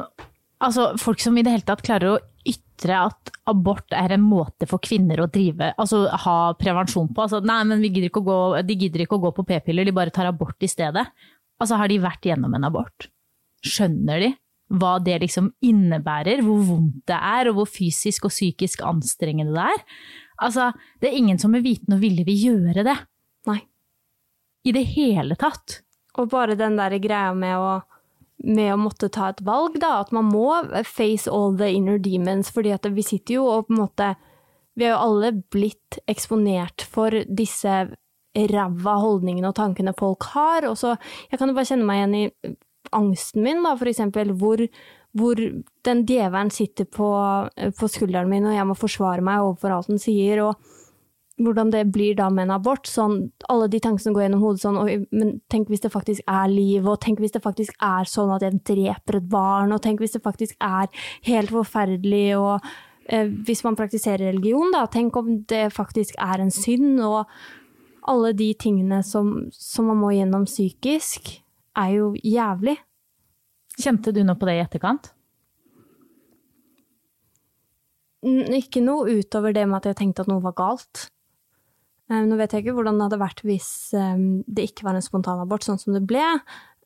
altså 0.64 0.94
folk 1.02 1.20
som 1.20 1.36
i 1.38 1.44
det 1.44 1.52
hele 1.52 1.68
tatt 1.68 1.84
klarer 1.84 2.14
å 2.14 2.22
ytre 2.48 2.96
at 3.10 3.32
abort 3.52 3.92
er 3.96 4.14
en 4.16 4.24
måte 4.24 4.68
for 4.70 4.80
kvinner 4.80 5.20
å 5.20 5.28
drive, 5.28 5.74
altså 5.76 6.06
ha 6.24 6.38
prevensjon 6.60 7.12
på. 7.12 7.26
Altså, 7.26 7.42
nei, 7.44 7.60
men 7.68 7.84
gidder 7.84 8.12
gå, 8.16 8.40
de 8.64 8.80
gidder 8.86 9.04
ikke 9.04 9.20
å 9.20 9.26
gå 9.28 9.34
på 9.36 9.48
p-piller, 9.52 9.88
de 9.90 9.96
bare 9.96 10.16
tar 10.16 10.30
abort 10.32 10.64
i 10.64 10.72
stedet. 10.72 11.10
Altså 11.60 11.80
har 11.80 11.92
de 11.92 12.00
vært 12.00 12.30
gjennom 12.30 12.56
en 12.56 12.70
abort? 12.70 13.10
Skjønner 13.66 14.24
de 14.24 14.30
hva 14.70 14.98
det 15.02 15.18
liksom 15.24 15.50
innebærer, 15.66 16.44
hvor 16.46 16.62
vondt 16.68 17.02
det 17.10 17.18
er, 17.18 17.50
og 17.50 17.58
hvor 17.58 17.70
fysisk 17.70 18.28
og 18.30 18.34
psykisk 18.34 18.84
anstrengende 18.86 19.56
det 19.56 19.66
er? 19.66 19.86
Altså, 20.46 20.70
det 21.02 21.10
er 21.10 21.18
ingen 21.18 21.40
som 21.42 21.52
med 21.56 21.66
viten 21.66 21.96
og 21.96 22.04
vilje 22.04 22.26
vil 22.28 22.44
gjøre 22.46 22.86
det. 22.86 22.98
Nei. 23.50 23.60
I 24.68 24.76
det 24.76 24.86
hele 24.94 25.38
tatt. 25.40 25.82
Og 26.20 26.30
bare 26.32 26.58
den 26.60 26.78
der 26.78 26.96
greia 27.02 27.34
med 27.34 27.58
å, 27.58 27.72
med 28.46 28.74
å 28.76 28.80
måtte 28.80 29.10
ta 29.14 29.32
et 29.34 29.42
valg, 29.46 29.80
da. 29.82 30.00
At 30.04 30.14
man 30.16 30.30
må 30.30 30.62
face 30.88 31.32
all 31.32 31.58
the 31.58 31.72
inner 31.74 31.98
demons. 31.98 32.54
fordi 32.54 32.76
at 32.76 32.86
vi 32.94 33.06
sitter 33.06 33.40
jo 33.40 33.48
og 33.50 33.68
på 33.68 33.76
en 33.76 33.84
måte 33.88 34.16
Vi 34.78 34.86
har 34.86 34.94
jo 34.94 35.10
alle 35.10 35.32
blitt 35.52 35.98
eksponert 36.08 36.86
for 36.88 37.12
disse 37.28 37.90
ræva 38.38 38.94
holdningene 39.02 39.50
og 39.50 39.58
tankene 39.58 39.96
folk 39.98 40.30
har. 40.36 40.70
Og 40.70 40.78
så 40.78 40.96
Jeg 41.32 41.40
kan 41.40 41.50
jo 41.50 41.58
bare 41.58 41.68
kjenne 41.68 41.88
meg 41.90 42.04
igjen 42.04 42.16
i 42.16 42.56
angsten 42.96 43.46
min, 43.46 43.64
da, 43.66 43.76
for 43.80 43.92
eksempel. 43.92 44.34
Hvor, 44.40 44.64
hvor 45.18 45.44
den 45.88 46.04
djevelen 46.10 46.52
sitter 46.54 46.86
på, 46.86 47.12
på 47.80 47.92
skulderen 47.92 48.30
min, 48.32 48.48
og 48.50 48.58
jeg 48.58 48.68
må 48.70 48.78
forsvare 48.78 49.26
meg 49.26 49.46
overfor 49.46 49.76
alt 49.76 49.92
den 49.92 50.02
sier. 50.02 50.44
og 50.48 50.78
hvordan 51.40 51.72
det 51.72 51.86
blir 51.92 52.16
da 52.16 52.30
med 52.30 52.48
en 52.48 52.56
abort. 52.58 52.88
Sånn, 52.90 53.30
alle 53.52 53.70
de 53.72 53.80
tankene 53.82 54.04
som 54.04 54.16
går 54.16 54.26
gjennom 54.26 54.44
hodet 54.44 54.64
sånn 54.64 54.80
og, 54.80 55.06
men 55.16 55.38
tenk 55.52 55.72
hvis 55.72 55.84
det 55.86 55.94
faktisk 55.94 56.24
er 56.28 56.52
liv, 56.52 56.88
og 56.88 57.00
tenk 57.04 57.22
hvis 57.24 57.36
det 57.36 57.44
faktisk 57.44 57.78
er 57.86 58.10
sånn 58.10 58.34
at 58.36 58.46
jeg 58.46 58.62
dreper 58.68 59.20
et 59.20 59.30
barn, 59.32 59.74
og 59.76 59.82
tenk 59.86 60.04
hvis 60.04 60.18
det 60.18 60.24
faktisk 60.26 60.58
er 60.64 60.90
helt 61.28 61.54
forferdelig, 61.54 62.28
og 62.40 62.68
eh, 63.08 63.32
hvis 63.48 63.64
man 63.68 63.80
praktiserer 63.80 64.30
religion, 64.32 64.74
da, 64.76 64.86
tenk 64.92 65.16
om 65.20 65.40
det 65.50 65.70
faktisk 65.76 66.20
er 66.20 66.44
en 66.44 66.54
synd, 66.54 67.00
og 67.06 67.24
alle 68.10 68.34
de 68.34 68.52
tingene 68.60 69.02
som, 69.06 69.50
som 69.54 69.90
man 69.92 70.00
må 70.02 70.14
gjennom 70.16 70.48
psykisk, 70.50 71.38
er 71.80 71.96
jo 71.96 72.14
jævlig. 72.26 72.76
Kjente 73.80 74.12
du 74.16 74.22
noe 74.26 74.36
på 74.40 74.50
det 74.50 74.58
i 74.58 74.64
etterkant? 74.64 75.14
Ikke 78.20 78.82
noe 78.84 79.22
utover 79.22 79.56
det 79.56 79.64
med 79.70 79.80
at 79.80 79.88
jeg 79.92 80.00
tenkte 80.02 80.26
at 80.26 80.32
noe 80.32 80.44
var 80.44 80.58
galt. 80.58 81.06
Nå 82.10 82.36
vet 82.40 82.52
jeg 82.52 82.66
ikke 82.66 82.74
hvordan 82.76 82.98
det 82.98 83.06
hadde 83.06 83.22
vært 83.22 83.44
hvis 83.46 83.70
det 83.94 84.66
ikke 84.66 84.88
var 84.88 84.98
en 84.98 85.06
spontanabort, 85.06 85.64
sånn 85.64 85.80
som 85.80 85.94
det 85.96 86.02
ble. 86.10 86.26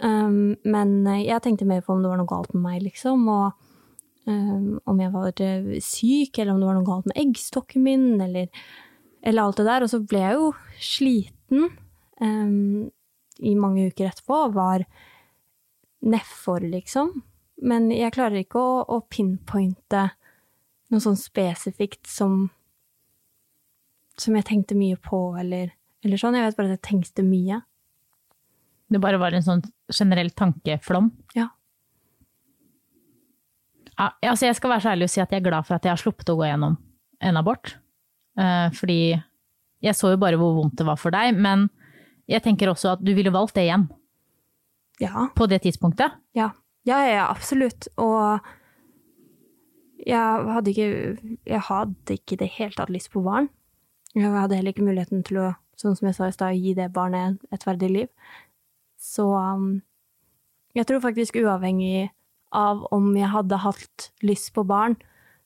Men 0.03 0.91
jeg 1.23 1.41
tenkte 1.45 1.65
mer 1.65 1.81
på 1.81 1.95
om 1.95 2.03
det 2.03 2.11
var 2.11 2.19
noe 2.19 2.29
galt 2.29 2.51
med 2.53 2.65
meg, 2.67 2.83
liksom. 2.85 3.23
Og 3.31 3.47
om 4.27 4.99
jeg 5.01 5.11
var 5.11 5.41
eh, 5.43 5.71
syk, 5.83 6.37
eller 6.37 6.53
om 6.53 6.61
det 6.61 6.67
var 6.69 6.77
noe 6.77 6.87
galt 6.87 7.07
med 7.09 7.17
eggstokken 7.19 7.83
min, 7.83 8.05
eller, 8.23 8.47
eller 9.23 9.41
alt 9.43 9.57
det 9.59 9.65
der. 9.67 9.83
Og 9.83 9.91
så 9.91 9.99
ble 10.03 10.21
jeg 10.21 10.37
jo 10.37 10.51
sliten 10.91 11.65
i 13.43 13.55
mange 13.59 13.89
uker 13.89 14.11
etterpå, 14.11 14.37
og 14.45 14.55
var 14.55 14.85
nedfor, 16.03 16.63
liksom. 16.67 17.15
Men 17.63 17.87
jeg 17.93 18.13
klarer 18.15 18.43
ikke 18.43 18.59
å, 18.59 18.83
å 18.83 18.99
pinpointe 19.11 20.09
noe 20.91 21.01
sånn 21.03 21.17
spesifikt 21.19 22.09
som 22.09 22.51
som 24.19 24.35
jeg 24.37 24.45
tenkte 24.45 24.77
mye 24.77 24.97
på, 25.01 25.19
eller, 25.39 25.73
eller 26.05 26.21
sånn. 26.21 26.35
Jeg 26.37 26.45
vet 26.45 26.57
bare 26.57 26.69
at 26.69 26.77
jeg 26.77 26.85
tenkte 26.85 27.25
mye. 27.25 27.63
Det 28.93 29.01
bare 29.01 29.17
var 29.21 29.33
en 29.33 29.45
sånn 29.45 29.63
generell 29.89 30.29
tankeflom. 30.37 31.09
Ja. 31.37 31.47
Ja, 33.93 34.09
altså 34.29 34.47
jeg 34.47 34.57
skal 34.57 34.73
være 34.73 34.85
så 34.85 34.91
ærlig 34.93 35.07
og 35.07 35.13
si 35.13 35.21
at 35.21 35.33
jeg 35.33 35.41
er 35.41 35.47
glad 35.47 35.67
for 35.67 35.77
at 35.77 35.85
jeg 35.85 35.93
har 35.93 36.01
sluppet 36.01 36.29
å 36.33 36.37
gå 36.37 36.47
gjennom 36.47 36.77
en 37.23 37.39
abort. 37.39 37.75
Eh, 38.37 38.69
fordi 38.73 38.99
jeg 39.83 39.97
så 39.97 40.13
jo 40.13 40.21
bare 40.21 40.39
hvor 40.41 40.55
vondt 40.57 40.79
det 40.79 40.87
var 40.87 40.97
for 41.01 41.13
deg, 41.13 41.37
men 41.37 41.67
jeg 42.29 42.41
tenker 42.45 42.71
også 42.71 42.95
at 42.95 43.03
du 43.03 43.11
ville 43.17 43.33
valgt 43.33 43.57
det 43.57 43.67
igjen 43.67 43.85
Ja. 45.01 45.27
på 45.35 45.47
det 45.49 45.63
tidspunktet. 45.63 46.13
Ja, 46.37 46.51
ja, 46.85 46.99
ja 47.09 47.25
absolutt. 47.29 47.87
Og 47.97 48.39
jeg 50.05 50.19
hadde 50.53 50.71
ikke 50.71 51.37
Jeg 51.45 51.61
hadde 51.69 52.13
ikke 52.13 52.35
i 52.35 52.41
det 52.43 52.49
hele 52.57 52.75
tatt 52.77 52.91
lyst 52.93 53.11
på 53.11 53.23
barn. 53.23 53.49
Jeg 54.13 54.29
hadde 54.29 54.55
heller 54.55 54.73
ikke 54.73 54.85
muligheten 54.85 55.23
til 55.25 55.39
å, 55.41 55.53
sånn 55.79 55.95
som 55.97 56.07
jeg 56.07 56.17
sa 56.17 56.27
i 56.29 56.35
stad, 56.35 56.59
gi 56.59 56.75
det 56.77 56.91
barnet 56.93 57.39
et 57.51 57.65
verdig 57.65 57.89
liv. 57.89 58.09
Så 59.01 59.25
um, 59.33 59.81
jeg 60.77 60.85
tror 60.87 61.01
faktisk 61.01 61.39
uavhengig 61.41 62.11
av 62.53 62.85
om 62.93 63.09
jeg 63.17 63.31
hadde 63.33 63.57
hatt 63.63 64.11
lyst 64.21 64.53
på 64.53 64.63
barn, 64.69 64.95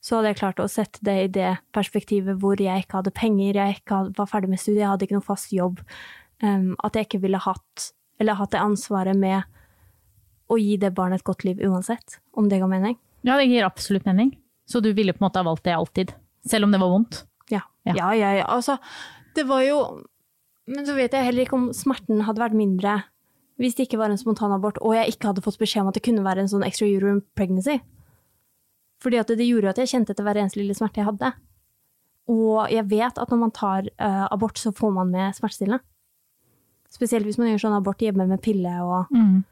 så 0.04 0.18
hadde 0.18 0.34
jeg 0.34 0.40
klart 0.42 0.60
å 0.62 0.70
sette 0.70 1.02
det 1.08 1.16
i 1.24 1.32
det 1.40 1.54
perspektivet 1.76 2.38
hvor 2.42 2.60
jeg 2.62 2.84
ikke 2.84 3.00
hadde 3.00 3.16
penger, 3.16 3.58
jeg 3.58 3.80
ikke 3.80 4.02
var 4.18 4.30
ferdig 4.30 4.52
med 4.52 4.62
studiet, 4.62 4.84
jeg 4.84 4.92
hadde 4.92 5.08
ikke 5.08 5.18
noen 5.18 5.30
fast 5.32 5.56
jobb. 5.56 5.82
Um, 6.44 6.76
at 6.86 6.96
jeg 6.96 7.08
ikke 7.08 7.24
ville 7.24 7.42
hatt, 7.42 7.88
eller 8.20 8.38
hatt 8.40 8.54
det 8.56 8.62
ansvaret 8.62 9.18
med 9.18 9.44
å 10.48 10.58
gi 10.60 10.78
det 10.80 10.94
barnet 10.96 11.22
et 11.22 11.28
godt 11.28 11.44
liv 11.44 11.60
uansett, 11.64 12.20
om 12.38 12.48
det 12.50 12.62
ga 12.62 12.70
mening. 12.72 12.96
Ja, 13.28 13.36
det 13.38 13.50
gir 13.50 13.68
absolutt 13.68 14.08
mening. 14.08 14.32
Så 14.68 14.80
du 14.84 14.92
ville 14.96 15.14
på 15.14 15.22
en 15.22 15.28
måte 15.28 15.42
ha 15.42 15.48
valgt 15.48 15.66
det 15.68 15.76
alltid, 15.76 16.14
selv 16.48 16.68
om 16.68 16.74
det 16.76 16.80
var 16.82 16.92
vondt? 16.92 17.24
Ja. 17.52 17.64
Ja. 17.88 17.96
Ja, 17.96 18.14
ja, 18.16 18.32
ja. 18.40 18.48
Altså, 18.52 18.78
det 19.36 19.48
var 19.48 19.64
jo 19.64 19.80
Men 20.68 20.84
så 20.84 20.98
vet 20.98 21.14
jeg 21.16 21.24
heller 21.24 21.46
ikke 21.46 21.56
om 21.56 21.70
smerten 21.72 22.26
hadde 22.28 22.42
vært 22.44 22.58
mindre 22.58 22.98
hvis 23.58 23.74
det 23.78 23.88
ikke 23.88 23.98
var 23.98 24.12
en 24.14 24.20
spontanabort, 24.20 24.78
og 24.86 24.94
jeg 24.94 25.16
ikke 25.16 25.32
hadde 25.32 25.42
fått 25.42 25.58
beskjed 25.58 25.82
om 25.82 25.88
at 25.90 25.96
det 25.98 26.04
kunne 26.06 26.26
være 26.26 26.44
en 26.44 26.50
sånn 26.52 26.66
extrauterine 26.68 27.24
pregnancy. 27.40 27.80
Fordi 29.02 29.18
at 29.18 29.32
det 29.34 29.48
gjorde 29.48 29.72
at 29.72 29.80
jeg 29.82 29.90
kjente 29.94 30.14
etter 30.14 30.26
hver 30.28 30.38
eneste 30.42 30.60
lille 30.60 30.76
smerte 30.78 31.02
jeg 31.02 31.08
hadde. 31.08 31.32
Og 32.30 32.68
jeg 32.70 32.86
vet 32.92 33.18
at 33.18 33.34
når 33.34 33.42
man 33.42 33.54
tar 33.56 33.88
uh, 33.98 34.28
abort, 34.30 34.60
så 34.62 34.74
får 34.76 34.94
man 34.94 35.10
med 35.14 35.38
smertestillende. 35.38 35.82
Spesielt 36.98 37.28
hvis 37.30 37.38
man 37.38 37.52
gjør 37.52 37.64
sånn 37.68 37.78
abort 37.78 38.02
hjemme 38.02 38.26
med 38.28 38.42
pille 38.42 38.74
og, 38.82 39.12
Mm. 39.14 39.44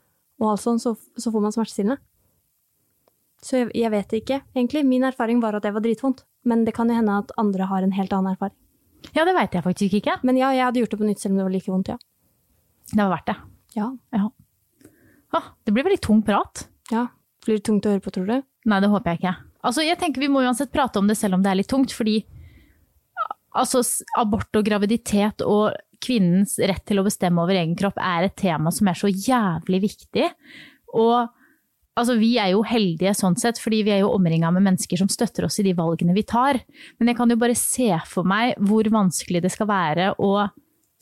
og 0.42 0.52
alt 0.56 0.64
sånt, 0.66 0.82
så, 0.82 0.96
så 1.18 1.32
får 1.32 1.44
man 1.46 1.54
smertestillende. 1.54 2.00
Så 3.46 3.60
jeg, 3.60 3.72
jeg 3.78 3.92
vet 3.94 4.14
ikke, 4.18 4.40
egentlig. 4.58 4.82
Min 4.90 5.04
erfaring 5.06 5.40
var 5.44 5.54
at 5.56 5.64
det 5.68 5.74
var 5.76 5.84
dritvondt. 5.86 6.24
Men 6.46 6.64
det 6.66 6.74
kan 6.78 6.90
jo 6.90 6.96
hende 6.98 7.14
at 7.22 7.32
andre 7.42 7.66
har 7.70 7.84
en 7.86 7.94
helt 7.94 8.14
annen 8.14 8.34
erfaring. 8.34 8.56
Ja, 9.14 9.24
det 9.26 9.36
veit 9.38 9.54
jeg 9.54 9.64
faktisk 9.66 9.94
ikke. 10.00 10.16
Men 10.26 10.38
ja, 10.38 10.50
jeg 10.54 10.66
hadde 10.66 10.82
gjort 10.82 10.94
det 10.96 11.00
på 11.02 11.06
nytt 11.10 11.22
selv 11.22 11.34
om 11.36 11.38
det 11.40 11.46
var 11.46 11.54
like 11.54 11.72
vondt, 11.72 11.90
ja. 11.94 11.98
Det 12.92 13.00
var 13.02 13.12
verdt 13.16 13.30
det. 13.30 13.36
Ja. 13.78 13.88
Ja. 14.14 14.30
Ah, 15.36 15.48
det 15.66 15.74
blir 15.76 15.86
veldig 15.86 16.02
tung 16.06 16.24
prat. 16.26 16.68
ja. 16.92 17.08
Blir 17.46 17.60
det 17.60 17.66
tungt 17.68 17.86
å 17.86 17.92
høre 17.94 18.02
på, 18.02 18.10
tror 18.10 18.26
du? 18.26 18.40
Nei, 18.66 18.80
det 18.82 18.90
håper 18.90 19.12
jeg 19.14 19.20
ikke. 19.20 19.36
Altså, 19.70 19.84
jeg 19.86 20.00
tenker 20.02 20.24
Vi 20.24 20.30
må 20.34 20.42
uansett 20.42 20.72
prate 20.74 20.98
om 20.98 21.06
det 21.06 21.14
selv 21.20 21.36
om 21.38 21.44
det 21.46 21.52
er 21.52 21.60
litt 21.60 21.70
tungt, 21.70 21.92
fordi 21.94 22.24
altså, 23.54 23.84
abort 24.18 24.58
og 24.58 24.66
graviditet 24.66 25.44
og 25.46 25.76
kvinnens 26.06 26.58
rett 26.62 26.86
til 26.88 27.02
å 27.02 27.06
bestemme 27.08 27.42
over 27.44 27.58
egen 27.58 27.76
kropp 27.80 27.98
er 28.02 28.28
et 28.28 28.38
tema 28.40 28.74
som 28.74 28.90
er 28.92 29.00
så 29.00 29.10
jævlig 29.10 29.82
viktig. 29.88 30.30
Og 30.96 31.26
altså, 31.98 32.18
vi 32.20 32.36
er 32.42 32.54
jo 32.54 32.64
heldige 32.68 33.16
sånn 33.18 33.38
sett, 33.40 33.60
fordi 33.62 33.82
vi 33.88 33.96
er 33.96 34.04
jo 34.04 34.14
omringa 34.16 34.52
med 34.54 34.68
mennesker 34.68 35.02
som 35.02 35.12
støtter 35.12 35.48
oss 35.48 35.60
i 35.62 35.66
de 35.68 35.76
valgene 35.78 36.16
vi 36.16 36.26
tar. 36.28 36.62
Men 37.00 37.12
jeg 37.12 37.20
kan 37.20 37.32
jo 37.32 37.40
bare 37.42 37.58
se 37.60 37.90
for 38.10 38.28
meg 38.28 38.56
hvor 38.62 38.88
vanskelig 38.94 39.44
det 39.46 39.54
skal 39.56 39.72
være 39.72 40.14
å 40.22 40.48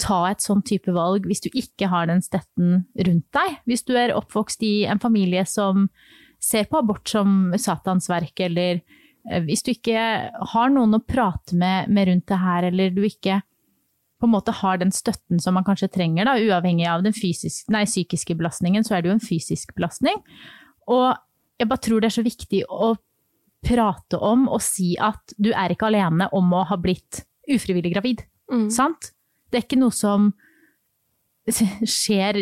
ta 0.01 0.19
et 0.31 0.43
sånn 0.43 0.63
type 0.65 0.91
valg 0.93 1.27
hvis 1.29 1.43
du 1.45 1.49
ikke 1.53 1.87
har 1.91 2.09
den 2.09 2.23
støtten 2.25 2.83
rundt 3.07 3.29
deg. 3.35 3.61
Hvis 3.69 3.85
du 3.87 3.95
er 3.99 4.15
oppvokst 4.17 4.63
i 4.65 4.75
en 4.89 5.01
familie 5.03 5.45
som 5.49 5.87
ser 6.43 6.67
på 6.67 6.81
abort 6.81 7.07
som 7.07 7.53
Satans 7.59 8.09
verk, 8.11 8.35
eller 8.43 8.81
eh, 8.81 9.41
hvis 9.45 9.63
du 9.63 9.71
ikke 9.73 10.03
har 10.53 10.73
noen 10.73 10.97
å 10.97 11.05
prate 11.05 11.55
med, 11.55 11.91
med 11.93 12.09
rundt 12.09 12.27
det 12.31 12.41
her, 12.41 12.69
eller 12.71 12.91
du 12.91 13.03
ikke 13.07 13.39
på 14.23 14.29
en 14.29 14.35
måte 14.37 14.55
har 14.55 14.79
den 14.79 14.93
støtten 14.95 15.41
som 15.43 15.57
man 15.57 15.65
kanskje 15.67 15.91
trenger, 15.91 16.29
da, 16.29 16.37
uavhengig 16.39 16.87
av 16.87 17.03
den 17.03 17.15
fysisk, 17.15 17.67
nei, 17.75 17.83
psykiske 17.89 18.37
belastningen, 18.39 18.85
så 18.87 18.95
er 18.95 19.03
det 19.03 19.11
jo 19.11 19.17
en 19.17 19.23
fysisk 19.23 19.75
belastning. 19.75 20.21
Og 20.87 21.09
jeg 21.59 21.67
bare 21.67 21.83
tror 21.83 21.99
det 21.99 22.07
er 22.07 22.15
så 22.15 22.23
viktig 22.23 22.61
å 22.71 22.93
prate 23.63 24.19
om 24.19 24.47
og 24.47 24.63
si 24.63 24.93
at 24.99 25.35
du 25.39 25.51
er 25.51 25.75
ikke 25.75 25.89
alene 25.89 26.29
om 26.35 26.55
å 26.55 26.63
ha 26.71 26.79
blitt 26.79 27.25
ufrivillig 27.51 27.93
gravid. 27.97 28.23
Sant? 28.71 29.11
Det 29.51 29.59
er 29.59 29.67
ikke 29.67 29.81
noe 29.81 29.95
som 29.95 30.31
skjer 31.51 32.39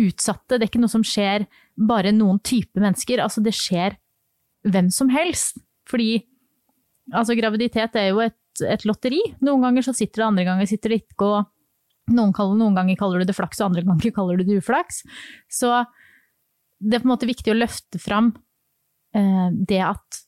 utsatte, 0.00 0.56
det 0.56 0.64
er 0.64 0.70
ikke 0.70 0.80
noe 0.80 0.92
som 0.92 1.04
skjer 1.04 1.44
bare 1.76 2.12
noen 2.16 2.40
type 2.40 2.80
mennesker. 2.80 3.20
Altså, 3.20 3.44
det 3.44 3.52
skjer 3.56 3.98
hvem 4.64 4.88
som 4.92 5.12
helst. 5.12 5.60
Fordi 5.90 6.22
altså, 7.12 7.36
graviditet 7.36 7.96
er 8.00 8.12
jo 8.12 8.22
et, 8.24 8.36
et 8.68 8.84
lotteri. 8.88 9.20
Noen 9.44 9.64
ganger 9.64 9.86
så 9.86 9.94
sitter 9.96 10.22
det, 10.22 10.28
andre 10.28 10.46
ganger 10.48 10.68
sitter 10.70 10.92
det 10.92 11.02
ikke. 11.02 11.28
Og 11.28 12.14
noen, 12.16 12.34
kaller, 12.36 12.58
noen 12.60 12.76
ganger 12.76 12.98
kaller 13.00 13.22
du 13.22 13.30
det 13.30 13.36
flaks, 13.38 13.60
og 13.62 13.70
andre 13.70 13.86
ganger 13.86 14.14
kaller 14.18 14.40
du 14.40 14.48
det 14.48 14.60
uflaks. 14.62 15.02
Så 15.50 15.72
det 16.82 16.98
er 16.98 17.04
på 17.04 17.08
en 17.08 17.14
måte 17.14 17.30
viktig 17.30 17.54
å 17.54 17.58
løfte 17.58 18.00
fram 18.02 18.32
eh, 19.14 19.48
det 19.54 19.82
at 19.86 20.22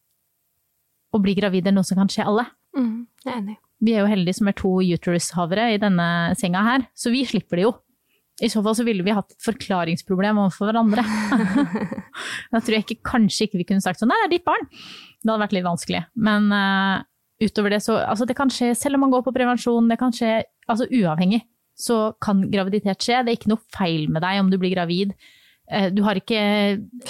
å 1.15 1.21
bli 1.23 1.35
gravid 1.39 1.69
er 1.69 1.75
noe 1.75 1.87
som 1.87 1.99
kan 2.01 2.11
skje 2.11 2.27
alle. 2.27 2.47
Mm, 2.75 3.07
jeg 3.23 3.31
er 3.31 3.39
enig. 3.39 3.57
Vi 3.85 3.93
er 3.95 4.05
jo 4.05 4.11
heldige 4.11 4.39
som 4.39 4.49
er 4.49 4.57
to 4.59 4.71
uterus-havere 4.81 5.73
i 5.75 5.81
denne 5.83 6.07
senga 6.39 6.63
her, 6.65 6.87
så 6.97 7.13
vi 7.13 7.25
slipper 7.29 7.61
det 7.61 7.67
jo. 7.67 7.75
I 8.43 8.49
så 8.51 8.65
fall 8.65 8.75
så 8.75 8.83
ville 8.87 9.05
vi 9.07 9.15
hatt 9.15 9.31
et 9.31 9.45
forklaringsproblem 9.47 10.41
overfor 10.43 10.71
hverandre. 10.71 11.05
da 12.53 12.59
tror 12.59 12.75
jeg 12.75 12.87
ikke, 12.87 13.03
kanskje 13.07 13.47
ikke 13.47 13.61
vi 13.61 13.67
kunne 13.69 13.85
sagt 13.85 14.01
sånn, 14.03 14.11
nei, 14.11 14.19
det 14.25 14.27
er 14.27 14.33
ditt 14.33 14.47
barn. 14.49 14.67
Det 15.23 15.31
hadde 15.31 15.43
vært 15.45 15.55
litt 15.55 15.67
vanskelig. 15.67 16.01
Men 16.27 16.49
eh, 16.55 17.05
utover 17.43 17.75
det 17.75 17.83
så, 17.83 17.97
altså 18.07 18.27
det 18.29 18.37
kan 18.39 18.51
skje, 18.53 18.73
selv 18.79 18.95
om 18.99 19.05
man 19.07 19.11
går 19.15 19.25
på 19.27 19.33
prevensjon, 19.35 19.89
det 19.91 19.99
kan 19.99 20.13
skje, 20.15 20.43
altså 20.71 20.87
uavhengig, 20.91 21.43
så 21.75 22.13
kan 22.23 22.45
graviditet 22.53 23.03
skje. 23.03 23.23
Det 23.27 23.33
er 23.33 23.39
ikke 23.41 23.51
noe 23.51 23.65
feil 23.75 24.07
med 24.13 24.23
deg 24.23 24.41
om 24.43 24.51
du 24.53 24.59
blir 24.63 24.75
gravid. 24.77 25.15
Eh, 25.67 25.89
Du 25.91 26.03
har 26.07 26.15
ikke 26.21 26.39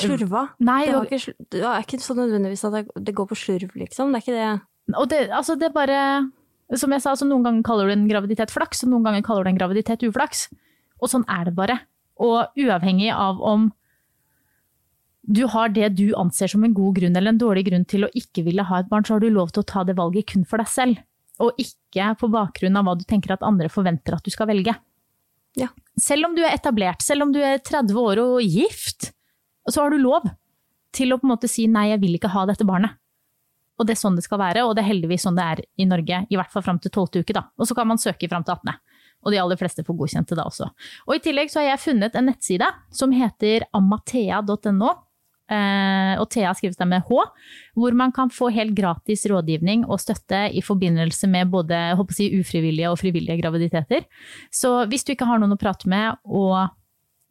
Slurva? 0.00 0.46
Nei, 0.64 0.86
Det, 0.86 1.02
ikke, 1.18 1.34
det 1.52 1.60
er 1.68 1.84
ikke 1.84 2.00
så 2.00 2.16
nødvendigvis 2.16 2.64
at 2.64 2.88
det 3.04 3.14
går 3.14 3.28
på 3.28 3.36
slurv, 3.36 3.74
liksom. 3.76 4.12
Det 4.14 4.22
er 4.22 4.24
ikke 4.24 4.38
det. 4.38 4.96
Og 4.96 5.08
det, 5.10 5.20
altså 5.30 5.56
det 5.60 5.68
er 5.68 5.76
bare, 5.76 6.00
som 6.76 6.92
jeg 6.92 7.02
sa, 7.04 7.10
altså 7.12 7.28
noen 7.28 7.44
ganger 7.44 7.62
kaller 7.66 7.88
du 7.90 7.92
en 7.92 8.08
graviditet 8.08 8.50
flaks, 8.54 8.84
og 8.84 8.92
noen 8.94 9.04
ganger 9.04 9.22
kaller 9.26 9.44
du 9.44 9.52
en 9.52 9.58
graviditet 9.60 10.04
uflaks. 10.08 10.48
Og 11.02 11.10
sånn 11.12 11.24
er 11.28 11.44
det 11.50 11.54
bare. 11.58 11.80
Og 12.22 12.56
uavhengig 12.56 13.10
av 13.12 13.40
om 13.42 13.68
du 15.26 15.44
har 15.48 15.72
det 15.72 15.94
du 15.96 16.12
anser 16.20 16.50
som 16.52 16.64
en 16.64 16.74
god 16.76 16.98
grunn 16.98 17.16
eller 17.16 17.32
en 17.32 17.40
dårlig 17.40 17.64
grunn 17.70 17.84
til 17.88 18.04
å 18.04 18.12
ikke 18.16 18.44
ville 18.44 18.64
ha 18.68 18.80
et 18.80 18.90
barn, 18.90 19.06
så 19.06 19.16
har 19.16 19.24
du 19.24 19.30
lov 19.32 19.54
til 19.54 19.64
å 19.64 19.68
ta 19.68 19.84
det 19.88 19.96
valget 19.96 20.28
kun 20.32 20.44
for 20.48 20.60
deg 20.60 20.68
selv. 20.68 21.00
Og 21.42 21.56
ikke 21.58 22.12
på 22.20 22.30
bakgrunn 22.30 22.76
av 22.78 22.86
hva 22.86 22.94
du 22.98 23.06
tenker 23.08 23.34
at 23.34 23.46
andre 23.46 23.70
forventer 23.72 24.16
at 24.16 24.26
du 24.26 24.30
skal 24.30 24.50
velge. 24.50 24.76
Ja. 25.58 25.70
Selv 26.00 26.28
om 26.28 26.34
du 26.36 26.42
er 26.44 26.54
etablert, 26.54 27.02
selv 27.02 27.26
om 27.26 27.32
du 27.34 27.40
er 27.42 27.62
30 27.62 27.96
år 27.98 28.20
og 28.22 28.42
gift, 28.42 29.12
så 29.70 29.84
har 29.84 29.94
du 29.94 30.02
lov 30.02 30.28
til 30.94 31.14
å 31.14 31.18
på 31.18 31.26
en 31.26 31.34
måte 31.34 31.50
si 31.50 31.66
nei, 31.70 31.88
jeg 31.92 32.02
vil 32.04 32.18
ikke 32.18 32.32
ha 32.34 32.44
dette 32.50 32.66
barnet. 32.66 32.98
Og 33.78 33.86
det 33.86 33.96
er 33.96 34.02
sånn 34.04 34.18
det 34.18 34.22
skal 34.26 34.38
være, 34.38 34.62
og 34.66 34.76
det 34.76 34.84
er 34.84 34.92
heldigvis 34.92 35.24
sånn 35.26 35.38
det 35.38 35.46
er 35.50 35.62
i 35.82 35.86
Norge, 35.90 36.20
i 36.30 36.38
hvert 36.38 36.52
fall 36.52 36.62
fram 36.62 36.78
til 36.82 36.92
12. 36.92 37.24
uke. 37.24 37.34
da. 37.34 37.48
Og 37.58 37.66
så 37.66 37.74
kan 37.74 37.88
man 37.90 37.98
søke 37.98 38.28
fram 38.30 38.44
til 38.46 38.54
18. 38.54 38.76
Og 39.24 39.32
de 39.32 39.40
aller 39.40 39.58
fleste 39.58 39.82
får 39.86 39.96
godkjent 39.98 40.30
det 40.30 40.38
da 40.38 40.44
også. 40.46 40.68
Og 41.08 41.16
i 41.16 41.22
tillegg 41.24 41.50
så 41.50 41.62
har 41.62 41.72
jeg 41.72 41.82
funnet 41.86 42.14
en 42.14 42.28
nettside 42.28 42.68
som 42.94 43.14
heter 43.14 43.66
amathea.no. 43.74 44.92
Eh, 45.54 46.14
og 46.20 46.28
Thea 46.32 46.52
skrives 46.56 46.78
der 46.80 46.88
med 46.90 47.04
H, 47.08 47.24
hvor 47.78 47.96
man 47.96 48.12
kan 48.14 48.32
få 48.32 48.50
helt 48.54 48.74
gratis 48.76 49.26
rådgivning 49.30 49.84
og 49.86 50.02
støtte 50.02 50.46
i 50.50 50.62
forbindelse 50.64 51.30
med 51.30 51.52
både 51.52 51.80
si, 52.14 52.30
ufrivillige 52.38 52.90
og 52.90 52.98
frivillige 53.00 53.40
graviditeter. 53.42 54.08
Så 54.52 54.82
hvis 54.90 55.06
du 55.06 55.14
ikke 55.14 55.28
har 55.30 55.42
noen 55.42 55.54
å 55.54 55.60
prate 55.60 55.90
med, 55.90 56.18
og 56.24 56.74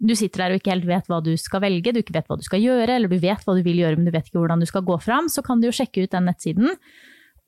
du 0.03 0.15
sitter 0.19 0.43
der 0.43 0.53
og 0.53 0.59
ikke 0.59 0.73
helt 0.73 0.87
vet 0.89 1.09
hva 1.11 1.21
du 1.23 1.33
skal 1.39 1.63
velge, 1.63 1.93
du 1.93 2.01
ikke 2.01 2.15
vet 2.15 2.29
hva 2.29 2.39
du 2.39 2.45
skal 2.45 2.63
gjøre, 2.63 2.97
eller 2.97 3.11
du 3.11 3.19
vet 3.21 3.43
hva 3.45 3.55
du 3.55 3.63
vil 3.65 3.83
gjøre, 3.83 3.99
men 3.99 4.07
du 4.07 4.13
vet 4.15 4.27
ikke 4.27 4.41
hvordan 4.41 4.63
du 4.63 4.69
skal 4.69 4.85
gå 4.87 4.97
fram, 5.03 5.29
så 5.31 5.43
kan 5.45 5.61
du 5.61 5.69
jo 5.69 5.75
sjekke 5.75 6.05
ut 6.05 6.15
den 6.15 6.27
nettsiden 6.31 6.73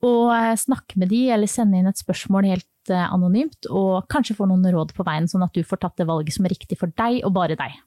og 0.04 0.32
eh, 0.34 0.54
snakke 0.60 0.98
med 1.00 1.08
de, 1.12 1.22
eller 1.32 1.48
sende 1.50 1.78
inn 1.80 1.88
et 1.88 2.00
spørsmål 2.00 2.48
helt 2.50 2.92
eh, 2.92 3.06
anonymt, 3.08 3.68
og 3.70 4.04
kanskje 4.12 4.36
få 4.36 4.48
noen 4.50 4.66
råd 4.74 4.92
på 4.96 5.06
veien, 5.06 5.28
sånn 5.30 5.46
at 5.46 5.56
du 5.56 5.64
får 5.64 5.80
tatt 5.84 6.00
det 6.00 6.08
valget 6.08 6.36
som 6.36 6.48
er 6.48 6.52
riktig 6.52 6.78
for 6.80 6.92
deg, 7.00 7.22
og 7.24 7.32
bare 7.36 7.56
deg. 7.58 7.78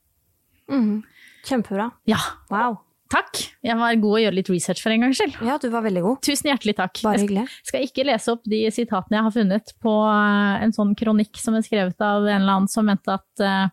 Mhm. 0.69 1.03
Kjempebra. 1.45 1.91
Ja, 2.05 2.17
Wow. 2.51 2.79
takk! 3.09 3.39
Jeg 3.63 3.75
var 3.79 3.95
god 3.95 4.17
å 4.19 4.21
gjøre 4.21 4.35
litt 4.35 4.49
research 4.51 4.81
for 4.83 4.91
en 4.93 5.01
gangs 5.01 5.17
skyld. 5.17 5.37
Ja, 5.45 5.57
du 5.57 5.69
var 5.73 5.81
veldig 5.81 6.01
god. 6.03 6.21
Tusen 6.21 6.51
hjertelig 6.51 6.75
takk. 6.77 7.01
Bare 7.03 7.17
Jeg 7.17 7.47
skal 7.65 7.81
ikke 7.87 8.05
lese 8.05 8.31
opp 8.35 8.43
de 8.45 8.65
sitatene 8.69 9.17
jeg 9.17 9.23
har 9.23 9.31
funnet 9.31 9.73
på 9.81 9.93
eh, 10.11 10.63
en 10.63 10.71
sånn 10.75 10.95
kronikk 10.99 11.39
som 11.41 11.55
er 11.55 11.61
skrevet 11.65 11.99
av 12.05 12.27
en 12.27 12.41
eller 12.41 12.53
annen 12.59 12.69
som 12.69 12.85
mente 12.85 13.07
at 13.15 13.39
eh, 13.41 13.69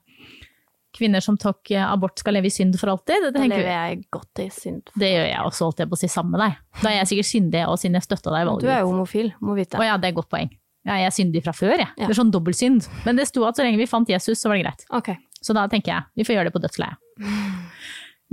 kvinner 0.97 1.21
som 1.21 1.37
tok 1.37 1.71
eh, 1.75 1.85
abort 1.85 2.19
skal 2.23 2.37
leve 2.39 2.49
i 2.49 2.55
synd 2.55 2.79
for 2.81 2.89
alltid. 2.95 3.29
Det, 3.35 3.43
lever 3.43 3.69
jeg 3.69 4.05
godt 4.15 4.41
i 4.41 4.49
synd. 4.55 4.87
For. 4.93 5.01
det 5.03 5.11
gjør 5.13 5.27
jeg 5.29 5.41
også, 5.51 5.69
holdt 5.69 5.83
jeg 5.83 5.91
på 5.91 5.99
å 5.99 6.01
si 6.01 6.09
sammen 6.13 6.37
med 6.37 6.45
deg. 6.47 6.55
Da 6.83 6.93
er 6.93 6.99
jeg 7.03 7.11
sikkert 7.13 7.31
syndig, 7.33 7.65
og 7.69 7.81
siden 7.83 7.99
jeg 7.99 8.07
støtta 8.07 8.33
deg 8.33 8.47
i 8.47 8.57
Du 8.63 8.71
er 8.71 8.81
jo 8.81 8.93
homofil, 8.95 9.33
må 9.45 9.59
vite. 9.59 9.77
Å 9.77 9.85
ja, 9.85 9.99
det 10.01 10.09
er 10.09 10.15
et 10.15 10.21
godt 10.23 10.31
poeng. 10.33 10.49
Ja, 10.87 11.01
jeg 11.03 11.09
er 11.11 11.15
syndig 11.17 11.43
fra 11.43 11.53
før, 11.57 11.75
jeg. 11.75 11.89
Ja. 11.99 12.07
Det 12.07 12.13
er 12.15 12.21
sånn 12.23 12.31
dobbeltsynd. 12.31 12.87
Men 13.05 13.19
det 13.19 13.27
sto 13.27 13.43
at 13.49 13.59
så 13.59 13.65
lenge 13.67 13.81
vi 13.81 13.89
fant 13.91 14.09
Jesus, 14.09 14.39
så 14.39 14.49
var 14.49 14.57
det 14.61 14.69
greit. 14.69 14.85
Ok. 14.95 15.09
Så 15.47 15.55
da 15.55 15.69
tenker 15.71 15.93
jeg 15.93 16.19
vi 16.19 16.27
får 16.27 16.39
gjøre 16.39 16.49
det 16.51 16.57
på 16.57 16.63
dødsleiet. 16.65 16.99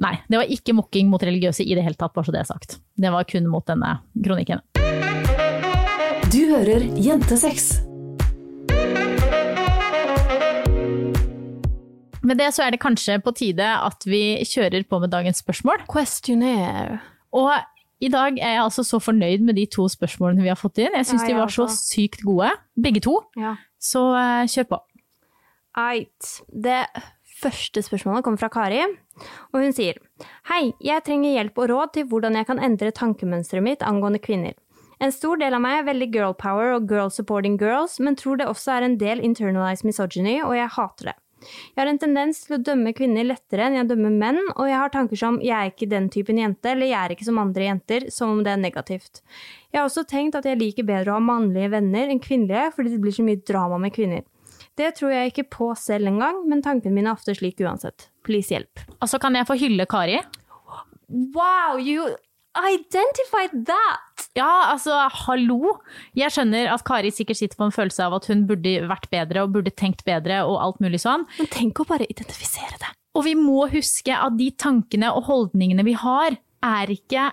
Nei, 0.01 0.15
det 0.25 0.39
var 0.39 0.49
ikke 0.49 0.73
mokking 0.73 1.11
mot 1.11 1.21
religiøse 1.21 1.61
i 1.61 1.75
det 1.77 1.83
hele 1.85 1.97
tatt, 1.99 2.15
bare 2.15 2.25
så 2.25 2.33
det 2.33 2.41
er 2.41 2.49
sagt. 2.49 2.79
Det 2.97 3.11
var 3.13 3.27
kun 3.29 3.45
mot 3.51 3.65
denne 3.69 3.99
kronikken. 4.25 4.63
Du 6.33 6.39
hører 6.49 6.87
Jentesex. 6.97 7.75
Med 12.23 12.39
det 12.39 12.49
så 12.55 12.63
er 12.65 12.73
det 12.73 12.79
kanskje 12.81 13.19
på 13.21 13.33
tide 13.37 13.67
at 13.67 14.07
vi 14.07 14.39
kjører 14.47 14.87
på 14.89 14.97
med 15.03 15.11
dagens 15.13 15.43
spørsmål. 15.43 15.83
Questionnaire. 15.91 16.97
Og 17.35 17.51
i 18.01 18.09
dag 18.09 18.39
er 18.39 18.55
jeg 18.55 18.63
altså 18.63 18.85
så 18.87 18.97
fornøyd 19.03 19.43
med 19.45 19.59
de 19.59 19.67
to 19.69 19.85
spørsmålene 19.91 20.41
vi 20.41 20.49
har 20.49 20.57
fått 20.57 20.81
inn. 20.81 20.95
Jeg 20.97 21.11
syns 21.11 21.27
Ja, 21.27 21.29
de 21.29 21.37
var 21.37 21.53
så 21.53 21.67
sykt 21.69 22.25
gode, 22.25 22.49
begge 22.79 23.03
to. 23.03 23.19
Ja. 23.37 23.53
Så 23.77 24.07
eh, 24.17 24.49
kjør 24.49 24.71
på. 24.73 24.81
Eit. 25.73 26.41
Det 26.47 26.85
første 27.41 27.81
spørsmålet 27.83 28.23
kommer 28.23 28.39
fra 28.39 28.51
Kari, 28.53 28.83
og 29.51 29.57
hun 29.59 29.73
sier 29.75 29.97
Hei, 30.49 30.73
jeg 30.83 31.03
trenger 31.05 31.33
hjelp 31.33 31.57
og 31.59 31.71
råd 31.71 31.95
til 31.97 32.05
hvordan 32.11 32.37
jeg 32.37 32.47
kan 32.49 32.61
endre 32.61 32.93
tankemønsteret 32.93 33.65
mitt 33.65 33.85
angående 33.85 34.21
kvinner. 34.23 34.53
En 35.03 35.11
stor 35.11 35.41
del 35.41 35.55
av 35.57 35.63
meg 35.63 35.81
er 35.81 35.89
veldig 35.89 36.07
girl 36.13 36.35
power 36.39 36.75
og 36.77 36.85
girl 36.87 37.09
supporting 37.11 37.57
girls, 37.59 37.97
men 37.99 38.15
tror 38.15 38.39
det 38.39 38.47
også 38.47 38.77
er 38.77 38.85
en 38.85 38.99
del 39.01 39.19
internalized 39.25 39.83
misogyny, 39.87 40.37
og 40.45 40.55
jeg 40.55 40.71
hater 40.77 41.11
det. 41.11 41.17
Jeg 41.43 41.81
har 41.81 41.89
en 41.91 41.99
tendens 41.99 42.37
til 42.45 42.55
å 42.55 42.61
dømme 42.63 42.93
kvinner 42.95 43.25
lettere 43.27 43.65
enn 43.67 43.75
jeg 43.75 43.89
dømmer 43.89 44.13
menn, 44.15 44.39
og 44.53 44.69
jeg 44.69 44.79
har 44.79 44.93
tanker 44.93 45.19
som 45.19 45.39
'jeg 45.41 45.57
er 45.57 45.71
ikke 45.71 45.89
den 45.89 46.09
typen 46.09 46.37
jente', 46.37 46.71
eller 46.71 46.85
'jeg 46.85 47.03
er 47.03 47.09
ikke 47.11 47.25
som 47.25 47.37
andre 47.37 47.63
jenter', 47.67 48.11
som 48.11 48.29
om 48.29 48.43
det 48.43 48.53
er 48.53 48.63
negativt. 48.63 49.21
Jeg 49.73 49.81
har 49.81 49.89
også 49.89 50.07
tenkt 50.07 50.35
at 50.35 50.45
jeg 50.45 50.57
liker 50.57 50.83
bedre 50.83 51.11
å 51.11 51.19
ha 51.19 51.19
mannlige 51.19 51.71
venner 51.71 52.07
enn 52.07 52.19
kvinnelige, 52.19 52.71
fordi 52.73 52.91
det 52.91 53.01
blir 53.01 53.11
så 53.11 53.23
mye 53.23 53.43
drama 53.43 53.77
med 53.77 53.91
kvinner. 53.91 54.23
Det 54.79 54.89
tror 54.97 55.13
jeg 55.13 55.31
ikke 55.31 55.49
på 55.53 55.69
selv 55.77 56.09
engang, 56.09 56.43
men 56.49 56.63
tankene 56.65 56.95
mine 56.95 57.11
er 57.11 57.17
ofte 57.17 57.35
slik 57.37 57.61
uansett. 57.61 58.07
Please 58.25 58.49
hjelp. 58.53 58.81
Altså, 58.99 59.19
kan 59.21 59.35
jeg 59.37 59.45
få 59.49 59.57
hylle 59.59 59.85
Kari? 59.89 60.17
Wow, 61.33 61.77
you 61.77 62.07
identified 62.57 63.53
that! 63.69 64.25
Ja, 64.37 64.71
altså, 64.71 64.95
hallo! 65.25 65.75
Jeg 66.17 66.33
skjønner 66.33 66.71
at 66.73 66.85
Kari 66.87 67.11
sikkert 67.13 67.37
sitter 67.41 67.59
på 67.59 67.67
en 67.69 67.75
følelse 67.75 68.07
av 68.07 68.17
at 68.17 68.29
hun 68.31 68.47
burde 68.49 68.75
vært 68.89 69.09
bedre 69.13 69.45
og 69.45 69.53
burde 69.53 69.73
tenkt 69.77 70.01
bedre 70.07 70.41
og 70.47 70.57
alt 70.61 70.81
mulig 70.81 71.03
sånn. 71.05 71.27
Men 71.37 71.51
tenk 71.53 71.81
å 71.81 71.87
bare 71.89 72.09
identifisere 72.09 72.81
det. 72.81 72.93
Og 73.13 73.27
vi 73.27 73.35
må 73.37 73.67
huske 73.69 74.15
at 74.17 74.37
de 74.39 74.49
tankene 74.57 75.11
og 75.13 75.27
holdningene 75.29 75.85
vi 75.85 75.93
har, 76.01 76.39
er 76.65 76.93
ikke 76.93 77.29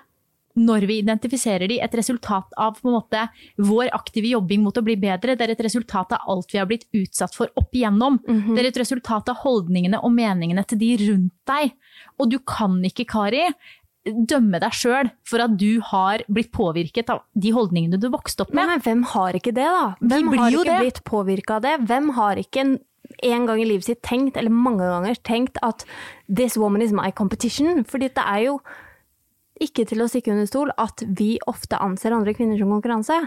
når 0.58 0.86
vi 0.88 0.98
identifiserer 1.02 1.70
de, 1.70 1.78
et 1.80 1.94
resultat 1.94 2.56
av 2.58 2.78
på 2.80 2.88
en 2.88 2.96
måte, 2.96 3.22
vår 3.56 3.92
aktive 3.94 4.32
jobbing 4.32 4.64
mot 4.64 4.76
å 4.76 4.84
bli 4.84 4.96
bedre. 5.00 5.36
Det 5.38 5.46
er 5.46 5.54
et 5.54 5.64
resultat 5.66 6.16
av 6.16 6.26
alt 6.32 6.50
vi 6.52 6.58
har 6.58 6.68
blitt 6.70 6.88
utsatt 6.96 7.36
for 7.36 7.52
opp 7.60 7.74
igjennom. 7.76 8.18
Det 8.56 8.64
er 8.64 8.70
et 8.72 8.80
resultat 8.82 9.30
av 9.30 9.44
holdningene 9.44 10.02
og 10.02 10.14
meningene 10.16 10.64
til 10.66 10.80
de 10.82 10.90
rundt 11.06 11.36
deg. 11.46 11.76
Og 12.18 12.32
du 12.32 12.38
kan 12.42 12.80
ikke, 12.84 13.06
Kari, 13.08 13.46
dømme 14.04 14.60
deg 14.62 14.74
sjøl 14.74 15.10
for 15.28 15.44
at 15.44 15.56
du 15.60 15.80
har 15.90 16.24
blitt 16.32 16.50
påvirket 16.56 17.10
av 17.12 17.24
de 17.36 17.52
holdningene 17.52 18.00
du 18.00 18.08
vokste 18.12 18.46
opp 18.46 18.54
med. 18.56 18.66
men 18.70 18.84
hvem 18.84 19.02
har 19.12 19.36
ikke 19.36 19.52
det, 19.52 19.66
da? 19.66 19.94
Hvem 20.00 20.30
har 20.34 20.50
ikke 20.50 20.68
det. 20.70 20.78
blitt 20.80 21.02
påvirka 21.04 21.58
av 21.58 21.66
det? 21.66 21.74
Hvem 21.86 22.14
har 22.16 22.40
ikke 22.40 22.64
en, 22.64 22.78
en 23.28 23.46
gang 23.46 23.60
i 23.60 23.68
livet 23.68 23.84
sitt 23.84 24.02
tenkt, 24.02 24.38
eller 24.40 24.50
mange 24.50 24.86
ganger 24.88 25.20
tenkt, 25.22 25.60
at 25.62 25.84
'this 26.28 26.56
woman 26.56 26.82
is 26.82 26.92
my 26.92 27.10
competition'? 27.10 27.84
Fordi 27.84 28.08
det 28.08 28.24
er 28.24 28.40
jo 28.46 28.60
ikke 29.60 29.86
til 29.88 30.02
å 30.02 30.08
stikke 30.10 30.32
under 30.34 30.48
stol 30.48 30.72
at 30.80 31.04
vi 31.06 31.34
ofte 31.50 31.78
anser 31.80 32.16
andre 32.16 32.34
kvinner 32.36 32.60
som 32.60 32.72
konkurranse. 32.72 33.18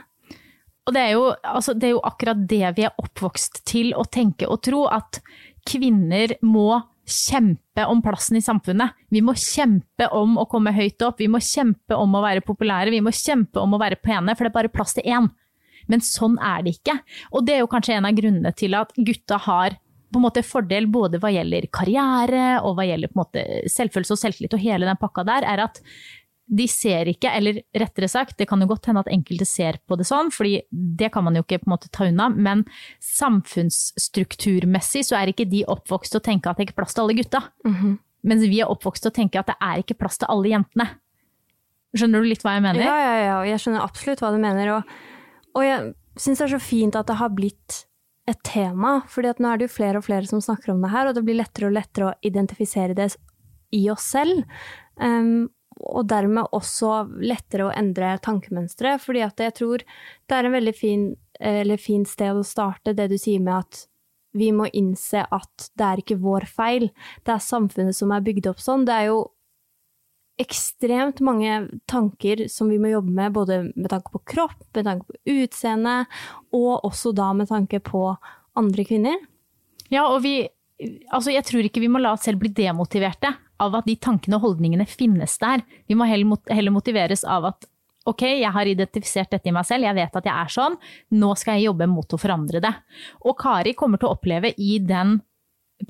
Og 0.84 0.96
det 0.96 1.04
er, 1.04 1.12
jo, 1.16 1.28
altså, 1.48 1.76
det 1.78 1.88
er 1.88 1.94
jo 1.94 2.04
akkurat 2.04 2.40
det 2.50 2.64
vi 2.76 2.88
er 2.88 2.98
oppvokst 3.00 3.62
til 3.70 3.94
å 3.96 4.04
tenke 4.04 4.50
og 4.52 4.60
tro, 4.66 4.84
at 4.92 5.22
kvinner 5.70 6.36
må 6.44 6.82
kjempe 7.08 7.86
om 7.88 8.02
plassen 8.04 8.40
i 8.40 8.44
samfunnet. 8.44 8.96
Vi 9.12 9.22
må 9.24 9.36
kjempe 9.40 10.10
om 10.16 10.36
å 10.40 10.48
komme 10.52 10.74
høyt 10.76 11.04
opp, 11.08 11.20
vi 11.20 11.30
må 11.32 11.40
kjempe 11.44 11.96
om 11.96 12.16
å 12.16 12.24
være 12.24 12.44
populære, 12.44 12.92
vi 12.92 13.04
må 13.04 13.14
kjempe 13.16 13.64
om 13.64 13.76
å 13.76 13.80
være 13.80 14.00
pene, 14.04 14.36
for 14.36 14.46
det 14.48 14.52
er 14.52 14.58
bare 14.60 14.74
plass 14.74 14.96
til 14.98 15.08
én. 15.08 15.30
Men 15.92 16.04
sånn 16.04 16.36
er 16.40 16.64
det 16.64 16.78
ikke. 16.78 16.98
Og 17.36 17.48
det 17.48 17.58
er 17.58 17.64
jo 17.64 17.72
kanskje 17.72 17.98
en 17.98 18.08
av 18.08 18.16
grunnene 18.16 18.54
til 18.56 18.76
at 18.80 18.94
gutta 18.96 19.40
har 19.48 19.76
på 20.14 20.20
en 20.20 20.26
måte 20.28 20.44
fordel 20.46 20.86
både 20.94 21.20
hva 21.20 21.32
gjelder 21.34 21.68
karriere 21.74 22.60
og 22.62 22.78
hva 22.78 22.86
gjelder 22.86 23.10
på 23.10 23.18
en 23.18 23.24
måte 23.24 23.46
selvfølelse 23.74 24.14
og 24.14 24.22
selvtillit 24.22 24.56
og 24.56 24.62
hele 24.62 24.88
den 24.88 25.00
pakka 25.02 25.26
der, 25.28 25.48
er 25.50 25.64
at 25.66 25.82
de 26.46 26.68
ser 26.68 27.08
ikke, 27.08 27.30
eller 27.32 27.62
rettere 27.80 28.08
sagt, 28.12 28.38
det 28.38 28.48
kan 28.50 28.62
jo 28.62 28.68
godt 28.70 28.86
hende 28.90 29.02
at 29.06 29.12
enkelte 29.12 29.46
ser 29.48 29.78
på 29.88 29.96
det 30.00 30.06
sånn, 30.10 30.32
fordi 30.34 30.62
det 30.72 31.10
kan 31.14 31.24
man 31.26 31.36
jo 31.38 31.44
ikke 31.46 31.62
på 31.62 31.70
en 31.70 31.74
måte 31.76 31.92
ta 31.94 32.06
unna, 32.10 32.28
men 32.30 32.66
samfunnsstrukturmessig 33.08 35.06
så 35.08 35.16
er 35.20 35.28
ikke 35.32 35.48
de 35.50 35.64
oppvokst 35.72 36.12
til 36.14 36.22
å 36.22 36.28
tenke 36.28 36.50
at 36.52 36.58
det 36.60 36.64
ikke 36.68 36.76
er 36.76 36.82
plass 36.84 36.96
til 36.98 37.04
alle 37.06 37.18
gutta. 37.22 37.42
Mens 38.24 38.44
vi 38.48 38.60
er 38.64 38.72
oppvokst 38.72 39.02
til 39.06 39.12
å 39.12 39.16
tenke 39.16 39.40
at 39.40 39.50
det 39.52 39.58
er 39.60 39.78
ikke 39.82 40.00
plass 40.00 40.18
til 40.20 40.32
alle 40.32 40.52
jentene. 40.52 40.88
Skjønner 41.94 42.24
du 42.24 42.28
litt 42.28 42.44
hva 42.44 42.56
jeg 42.56 42.66
mener? 42.66 42.82
Ja, 42.82 42.98
ja, 42.98 43.16
ja, 43.22 43.34
og 43.40 43.48
jeg 43.48 43.60
skjønner 43.62 43.84
absolutt 43.86 44.22
hva 44.24 44.32
du 44.34 44.40
mener. 44.42 44.66
Og, 44.78 44.82
og 45.54 45.66
jeg 45.66 45.92
syns 46.20 46.40
det 46.40 46.48
er 46.48 46.56
så 46.56 46.62
fint 46.64 46.96
at 46.98 47.10
det 47.10 47.20
har 47.20 47.34
blitt 47.36 47.84
et 48.32 48.40
tema, 48.48 49.02
fordi 49.12 49.34
at 49.34 49.42
nå 49.44 49.50
er 49.52 49.60
det 49.60 49.68
jo 49.68 49.76
flere 49.76 50.00
og 50.00 50.06
flere 50.08 50.28
som 50.30 50.42
snakker 50.42 50.72
om 50.74 50.84
det 50.84 50.94
her, 50.94 51.10
og 51.10 51.18
det 51.18 51.26
blir 51.28 51.38
lettere 51.42 51.68
og 51.68 51.76
lettere 51.76 52.10
å 52.10 52.16
identifisere 52.24 52.96
det 52.98 53.10
i 53.76 53.84
oss 53.92 54.06
selv. 54.16 54.46
Um, 54.96 55.50
og 55.84 56.08
dermed 56.10 56.52
også 56.56 57.04
lettere 57.24 57.68
å 57.68 57.74
endre 57.76 58.16
tankemønstre, 58.24 58.96
fordi 59.04 59.24
jeg 59.26 59.56
tror 59.60 59.84
det 59.84 60.38
er 60.38 60.48
en 60.48 60.56
veldig 60.56 60.76
fin, 60.78 61.08
eller 61.40 61.82
fin 61.82 62.06
sted 62.08 62.40
å 62.40 62.46
starte, 62.48 62.96
det 62.96 63.10
du 63.12 63.18
sier 63.20 63.44
med 63.44 63.66
at 63.66 63.86
vi 64.34 64.50
må 64.56 64.66
innse 64.74 65.26
at 65.30 65.70
det 65.78 65.86
er 65.86 66.02
ikke 66.02 66.22
vår 66.22 66.48
feil, 66.50 66.90
det 67.26 67.36
er 67.36 67.44
samfunnet 67.44 67.98
som 67.98 68.14
er 68.16 68.24
bygd 68.26 68.50
opp 68.50 68.62
sånn. 68.64 68.86
Det 68.88 68.96
er 68.96 69.12
jo 69.12 69.20
ekstremt 70.42 71.22
mange 71.22 71.60
tanker 71.90 72.48
som 72.50 72.72
vi 72.72 72.80
må 72.82 72.90
jobbe 72.90 73.14
med, 73.14 73.36
både 73.36 73.60
med 73.76 73.92
tanke 73.92 74.10
på 74.16 74.24
kropp, 74.34 74.58
med 74.74 74.88
tanke 74.88 75.06
på 75.06 75.38
utseende, 75.44 76.00
og 76.56 76.88
også 76.90 77.14
da 77.14 77.30
med 77.38 77.52
tanke 77.52 77.84
på 77.86 78.08
andre 78.58 78.88
kvinner. 78.88 79.22
Ja, 79.94 80.10
og 80.10 80.24
vi 80.26 80.50
Altså, 81.14 81.30
jeg 81.32 81.46
tror 81.48 81.64
ikke 81.64 81.80
vi 81.80 81.88
må 81.88 82.00
la 82.02 82.12
oss 82.16 82.26
selv 82.26 82.42
bli 82.42 82.50
demotiverte 82.52 83.30
av 83.64 83.80
at 83.80 83.88
de 83.90 83.96
tankene 84.00 84.40
og 84.40 84.48
holdningene 84.50 84.88
finnes 84.90 85.38
der. 85.42 85.64
Vi 85.88 85.98
må 85.98 86.08
heller 86.08 86.76
motiveres 86.76 87.26
av 87.26 87.50
at 87.54 87.70
ok, 88.10 88.24
jeg 88.44 88.52
har 88.52 88.68
identifisert 88.68 89.32
dette 89.32 89.48
i 89.50 89.54
meg 89.56 89.68
selv, 89.68 89.88
jeg 89.88 89.96
vet 89.96 90.18
at 90.20 90.26
jeg 90.28 90.36
er 90.36 90.52
sånn, 90.52 90.74
nå 91.16 91.30
skal 91.40 91.58
jeg 91.58 91.70
jobbe 91.70 91.88
mot 91.88 92.16
å 92.16 92.20
forandre 92.20 92.60
det. 92.64 92.74
Og 93.24 93.38
Kari 93.40 93.76
kommer 93.80 94.02
til 94.02 94.10
å 94.10 94.18
oppleve 94.18 94.52
i 94.60 94.76
den 94.84 95.22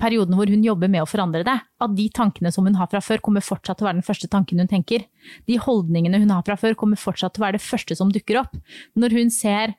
perioden 0.00 0.34
hvor 0.38 0.50
hun 0.50 0.62
jobber 0.64 0.90
med 0.90 1.04
å 1.04 1.08
forandre 1.08 1.44
det, 1.46 1.54
at 1.54 1.96
de 1.96 2.06
tankene 2.14 2.50
som 2.54 2.66
hun 2.66 2.78
har 2.78 2.88
fra 2.90 3.02
før, 3.04 3.22
kommer 3.22 3.44
fortsatt 3.44 3.78
til 3.78 3.86
å 3.86 3.90
være 3.90 4.00
den 4.00 4.06
første 4.06 4.30
tanken 4.30 4.62
hun 4.62 4.70
tenker. 4.70 5.04
De 5.50 5.58
holdningene 5.60 6.22
hun 6.22 6.32
har 6.34 6.46
fra 6.46 6.56
før, 6.58 6.76
kommer 6.78 7.00
fortsatt 7.00 7.36
til 7.36 7.42
å 7.42 7.46
være 7.48 7.58
det 7.58 7.66
første 7.66 7.98
som 7.98 8.10
dukker 8.14 8.40
opp. 8.42 8.56
Når 8.98 9.18
hun 9.18 9.34
ser 9.34 9.76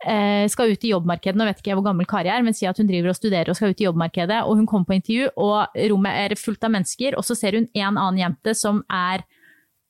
skal 0.00 0.70
ut 0.72 0.84
i 0.86 0.92
jobbmarkedet, 0.94 1.36
nå 1.36 1.44
vet 1.44 1.58
ikke 1.60 1.74
jeg 1.74 1.76
hvor 1.76 1.84
gammel 1.84 2.06
Kari 2.08 2.30
er, 2.32 2.44
men 2.46 2.56
sier 2.56 2.70
at 2.72 2.78
hun 2.80 2.88
driver 2.88 3.12
og 3.12 3.18
studerer 3.18 3.50
og 3.52 3.58
skal 3.58 3.74
ut 3.74 3.82
i 3.82 3.84
jobbmarkedet, 3.84 4.38
og 4.48 4.56
hun 4.56 4.68
kommer 4.70 4.88
på 4.88 4.96
intervju, 4.96 5.26
og 5.36 5.82
rommet 5.92 6.22
er 6.22 6.38
fullt 6.40 6.64
av 6.64 6.72
mennesker, 6.72 7.18
og 7.20 7.26
så 7.26 7.36
ser 7.36 7.58
hun 7.58 7.68
en 7.68 7.98
annen 8.00 8.22
jente 8.22 8.54
som 8.56 8.80
er 8.88 9.26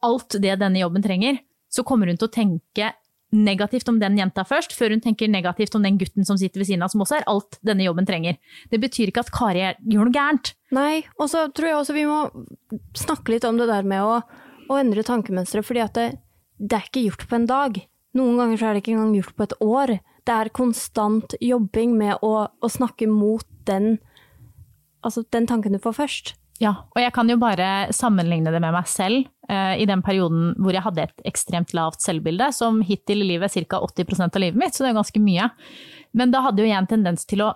alt 0.03 0.35
det 0.43 0.57
denne 0.61 0.83
jobben 0.83 1.05
trenger, 1.05 1.39
så 1.71 1.85
kommer 1.87 2.11
hun 2.11 2.19
til 2.19 2.27
å 2.27 2.35
tenke 2.35 2.91
negativt 3.31 3.89
om 3.89 4.01
den 4.01 4.19
jenta 4.19 4.43
først, 4.47 4.73
før 4.75 4.97
hun 4.97 5.03
tenker 5.05 5.31
negativt 5.31 5.75
om 5.79 5.85
den 5.87 5.99
gutten 6.01 6.27
som 6.27 6.39
sitter 6.41 6.63
ved 6.63 6.71
siden 6.71 6.83
av, 6.83 6.91
som 6.91 7.03
også 7.05 7.21
er 7.21 7.29
alt 7.31 7.61
denne 7.67 7.87
jobben 7.87 8.09
trenger. 8.09 8.41
Det 8.73 8.81
betyr 8.83 9.13
ikke 9.13 9.23
at 9.23 9.31
Kari 9.35 9.63
gjør 9.63 10.09
noe 10.09 10.15
gærent. 10.15 10.55
Nei, 10.75 11.05
og 11.19 11.31
så 11.31 11.47
tror 11.55 11.71
jeg 11.71 11.79
også 11.79 11.97
vi 11.97 12.09
må 12.11 12.25
snakke 12.99 13.37
litt 13.37 13.47
om 13.47 13.61
det 13.61 13.71
der 13.71 13.87
med 13.87 14.03
å, 14.03 14.19
å 14.71 14.81
endre 14.81 15.07
tankemønsteret, 15.07 15.67
fordi 15.67 15.87
det, 15.95 16.09
det 16.59 16.81
er 16.81 16.91
ikke 16.91 17.07
gjort 17.07 17.29
på 17.31 17.39
en 17.39 17.49
dag. 17.51 17.81
Noen 18.19 18.41
ganger 18.41 18.59
så 18.59 18.69
er 18.69 18.75
det 18.75 18.83
ikke 18.83 18.97
engang 18.97 19.15
gjort 19.19 19.37
på 19.39 19.47
et 19.47 19.57
år. 19.63 19.95
Det 20.27 20.37
er 20.37 20.53
konstant 20.57 21.35
jobbing 21.41 21.95
med 21.99 22.25
å, 22.27 22.35
å 22.51 22.71
snakke 22.71 23.07
mot 23.11 23.47
den, 23.71 23.97
altså 25.07 25.25
den 25.31 25.47
tanken 25.51 25.77
du 25.77 25.81
får 25.83 25.99
først. 26.01 26.35
Ja, 26.61 26.75
og 26.93 27.01
jeg 27.01 27.13
kan 27.17 27.31
jo 27.31 27.39
bare 27.41 27.89
sammenligne 27.97 28.53
det 28.53 28.61
med 28.61 28.75
meg 28.75 28.89
selv 28.91 29.23
eh, 29.49 29.79
i 29.81 29.87
den 29.89 30.03
perioden 30.05 30.51
hvor 30.61 30.77
jeg 30.77 30.85
hadde 30.85 31.07
et 31.07 31.23
ekstremt 31.31 31.73
lavt 31.77 32.05
selvbilde, 32.05 32.51
som 32.53 32.83
hittil 32.85 33.25
i 33.25 33.31
livet 33.31 33.57
er 33.57 33.65
ca. 33.71 33.81
80% 33.81 34.37
av 34.37 34.45
livet 34.45 34.61
mitt, 34.61 34.77
så 34.77 34.85
det 34.85 34.91
er 34.91 34.99
ganske 34.99 35.23
mye. 35.25 35.49
Men 36.13 36.35
da 36.35 36.43
hadde 36.45 36.61
jo 36.61 36.69
jeg 36.69 36.77
en 36.77 36.91
tendens 36.91 37.25
til 37.31 37.47
å 37.47 37.55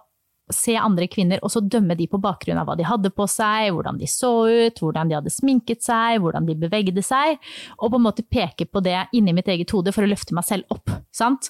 se 0.53 0.75
andre 0.77 1.07
kvinner 1.09 1.41
og 1.43 1.49
så 1.53 1.63
dømme 1.65 1.97
de 1.97 2.07
på 2.11 2.19
bakgrunn 2.21 2.59
av 2.61 2.67
hva 2.69 2.75
de 2.77 2.85
hadde 2.85 3.11
på 3.17 3.25
seg, 3.31 3.71
hvordan 3.73 3.97
de 4.01 4.09
så 4.11 4.33
ut, 4.45 4.81
hvordan 4.83 5.09
de 5.09 5.17
hadde 5.17 5.33
sminket 5.33 5.85
seg, 5.87 6.19
hvordan 6.21 6.45
de 6.49 6.57
bevegde 6.67 7.05
seg, 7.05 7.39
og 7.79 7.95
på 7.95 8.01
en 8.01 8.05
måte 8.05 8.27
peke 8.29 8.67
på 8.69 8.83
det 8.85 8.99
inni 9.17 9.33
mitt 9.37 9.49
eget 9.49 9.73
hode 9.73 9.95
for 9.95 10.05
å 10.05 10.11
løfte 10.11 10.37
meg 10.37 10.45
selv 10.45 10.69
opp. 10.75 10.93
Sant? 11.15 11.49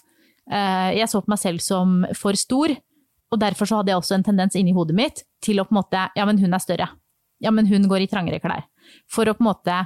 Eh, 0.50 0.94
Jeg 1.00 1.10
så 1.10 1.22
på 1.24 1.32
meg 1.32 1.42
selv 1.42 1.64
som 1.64 2.04
for 2.14 2.38
stor, 2.38 2.76
og 3.32 3.40
derfor 3.42 3.66
så 3.66 3.80
hadde 3.80 3.90
jeg 3.90 3.98
også 3.98 4.14
en 4.18 4.26
tendens 4.30 4.54
inni 4.54 4.74
hodet 4.76 4.94
mitt 4.94 5.24
til 5.42 5.58
å 5.58 5.66
på 5.66 5.74
en 5.74 5.80
måte 5.80 6.06
Ja, 6.14 6.24
men 6.28 6.38
hun 6.38 6.54
er 6.54 6.62
større. 6.62 6.86
Ja, 7.42 7.50
men 7.50 7.66
hun 7.66 7.88
går 7.90 8.04
i 8.04 8.06
trangere 8.06 8.38
klær. 8.38 8.62
For 9.10 9.26
å 9.26 9.34
på 9.34 9.42
en 9.42 9.50
måte 9.50 9.78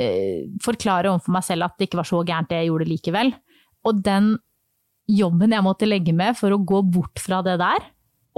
eh, 0.00 0.46
forklare 0.64 1.10
overfor 1.12 1.36
meg 1.36 1.44
selv 1.44 1.68
at 1.68 1.76
det 1.76 1.90
ikke 1.90 2.00
var 2.00 2.08
så 2.08 2.22
gærent 2.24 2.48
det 2.48 2.62
jeg 2.62 2.70
gjorde 2.70 2.88
likevel. 2.88 3.34
Og 3.84 4.00
den 4.04 4.38
jobben 5.10 5.54
jeg 5.54 5.66
måtte 5.66 5.88
legge 5.88 6.14
med 6.16 6.38
for 6.38 6.54
å 6.54 6.60
gå 6.62 6.82
bort 6.94 7.22
fra 7.22 7.40
det 7.46 7.58
der, 7.60 7.86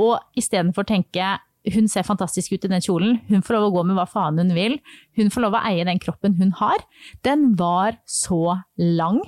og 0.01 0.39
istedenfor 0.39 0.87
tenke 0.89 1.37
hun 1.71 1.87
ser 1.87 2.07
fantastisk 2.07 2.57
ut 2.57 2.65
i 2.67 2.71
den 2.73 2.83
kjolen, 2.83 3.21
hun 3.29 3.45
får 3.45 3.55
lov 3.55 3.69
å 3.69 3.75
gå 3.77 3.85
med 3.87 3.99
hva 3.99 4.07
faen 4.11 4.41
hun 4.41 4.51
vil, 4.57 4.81
hun 5.19 5.31
får 5.31 5.45
lov 5.45 5.55
å 5.55 5.63
eie 5.69 5.85
den 5.87 6.01
kroppen 6.03 6.35
hun 6.41 6.51
har, 6.59 6.83
den 7.23 7.53
var 7.59 8.01
så 8.09 8.59
lang. 8.79 9.21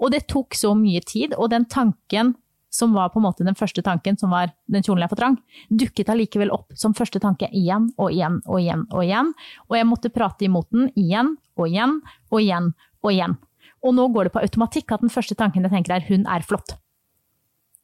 Og 0.00 0.14
det 0.14 0.24
tok 0.32 0.56
så 0.56 0.72
mye 0.78 1.02
tid, 1.04 1.36
og 1.36 1.52
den 1.52 1.68
tanken 1.70 2.32
som 2.74 2.94
var 2.96 3.12
på 3.12 3.20
en 3.20 3.26
måte 3.28 3.46
den 3.46 3.54
første 3.54 3.84
tanken, 3.86 4.16
som 4.18 4.32
var 4.34 4.50
'den 4.66 4.82
kjolen 4.82 5.04
er 5.04 5.08
for 5.08 5.20
trang', 5.20 5.38
dukket 5.70 6.10
allikevel 6.10 6.50
opp 6.50 6.72
som 6.74 6.94
første 6.94 7.20
tanke 7.20 7.46
igjen 7.52 7.92
og 7.98 8.10
igjen 8.10 8.40
og 8.46 8.58
igjen 8.60 8.86
og 8.90 9.04
igjen. 9.04 9.32
Og 9.70 9.76
jeg 9.76 9.86
måtte 9.86 10.10
prate 10.10 10.44
imot 10.44 10.70
den 10.72 10.90
igjen 10.96 11.36
og 11.56 11.68
igjen 11.68 12.00
og 12.32 12.40
igjen 12.40 12.74
og 13.04 13.12
igjen. 13.12 13.36
Og 13.84 13.94
nå 13.94 14.08
går 14.12 14.24
det 14.24 14.32
på 14.32 14.42
automatikk 14.42 14.92
at 14.92 15.00
den 15.00 15.12
første 15.12 15.36
tanken 15.36 15.62
jeg 15.62 15.70
tenker 15.70 15.94
er 15.94 16.00
'hun 16.00 16.26
er 16.26 16.40
flott'. 16.40 16.83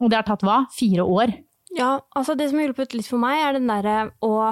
Og 0.01 0.11
det 0.11 0.21
har 0.21 0.27
tatt 0.29 0.45
hva? 0.47 0.65
Fire 0.73 1.05
år? 1.05 1.37
Ja, 1.77 2.01
altså 2.19 2.35
det 2.35 2.51
som 2.51 2.59
har 2.59 2.69
hjulpet 2.69 2.97
litt 2.97 3.09
for 3.09 3.23
meg, 3.23 3.39
er 3.45 3.55
den 3.55 3.71
derre 3.71 4.11
å, 4.27 4.51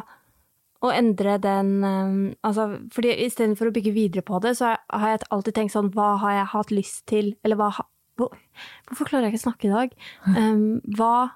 å 0.84 0.90
endre 0.94 1.38
den 1.42 1.72
um, 1.82 2.18
Altså, 2.46 2.68
fordi 2.94 3.16
istedenfor 3.26 3.70
å 3.70 3.74
bygge 3.74 3.94
videre 3.96 4.22
på 4.26 4.38
det, 4.44 4.54
så 4.60 4.76
har 4.76 5.14
jeg 5.14 5.26
alltid 5.34 5.56
tenkt 5.56 5.74
sånn 5.74 5.90
Hva 5.96 6.12
har 6.22 6.36
jeg 6.36 6.52
hatt 6.54 6.74
lyst 6.74 7.06
til, 7.10 7.32
eller 7.42 7.60
hva 7.60 7.72
Hvorfor 8.18 9.06
klarer 9.06 9.28
jeg 9.28 9.36
ikke 9.36 9.42
å 9.44 9.46
snakke 9.46 9.68
i 9.68 9.74
dag? 9.74 9.92
Um, 10.26 10.80
hva 10.98 11.30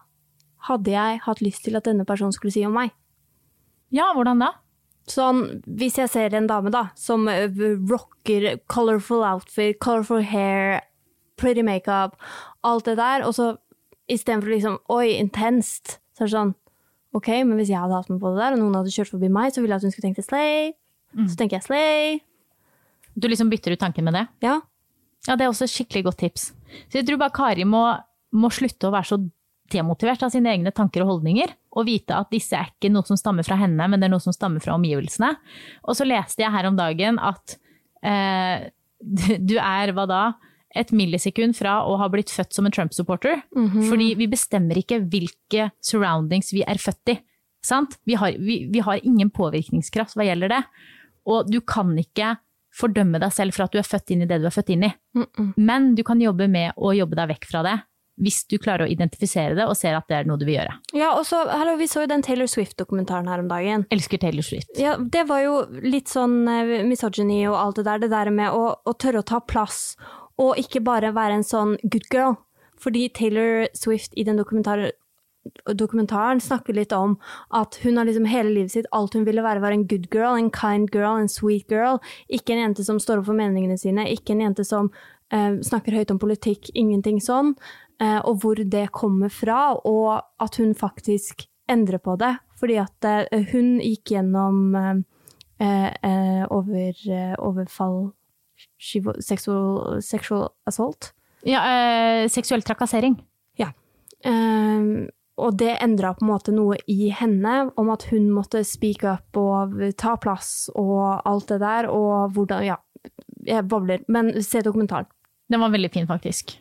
hadde 0.66 0.90
jeg 0.94 1.20
hatt 1.22 1.42
lyst 1.42 1.62
til 1.66 1.78
at 1.78 1.86
denne 1.86 2.06
personen 2.06 2.34
skulle 2.34 2.54
si 2.54 2.64
om 2.66 2.74
meg? 2.74 2.90
Ja, 3.94 4.08
hvordan 4.16 4.42
da? 4.42 4.48
Sånn, 5.10 5.44
hvis 5.66 5.98
jeg 5.98 6.10
ser 6.10 6.34
en 6.38 6.46
dame 6.50 6.70
da, 6.74 6.88
som 6.98 7.26
eh, 7.30 7.50
rocker, 7.90 8.48
colorful 8.70 9.24
outfit, 9.26 9.78
colorful 9.82 10.22
hair, 10.26 10.80
pretty 11.38 11.64
makeup, 11.66 12.14
alt 12.66 12.86
det 12.86 12.96
der, 13.00 13.26
og 13.26 13.34
så 13.34 13.48
istedenfor 14.14 14.52
liksom, 14.54 14.76
oi, 14.94 15.14
intenst, 15.18 15.98
så 16.16 16.24
er 16.24 16.28
det 16.28 16.34
sånn, 16.36 16.52
ok, 17.16 17.28
men 17.48 17.56
hvis 17.60 17.70
jeg 17.72 17.80
hadde 17.82 17.96
hatt 17.98 18.10
meg 18.12 18.20
på 18.22 18.32
det 18.32 18.40
der, 18.42 18.56
og 18.56 18.62
noen 18.62 18.76
hadde 18.78 18.92
kjørt 18.94 19.12
forbi 19.12 19.28
meg, 19.32 19.52
så 19.52 19.60
ville 19.64 19.74
jeg 19.74 19.82
at 19.82 19.88
hun 19.88 19.94
skulle 19.94 20.08
tenke 20.10 20.24
slay, 20.26 20.70
så 21.28 21.36
tenker 21.36 21.58
jeg 21.58 21.66
slay, 21.66 22.20
Du 23.12 23.26
liksom 23.28 23.50
bytter 23.52 23.74
ut 23.74 23.82
tanken 23.82 24.06
med 24.08 24.14
det? 24.16 24.26
ja. 24.46 24.60
Ja, 25.22 25.36
det 25.38 25.44
er 25.44 25.52
også 25.52 25.68
et 25.68 25.70
skikkelig 25.70 26.00
godt 26.08 26.16
tips. 26.18 26.48
Så 26.90 26.96
jeg 26.98 27.04
tror 27.06 27.18
bare 27.20 27.30
Kari 27.30 27.62
må, 27.68 27.82
må 28.34 28.48
slutte 28.50 28.88
å 28.88 28.90
være 28.90 29.06
så 29.06 29.18
demotivert 29.70 30.24
av 30.26 30.32
sine 30.34 30.50
egne 30.50 30.72
tanker 30.74 31.04
og 31.04 31.12
holdninger, 31.12 31.52
og 31.78 31.86
vite 31.86 32.16
at 32.16 32.32
disse 32.34 32.56
er 32.58 32.72
ikke 32.72 32.90
noe 32.90 33.06
som 33.06 33.14
stammer 33.20 33.46
fra 33.46 33.54
henne, 33.60 33.86
men 33.86 34.02
det 34.02 34.08
er 34.08 34.12
noe 34.16 34.24
som 34.24 34.34
stammer 34.34 34.58
fra 34.64 34.74
omgivelsene. 34.74 35.30
Og 35.86 35.94
så 35.94 36.08
leste 36.08 36.42
jeg 36.42 36.50
her 36.50 36.66
om 36.66 36.74
dagen 36.80 37.20
at 37.22 37.54
eh, 38.02 38.66
du 39.52 39.54
er, 39.62 39.92
hva 39.94 40.08
da, 40.10 40.22
et 40.78 40.92
millisekund 40.94 41.56
fra 41.58 41.80
å 41.88 41.96
ha 42.00 42.08
blitt 42.12 42.32
født 42.32 42.54
som 42.56 42.68
en 42.68 42.74
Trump-supporter. 42.74 43.42
Fordi 43.90 44.12
vi 44.18 44.30
bestemmer 44.32 44.80
ikke 44.80 45.02
hvilke 45.04 45.70
surroundings 45.84 46.52
vi 46.54 46.64
er 46.66 46.80
født 46.80 47.14
i. 47.14 47.18
Sant? 47.62 47.98
Vi, 48.08 48.16
har, 48.18 48.34
vi, 48.42 48.64
vi 48.72 48.82
har 48.82 49.04
ingen 49.06 49.30
påvirkningskraft 49.30 50.16
hva 50.18 50.26
gjelder 50.26 50.56
det. 50.56 50.62
Og 51.30 51.46
du 51.50 51.60
kan 51.60 51.92
ikke 52.00 52.34
fordømme 52.72 53.20
deg 53.22 53.32
selv 53.36 53.54
for 53.54 53.66
at 53.66 53.74
du 53.74 53.78
er 53.78 53.86
født 53.86 54.14
inn 54.14 54.24
i 54.24 54.28
det 54.28 54.40
du 54.42 54.48
er 54.48 54.54
født 54.54 54.72
inn 54.74 54.88
i. 54.88 54.92
Men 55.60 55.92
du 55.94 56.02
kan 56.08 56.20
jobbe 56.22 56.48
med 56.50 56.72
å 56.76 56.94
jobbe 56.96 57.18
deg 57.18 57.34
vekk 57.34 57.50
fra 57.50 57.60
det, 57.66 57.74
hvis 58.22 58.42
du 58.48 58.56
klarer 58.60 58.86
å 58.86 58.92
identifisere 58.92 59.56
det 59.56 59.66
og 59.68 59.76
ser 59.78 59.96
at 59.96 60.08
det 60.10 60.18
er 60.18 60.26
noe 60.28 60.40
du 60.40 60.44
vil 60.48 60.58
gjøre. 60.58 60.74
Ja, 60.96 61.12
og 61.18 61.24
så, 61.28 61.42
hallo, 61.48 61.76
vi 61.80 61.88
så 61.90 62.04
jo 62.04 62.10
den 62.10 62.24
Taylor 62.24 62.48
Swift-dokumentaren 62.50 63.28
her 63.30 63.44
om 63.44 63.48
dagen. 63.50 63.86
Elsker 63.94 64.20
Taylor 64.20 64.46
Swift. 64.46 64.72
Ja, 64.80 64.96
det 65.00 65.24
var 65.30 65.44
jo 65.44 65.62
litt 65.84 66.12
sånn 66.12 66.42
eh, 66.50 66.82
misogyny 66.88 67.42
og 67.50 67.56
alt 67.60 67.80
det 67.80 67.86
der, 67.88 68.02
det 68.04 68.12
der 68.12 68.32
med 68.34 68.52
å, 68.56 68.74
å 68.76 68.96
tørre 68.96 69.22
å 69.22 69.28
ta 69.32 69.40
plass, 69.40 69.94
og 70.40 70.58
ikke 70.60 70.82
bare 70.84 71.14
være 71.14 71.40
en 71.40 71.46
sånn 71.46 71.76
good 71.82 72.08
girl. 72.12 72.36
Fordi 72.82 73.08
Taylor 73.14 73.68
Swift 73.78 74.16
i 74.18 74.24
den 74.26 74.40
dokumentar 74.40 74.90
dokumentaren 75.74 76.40
snakker 76.40 76.74
litt 76.76 76.92
om 76.92 77.16
at 77.50 77.78
hun 77.82 77.96
har 77.98 78.06
liksom 78.06 78.28
hele 78.30 78.52
livet 78.54 78.72
sitt, 78.72 78.88
alt 78.92 79.14
hun 79.14 79.24
ville 79.26 79.42
være 79.42 79.62
var 79.62 79.74
en 79.74 79.86
good 79.90 80.08
girl, 80.14 80.36
en 80.38 80.50
kind 80.54 80.90
girl, 80.94 81.18
en 81.18 81.30
sweet 81.30 81.66
girl. 81.70 81.98
Ikke 82.28 82.54
en 82.54 82.62
jente 82.62 82.84
som 82.86 83.00
står 83.02 83.22
opp 83.22 83.30
for 83.30 83.38
meningene 83.38 83.78
sine, 83.80 84.06
ikke 84.10 84.36
en 84.36 84.44
jente 84.46 84.66
som 84.66 84.92
eh, 85.34 85.58
snakker 85.64 85.96
høyt 85.98 86.14
om 86.14 86.20
politikk, 86.22 86.70
ingenting 86.78 87.20
sånn. 87.22 87.56
Eh, 88.02 88.20
og 88.20 88.42
hvor 88.42 88.62
det 88.62 88.88
kommer 88.94 89.32
fra, 89.32 89.74
og 89.82 90.22
at 90.42 90.58
hun 90.62 90.76
faktisk 90.78 91.46
endrer 91.70 92.02
på 92.02 92.16
det. 92.22 92.36
Fordi 92.62 92.78
at 92.82 93.10
eh, 93.10 93.50
hun 93.52 93.78
gikk 93.82 94.14
gjennom 94.16 94.76
over, 95.62 96.96
overfall 97.38 97.98
sexual, 98.82 100.00
sexual 100.02 100.48
assault. 100.66 101.12
Ja, 101.46 101.62
øh, 101.66 102.28
seksuell 102.30 102.62
trakassering. 102.62 103.16
Ja. 103.58 103.72
Um, 104.26 105.08
og 105.42 105.56
det 105.58 105.74
endra 105.82 106.12
på 106.14 106.26
en 106.26 106.30
måte 106.30 106.52
noe 106.54 106.76
i 106.90 107.10
henne, 107.14 107.70
om 107.80 107.90
at 107.94 108.04
hun 108.10 108.28
måtte 108.34 108.62
speak 108.68 109.02
up 109.08 109.38
og 109.40 109.78
ta 109.98 110.14
plass 110.20 110.68
og 110.76 111.24
alt 111.28 111.48
det 111.50 111.60
der, 111.64 111.88
og 111.90 112.34
hvordan 112.36 112.66
Ja, 112.66 112.76
jeg 113.46 113.66
babler, 113.66 114.04
men 114.08 114.30
se 114.42 114.62
dokumentaren. 114.62 115.08
Den 115.50 115.60
var 115.60 115.72
veldig 115.72 115.90
fin, 115.90 116.06
faktisk. 116.06 116.58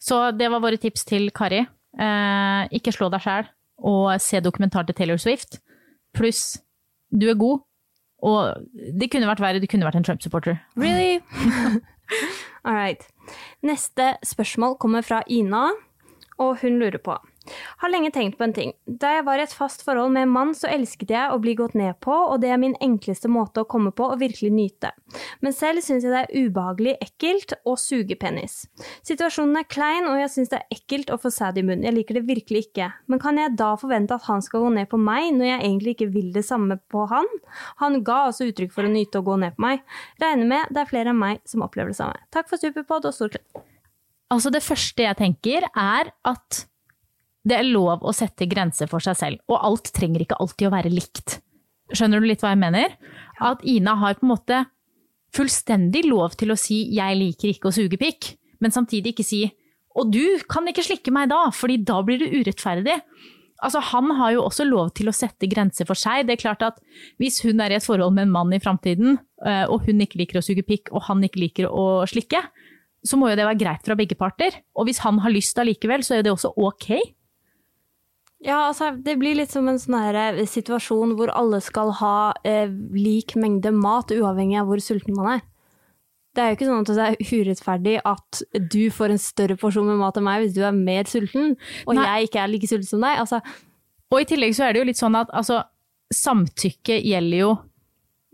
Så 0.00 0.30
det 0.32 0.48
var 0.50 0.62
våre 0.62 0.78
tips 0.80 1.04
til 1.04 1.30
Kari. 1.34 1.66
Eh, 1.98 2.62
ikke 2.78 2.94
slå 2.94 3.10
deg 3.12 3.20
sjæl, 3.24 3.48
og 3.84 4.20
se 4.22 4.40
dokumentar 4.40 4.86
til 4.86 4.94
Taylor 4.94 5.18
Swift. 5.20 5.58
Pluss, 6.14 6.62
du 7.10 7.28
er 7.28 7.38
god, 7.38 7.60
og 8.18 8.66
det 9.00 9.10
kunne 9.12 9.28
vært 9.28 9.42
verre, 9.42 9.62
du 9.62 9.68
kunne 9.70 9.86
vært 9.86 9.98
en 10.00 10.06
Trump-supporter. 10.06 10.58
Really? 10.76 11.20
All 12.66 12.74
right. 12.74 13.04
Neste 13.62 14.14
spørsmål 14.26 14.78
kommer 14.82 15.06
fra 15.06 15.22
Ina, 15.30 15.68
og 16.38 16.58
hun 16.62 16.78
lurer 16.80 16.98
på 17.02 17.14
Har 17.82 17.92
lenge 17.92 18.10
tenkt 18.14 18.38
på 18.38 18.46
en 18.46 18.54
ting. 18.56 18.72
Da 18.86 19.14
jeg 19.16 19.24
var 19.26 19.40
i 19.40 19.44
et 19.46 19.54
fast 19.54 19.84
forhold 19.86 20.12
med 20.14 20.26
en 20.26 20.32
mann, 20.34 20.54
så 20.56 20.70
elsket 20.70 21.12
jeg 21.14 21.32
å 21.32 21.38
bli 21.42 21.54
gått 21.58 21.76
ned 21.78 21.98
på, 22.04 22.12
og 22.12 22.40
det 22.42 22.52
er 22.52 22.60
min 22.60 22.76
enkleste 22.84 23.30
måte 23.32 23.62
å 23.62 23.68
komme 23.68 23.92
på 23.94 24.08
og 24.12 24.20
virkelig 24.22 24.50
nyte. 24.54 24.92
Men 25.44 25.56
selv 25.56 25.84
syns 25.84 26.06
jeg 26.06 26.14
det 26.14 26.24
er 26.24 26.46
ubehagelig 26.48 26.96
ekkelt 27.04 27.54
å 27.68 27.76
suge 27.80 28.18
penis. 28.20 28.60
Situasjonen 29.06 29.60
er 29.60 29.68
klein, 29.68 30.08
og 30.10 30.20
jeg 30.20 30.32
syns 30.34 30.52
det 30.52 30.60
er 30.60 30.78
ekkelt 30.78 31.12
å 31.14 31.20
få 31.20 31.32
sæd 31.34 31.60
i 31.60 31.64
munnen. 31.66 31.86
Jeg 31.88 31.96
liker 31.96 32.18
det 32.18 32.26
virkelig 32.28 32.66
ikke. 32.68 32.90
Men 33.08 33.22
kan 33.22 33.40
jeg 33.40 33.56
da 33.60 33.72
forvente 33.80 34.18
at 34.18 34.28
han 34.28 34.44
skal 34.44 34.66
gå 34.66 34.74
ned 34.76 34.90
på 34.90 35.00
meg, 35.00 35.30
når 35.36 35.52
jeg 35.52 35.62
egentlig 35.62 35.96
ikke 35.96 36.10
vil 36.14 36.32
det 36.36 36.44
samme 36.48 36.78
på 36.92 37.06
han? 37.10 37.28
Han 37.82 38.02
ga 38.06 38.24
også 38.28 38.50
uttrykk 38.50 38.74
for 38.74 38.88
å 38.88 38.92
nyte 38.92 39.20
å 39.20 39.26
gå 39.26 39.38
ned 39.40 39.56
på 39.56 39.64
meg. 39.64 39.84
Regner 40.22 40.48
med 40.50 40.74
det 40.74 40.84
er 40.84 40.90
flere 40.90 41.14
enn 41.14 41.20
meg 41.20 41.42
som 41.48 41.64
opplever 41.66 41.94
det 41.94 42.00
samme. 42.00 42.18
Takk 42.34 42.50
for 42.50 42.60
Superpod 42.60 43.08
og 43.08 43.16
stor 43.16 43.32
klem. 43.34 43.66
Altså 44.28 44.52
det 44.52 44.60
første 44.60 45.06
jeg 45.06 45.16
tenker 45.16 45.64
er 45.72 46.10
at 46.28 46.64
det 47.46 47.58
er 47.58 47.68
lov 47.68 48.02
å 48.02 48.14
sette 48.16 48.48
grenser 48.50 48.90
for 48.90 49.02
seg 49.04 49.16
selv, 49.18 49.42
og 49.48 49.62
alt 49.64 49.92
trenger 49.94 50.24
ikke 50.24 50.38
alltid 50.40 50.68
å 50.68 50.74
være 50.74 50.92
likt. 50.92 51.38
Skjønner 51.94 52.20
du 52.20 52.28
litt 52.28 52.42
hva 52.44 52.52
jeg 52.52 52.60
mener? 52.60 52.98
At 53.40 53.62
Ina 53.64 53.94
har 54.00 54.18
på 54.18 54.26
en 54.26 54.34
måte 54.34 54.64
fullstendig 55.34 56.04
lov 56.08 56.36
til 56.40 56.52
å 56.52 56.58
si 56.58 56.88
'jeg 56.94 57.16
liker 57.16 57.48
ikke 57.48 57.68
å 57.68 57.74
suge 57.74 57.96
pikk', 58.00 58.36
men 58.60 58.70
samtidig 58.70 59.14
ikke 59.14 59.24
si 59.24 59.52
'og 59.96 60.12
du 60.12 60.38
kan 60.48 60.66
ikke 60.66 60.84
slikke 60.84 61.10
meg 61.10 61.28
da', 61.30 61.50
fordi 61.50 61.84
da 61.84 62.02
blir 62.02 62.18
det 62.18 62.30
urettferdig. 62.30 63.00
Altså, 63.58 63.80
han 63.80 64.10
har 64.14 64.32
jo 64.32 64.44
også 64.46 64.64
lov 64.68 64.92
til 64.94 65.08
å 65.10 65.14
sette 65.14 65.48
grenser 65.50 65.84
for 65.84 65.98
seg. 65.98 66.26
Det 66.26 66.36
er 66.36 66.44
klart 66.44 66.62
at 66.62 66.78
Hvis 67.18 67.42
hun 67.42 67.60
er 67.60 67.72
i 67.72 67.74
et 67.74 67.82
forhold 67.82 68.14
med 68.14 68.28
en 68.28 68.30
mann 68.30 68.52
i 68.52 68.60
framtiden, 68.60 69.18
eh, 69.44 69.66
og 69.66 69.86
hun 69.86 69.98
ikke 69.98 70.18
liker 70.18 70.38
å 70.38 70.44
suge 70.44 70.62
pikk, 70.62 70.92
og 70.92 71.02
han 71.02 71.20
ikke 71.22 71.40
liker 71.40 71.66
å 71.66 72.06
slikke, 72.06 72.38
så 73.04 73.16
må 73.18 73.30
jo 73.30 73.36
det 73.36 73.46
være 73.46 73.58
greit 73.58 73.84
fra 73.84 73.96
begge 73.96 74.14
parter. 74.14 74.54
Og 74.76 74.86
hvis 74.86 74.98
han 74.98 75.18
har 75.18 75.30
lyst 75.30 75.58
allikevel, 75.58 76.04
så 76.06 76.18
er 76.18 76.22
det 76.22 76.30
også 76.30 76.54
ok. 76.56 77.00
Ja, 78.44 78.68
altså, 78.68 78.92
det 79.02 79.16
blir 79.18 79.34
litt 79.34 79.50
som 79.50 79.66
en 79.70 79.80
sånn 79.82 79.96
her 79.98 80.16
eh, 80.36 80.44
situasjon 80.46 81.16
hvor 81.18 81.32
alle 81.34 81.58
skal 81.64 81.90
ha 81.98 82.32
eh, 82.46 82.70
lik 82.94 83.34
mengde 83.38 83.72
mat, 83.74 84.12
uavhengig 84.14 84.60
av 84.60 84.68
hvor 84.70 84.82
sulten 84.82 85.16
man 85.16 85.32
er. 85.36 85.46
Det 86.36 86.44
er 86.44 86.52
jo 86.52 86.58
ikke 86.58 86.68
sånn 86.68 86.84
at 86.84 86.90
det 86.92 87.06
er 87.08 87.40
urettferdig 87.40 87.94
at 88.06 88.42
du 88.70 88.82
får 88.94 89.14
en 89.14 89.22
større 89.22 89.56
porsjon 89.58 89.88
med 89.88 89.98
mat 89.98 90.20
enn 90.20 90.26
meg 90.28 90.44
hvis 90.44 90.54
du 90.54 90.60
er 90.62 90.76
mer 90.76 91.08
sulten, 91.10 91.56
og 91.88 91.98
Nei. 91.98 92.04
jeg 92.06 92.28
ikke 92.28 92.44
er 92.44 92.52
like 92.52 92.70
sulten 92.70 92.90
som 92.92 93.02
deg. 93.02 93.24
Altså, 93.24 93.40
Og 94.12 94.22
i 94.22 94.28
tillegg 94.28 94.54
så 94.54 94.68
er 94.68 94.72
det 94.76 94.84
jo 94.84 94.88
litt 94.88 95.00
sånn 95.00 95.18
at 95.18 95.32
altså, 95.34 95.64
samtykke 96.14 97.00
gjelder 97.02 97.42
jo 97.42 97.50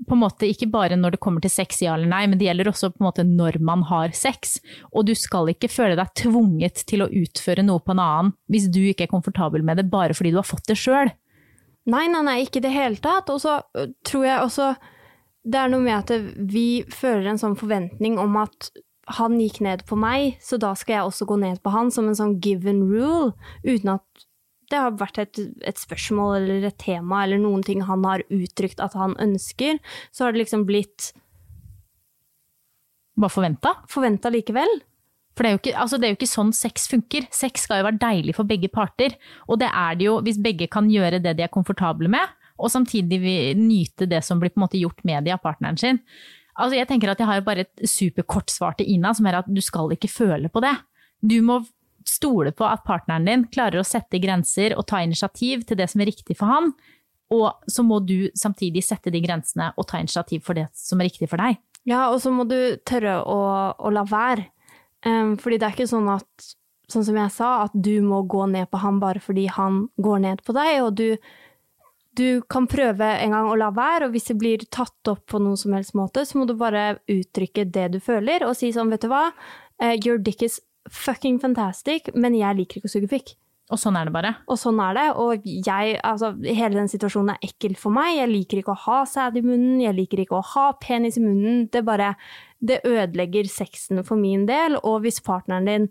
på 0.07 0.17
en 0.17 0.23
måte 0.23 0.49
ikke 0.49 0.69
bare 0.73 0.99
når 0.99 1.17
det 1.17 1.23
kommer 1.25 1.45
til 1.45 1.53
sex, 1.53 1.83
ja 1.85 1.97
eller 1.97 2.11
nei, 2.11 2.23
men 2.31 2.41
det 2.41 2.49
gjelder 2.49 2.71
også 2.71 2.93
på 2.93 3.03
en 3.03 3.09
måte 3.09 3.27
når 3.27 3.59
man 3.65 3.85
har 3.91 4.15
sex. 4.17 4.59
Og 4.93 5.09
du 5.09 5.15
skal 5.19 5.53
ikke 5.53 5.73
føle 5.73 5.99
deg 5.99 6.15
tvunget 6.21 6.85
til 6.89 7.05
å 7.05 7.11
utføre 7.11 7.67
noe 7.67 7.83
på 7.85 7.95
en 7.95 8.03
annen 8.05 8.33
hvis 8.53 8.71
du 8.73 8.81
ikke 8.85 9.09
er 9.09 9.13
komfortabel 9.13 9.65
med 9.67 9.81
det, 9.81 9.89
bare 9.93 10.17
fordi 10.17 10.35
du 10.35 10.41
har 10.41 10.49
fått 10.49 10.69
det 10.71 10.79
sjøl. 10.81 11.13
Nei, 11.91 12.07
nei, 12.09 12.23
nei, 12.25 12.39
ikke 12.45 12.63
i 12.63 12.65
det 12.65 12.73
hele 12.73 13.01
tatt. 13.03 13.29
Og 13.33 13.43
så 13.45 13.59
tror 14.07 14.25
jeg 14.25 14.41
også 14.41 14.73
det 15.45 15.61
er 15.61 15.69
noe 15.69 15.85
med 15.85 15.99
at 15.99 16.31
vi 16.53 16.85
føler 16.89 17.35
en 17.35 17.41
sånn 17.41 17.59
forventning 17.61 18.17
om 18.21 18.39
at 18.41 18.71
han 19.19 19.37
gikk 19.37 19.61
ned 19.65 19.83
på 19.85 19.99
meg, 20.01 20.39
så 20.41 20.57
da 20.61 20.71
skal 20.79 20.95
jeg 20.95 21.09
også 21.11 21.27
gå 21.29 21.37
ned 21.43 21.61
på 21.61 21.73
han, 21.75 21.91
som 21.93 22.09
en 22.09 22.17
sånn 22.17 22.39
given 22.41 22.81
rule, 22.89 23.35
uten 23.67 23.99
at 23.99 24.25
det 24.75 24.81
har 24.83 24.97
vært 24.99 25.21
et, 25.23 25.43
et 25.63 25.79
spørsmål 25.79 26.41
eller 26.43 26.69
et 26.69 26.79
tema 26.83 27.23
eller 27.25 27.41
noen 27.43 27.63
ting 27.65 27.85
han 27.87 28.05
har 28.07 28.25
uttrykt 28.35 28.83
at 28.83 28.97
han 28.99 29.15
ønsker. 29.23 29.79
Så 30.11 30.27
har 30.27 30.35
det 30.35 30.45
liksom 30.45 30.67
blitt 30.69 31.13
Bare 33.15 33.31
forventa. 33.31 33.77
forventa 33.87 34.31
likevel. 34.35 34.81
For 35.35 35.47
det 35.47 35.51
er, 35.51 35.59
ikke, 35.59 35.75
altså 35.79 35.99
det 35.99 36.07
er 36.07 36.13
jo 36.13 36.17
ikke 36.19 36.31
sånn 36.31 36.51
sex 36.55 36.89
funker. 36.91 37.27
Sex 37.35 37.67
skal 37.67 37.81
jo 37.81 37.89
være 37.89 38.01
deilig 38.03 38.35
for 38.37 38.47
begge 38.47 38.71
parter. 38.71 39.15
Og 39.47 39.59
det 39.63 39.69
er 39.71 39.99
det 39.99 40.09
jo 40.09 40.17
hvis 40.27 40.41
begge 40.43 40.67
kan 40.71 40.89
gjøre 40.91 41.21
det 41.23 41.37
de 41.39 41.47
er 41.47 41.53
komfortable 41.55 42.11
med, 42.11 42.35
og 42.55 42.71
samtidig 42.71 43.19
nyte 43.59 44.07
det 44.11 44.23
som 44.27 44.43
blir 44.43 44.53
på 44.55 44.61
en 44.61 44.67
måte 44.67 44.79
gjort 44.79 45.03
med 45.07 45.27
de 45.27 45.35
av 45.35 45.43
partneren 45.43 45.79
sin. 45.79 46.03
Altså 46.55 46.79
jeg 46.79 46.87
tenker 46.91 47.11
at 47.11 47.23
jeg 47.23 47.27
har 47.27 47.47
bare 47.47 47.67
et 47.67 47.87
superkort 47.91 48.53
svar 48.55 48.77
til 48.79 48.91
Ina, 48.95 49.11
som 49.15 49.27
er 49.27 49.41
at 49.41 49.51
du 49.51 49.59
skal 49.63 49.91
ikke 49.95 50.11
føle 50.11 50.51
på 50.51 50.63
det. 50.63 50.75
Du 51.19 51.41
må 51.43 51.65
stole 52.09 52.53
på 52.53 52.67
at 52.69 52.85
partneren 52.87 53.27
din 53.29 53.45
klarer 53.53 53.81
å 53.81 53.87
sette 53.87 54.21
grenser 54.23 54.77
og 54.79 54.87
ta 54.91 55.03
initiativ 55.05 55.65
til 55.69 55.79
det 55.81 55.89
som 55.91 56.03
er 56.03 56.11
riktig 56.13 56.37
for 56.39 56.51
han. 56.51 56.73
Og 57.35 57.71
så 57.71 57.85
må 57.87 58.01
du 58.05 58.31
samtidig 58.37 58.85
sette 58.85 59.13
de 59.13 59.23
grensene 59.25 59.71
og 59.81 59.89
ta 59.91 60.01
initiativ 60.03 60.45
for 60.47 60.59
det 60.59 60.69
som 60.77 61.01
er 61.01 61.09
riktig 61.11 61.31
for 61.31 61.41
deg. 61.41 61.59
Ja, 61.89 62.09
og 62.13 62.21
så 62.25 62.33
må 62.33 62.47
du 62.49 62.77
tørre 62.87 63.19
å, 63.29 63.41
å 63.77 63.93
la 63.93 64.05
være. 64.09 64.51
Um, 65.05 65.35
fordi 65.41 65.59
det 65.61 65.67
er 65.67 65.75
ikke 65.75 65.89
sånn 65.89 66.07
at, 66.13 66.47
sånn 66.89 67.05
som 67.05 67.17
jeg 67.21 67.33
sa, 67.33 67.49
at 67.67 67.75
du 67.75 67.99
må 68.05 68.23
gå 68.29 68.47
ned 68.53 68.71
på 68.73 68.81
han 68.81 69.01
bare 69.03 69.21
fordi 69.21 69.49
han 69.53 69.87
går 70.01 70.23
ned 70.25 70.45
på 70.47 70.55
deg, 70.57 70.79
og 70.81 70.95
du, 70.97 71.11
du 72.17 72.41
kan 72.49 72.69
prøve 72.71 73.11
en 73.19 73.37
gang 73.37 73.51
å 73.51 73.59
la 73.61 73.69
være, 73.77 74.09
og 74.09 74.17
hvis 74.17 74.31
det 74.31 74.39
blir 74.41 74.65
tatt 74.73 75.13
opp 75.13 75.27
på 75.29 75.43
noen 75.45 75.61
som 75.61 75.77
helst 75.77 75.93
måte, 75.99 76.25
så 76.25 76.41
må 76.41 76.49
du 76.49 76.55
bare 76.57 77.03
uttrykke 77.05 77.67
det 77.69 77.91
du 77.97 78.01
føler, 78.01 78.47
og 78.49 78.57
si 78.57 78.73
sånn, 78.73 78.93
vet 78.95 79.05
du 79.05 79.13
hva, 79.13 79.27
Eh, 79.83 79.99
your 80.05 80.19
dick 80.19 80.43
is 80.43 80.61
fucking 80.91 81.41
fantastic, 81.43 82.11
men 82.15 82.37
jeg 82.39 82.61
liker 82.61 82.81
ikke 82.81 82.91
å 82.91 82.95
suge 82.95 83.11
pikk. 83.11 83.35
Og 83.73 83.81
sånn 83.81 83.97
er 83.97 84.05
det 84.05 84.13
bare. 84.13 84.31
Og 84.53 84.59
sånn 84.61 84.81
er 84.85 84.97
det, 84.99 85.05
og 85.17 85.45
jeg, 85.49 85.95
altså, 86.05 86.35
hele 86.45 86.77
den 86.77 86.91
situasjonen 86.93 87.33
er 87.33 87.47
ekkel 87.47 87.79
for 87.81 87.95
meg. 87.97 88.19
Jeg 88.19 88.29
liker 88.29 88.61
ikke 88.61 88.75
å 88.75 88.83
ha 88.83 88.99
sæd 89.09 89.39
i 89.41 89.45
munnen, 89.45 89.79
jeg 89.81 89.97
liker 89.97 90.21
ikke 90.21 90.37
å 90.37 90.45
ha 90.51 90.67
penis 90.83 91.17
i 91.17 91.23
munnen. 91.25 91.63
Det 91.73 91.81
bare, 91.87 92.13
det 92.61 92.83
ødelegger 92.85 93.49
sexen 93.49 94.03
for 94.05 94.21
min 94.21 94.45
del, 94.51 94.77
og 94.83 95.01
hvis 95.07 95.23
partneren 95.25 95.71
din 95.71 95.89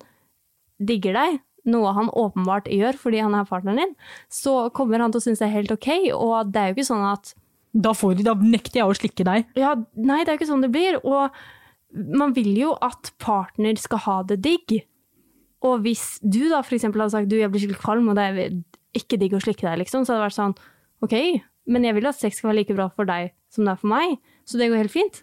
digger 0.77 1.17
deg, 1.17 1.39
noe 1.73 1.93
han 1.95 2.11
åpenbart 2.11 2.67
gjør 2.67 2.97
fordi 2.99 3.21
han 3.23 3.35
er 3.37 3.47
partneren 3.47 3.79
din, 3.79 3.95
så 4.29 4.67
kommer 4.75 5.01
han 5.01 5.13
til 5.13 5.21
å 5.21 5.25
synes 5.25 5.41
det 5.41 5.47
er 5.47 5.55
helt 5.55 5.73
ok, 5.73 5.89
og 6.13 6.51
det 6.53 6.61
er 6.61 6.69
jo 6.69 6.77
ikke 6.77 6.89
sånn 6.91 7.05
at 7.07 7.33
Da, 7.73 7.95
får, 7.97 8.19
da 8.21 8.35
nekter 8.37 8.83
jeg 8.83 8.85
å 8.85 8.93
slikke 8.93 9.25
deg. 9.25 9.47
ja, 9.57 9.73
nei, 9.97 10.21
det 10.21 10.29
er 10.29 10.35
jo 10.35 10.41
ikke 10.43 10.51
sånn 10.51 10.61
det 10.61 10.69
blir. 10.75 10.99
Og 11.01 11.33
man 11.93 12.33
vil 12.35 12.51
jo 12.57 12.73
at 12.83 13.13
partner 13.21 13.77
skal 13.79 14.03
ha 14.05 14.17
det 14.29 14.39
digg. 14.45 14.77
Og 15.63 15.83
hvis 15.85 16.17
du 16.21 16.41
da 16.51 16.61
eksempel 16.63 17.03
hadde 17.03 17.15
sagt 17.15 17.31
du, 17.31 17.37
jeg 17.39 17.51
blir 17.51 17.63
skikkelig 17.63 17.83
kvalm, 17.83 18.09
og 18.11 18.19
det 18.19 18.25
er 18.25 18.55
ikke 18.97 19.19
digg 19.21 19.35
å 19.37 19.43
slikke 19.43 19.67
deg, 19.67 19.83
liksom, 19.83 20.03
så 20.03 20.13
hadde 20.13 20.23
det 20.23 20.27
vært 20.27 20.39
sånn 20.39 20.57
ok, 21.03 21.15
men 21.73 21.87
jeg 21.87 21.97
vil 21.97 22.09
at 22.09 22.19
sex 22.19 22.39
skal 22.39 22.51
være 22.51 22.61
like 22.61 22.75
bra 22.75 22.89
for 22.91 23.07
deg 23.07 23.31
som 23.53 23.67
det 23.67 23.75
er 23.75 23.79
for 23.79 23.93
meg, 23.93 24.17
så 24.49 24.59
det 24.59 24.69
går 24.71 24.83
helt 24.83 24.93
fint. 24.93 25.21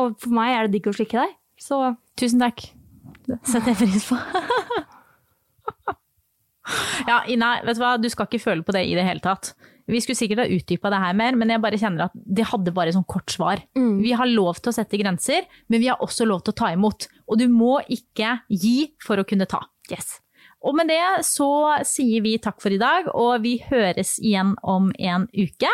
Og 0.00 0.16
for 0.20 0.34
meg 0.34 0.52
er 0.52 0.66
det 0.66 0.76
digg 0.76 0.90
å 0.90 0.96
slikke 0.96 1.22
deg, 1.22 1.36
så 1.60 1.94
Tusen 2.14 2.38
takk. 2.38 2.60
Det 3.26 3.40
setter 3.48 3.72
jeg 3.72 3.78
pris 3.80 4.04
på. 4.06 4.14
ja, 7.10 7.16
nei, 7.26 7.54
vet 7.66 7.78
du 7.78 7.82
hva, 7.82 7.96
du 7.98 8.06
skal 8.12 8.28
ikke 8.28 8.44
føle 8.44 8.66
på 8.66 8.74
det 8.76 8.84
i 8.86 8.94
det 8.94 9.06
hele 9.06 9.24
tatt. 9.24 9.50
Vi 9.86 10.00
skulle 10.00 10.16
sikkert 10.16 10.44
ha 10.44 10.48
utdypa 10.48 10.90
det 10.92 11.00
her 11.02 11.16
mer, 11.18 11.36
men 11.36 11.52
jeg 11.52 11.60
bare 11.60 11.78
kjenner 11.80 12.06
at 12.06 12.14
det 12.14 12.46
hadde 12.48 12.72
bare 12.72 12.94
sånn 12.94 13.04
kort 13.04 13.30
svar. 13.34 13.60
Vi 14.00 14.14
har 14.16 14.30
lov 14.30 14.62
til 14.62 14.72
å 14.72 14.76
sette 14.78 15.00
grenser, 15.00 15.44
men 15.68 15.82
vi 15.82 15.90
har 15.92 16.00
også 16.00 16.24
lov 16.28 16.40
til 16.44 16.54
å 16.54 16.60
ta 16.62 16.72
imot. 16.72 17.08
Og 17.28 17.38
du 17.38 17.48
må 17.52 17.78
ikke 17.92 18.38
gi 18.48 18.94
for 19.04 19.20
å 19.20 19.26
kunne 19.28 19.46
ta. 19.50 19.60
yes. 19.92 20.23
Og 20.64 20.76
med 20.78 20.88
det 20.88 21.26
så 21.28 21.48
sier 21.84 22.24
vi 22.24 22.38
takk 22.40 22.62
for 22.62 22.72
i 22.72 22.80
dag, 22.80 23.10
og 23.12 23.44
vi 23.44 23.58
høres 23.68 24.16
igjen 24.22 24.54
om 24.64 24.90
en 24.96 25.26
uke. 25.36 25.70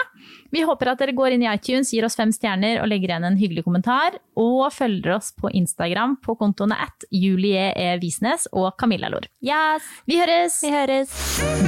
Vi 0.50 0.64
håper 0.66 0.90
at 0.90 1.02
dere 1.02 1.14
går 1.14 1.36
inn 1.36 1.44
i 1.46 1.50
iTunes, 1.50 1.92
gir 1.94 2.06
oss 2.06 2.18
fem 2.18 2.32
stjerner 2.34 2.82
og 2.82 2.90
legger 2.90 3.12
igjen 3.12 3.28
en 3.28 3.38
hyggelig 3.38 3.64
kommentar. 3.68 4.18
Og 4.40 4.66
følger 4.74 5.14
oss 5.18 5.30
på 5.36 5.52
Instagram 5.54 6.16
på 6.24 6.34
kontoene 6.40 6.78
at 6.80 7.06
Julie 7.14 7.70
E. 7.76 7.92
Visnes 8.02 8.48
og 8.50 8.72
Camilla 8.80 9.12
Lor. 9.12 9.30
Yes, 9.44 9.86
Vi 10.10 10.18
høres! 10.18 10.60
vi 10.64 10.74
høres. 10.74 11.14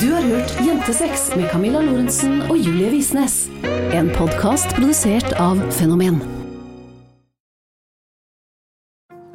Du 0.03 0.09
har 0.15 0.27
hørt 0.27 0.59
Jentesex 0.67 1.31
med 1.37 1.51
Camilla 1.53 1.81
Lorentzen 1.85 2.43
og 2.49 2.57
Julie 2.59 2.91
Visnes. 2.91 3.45
En 3.95 4.11
podkast 4.19 4.75
produsert 4.75 5.37
av 5.39 5.61
Fenomen. 5.79 6.42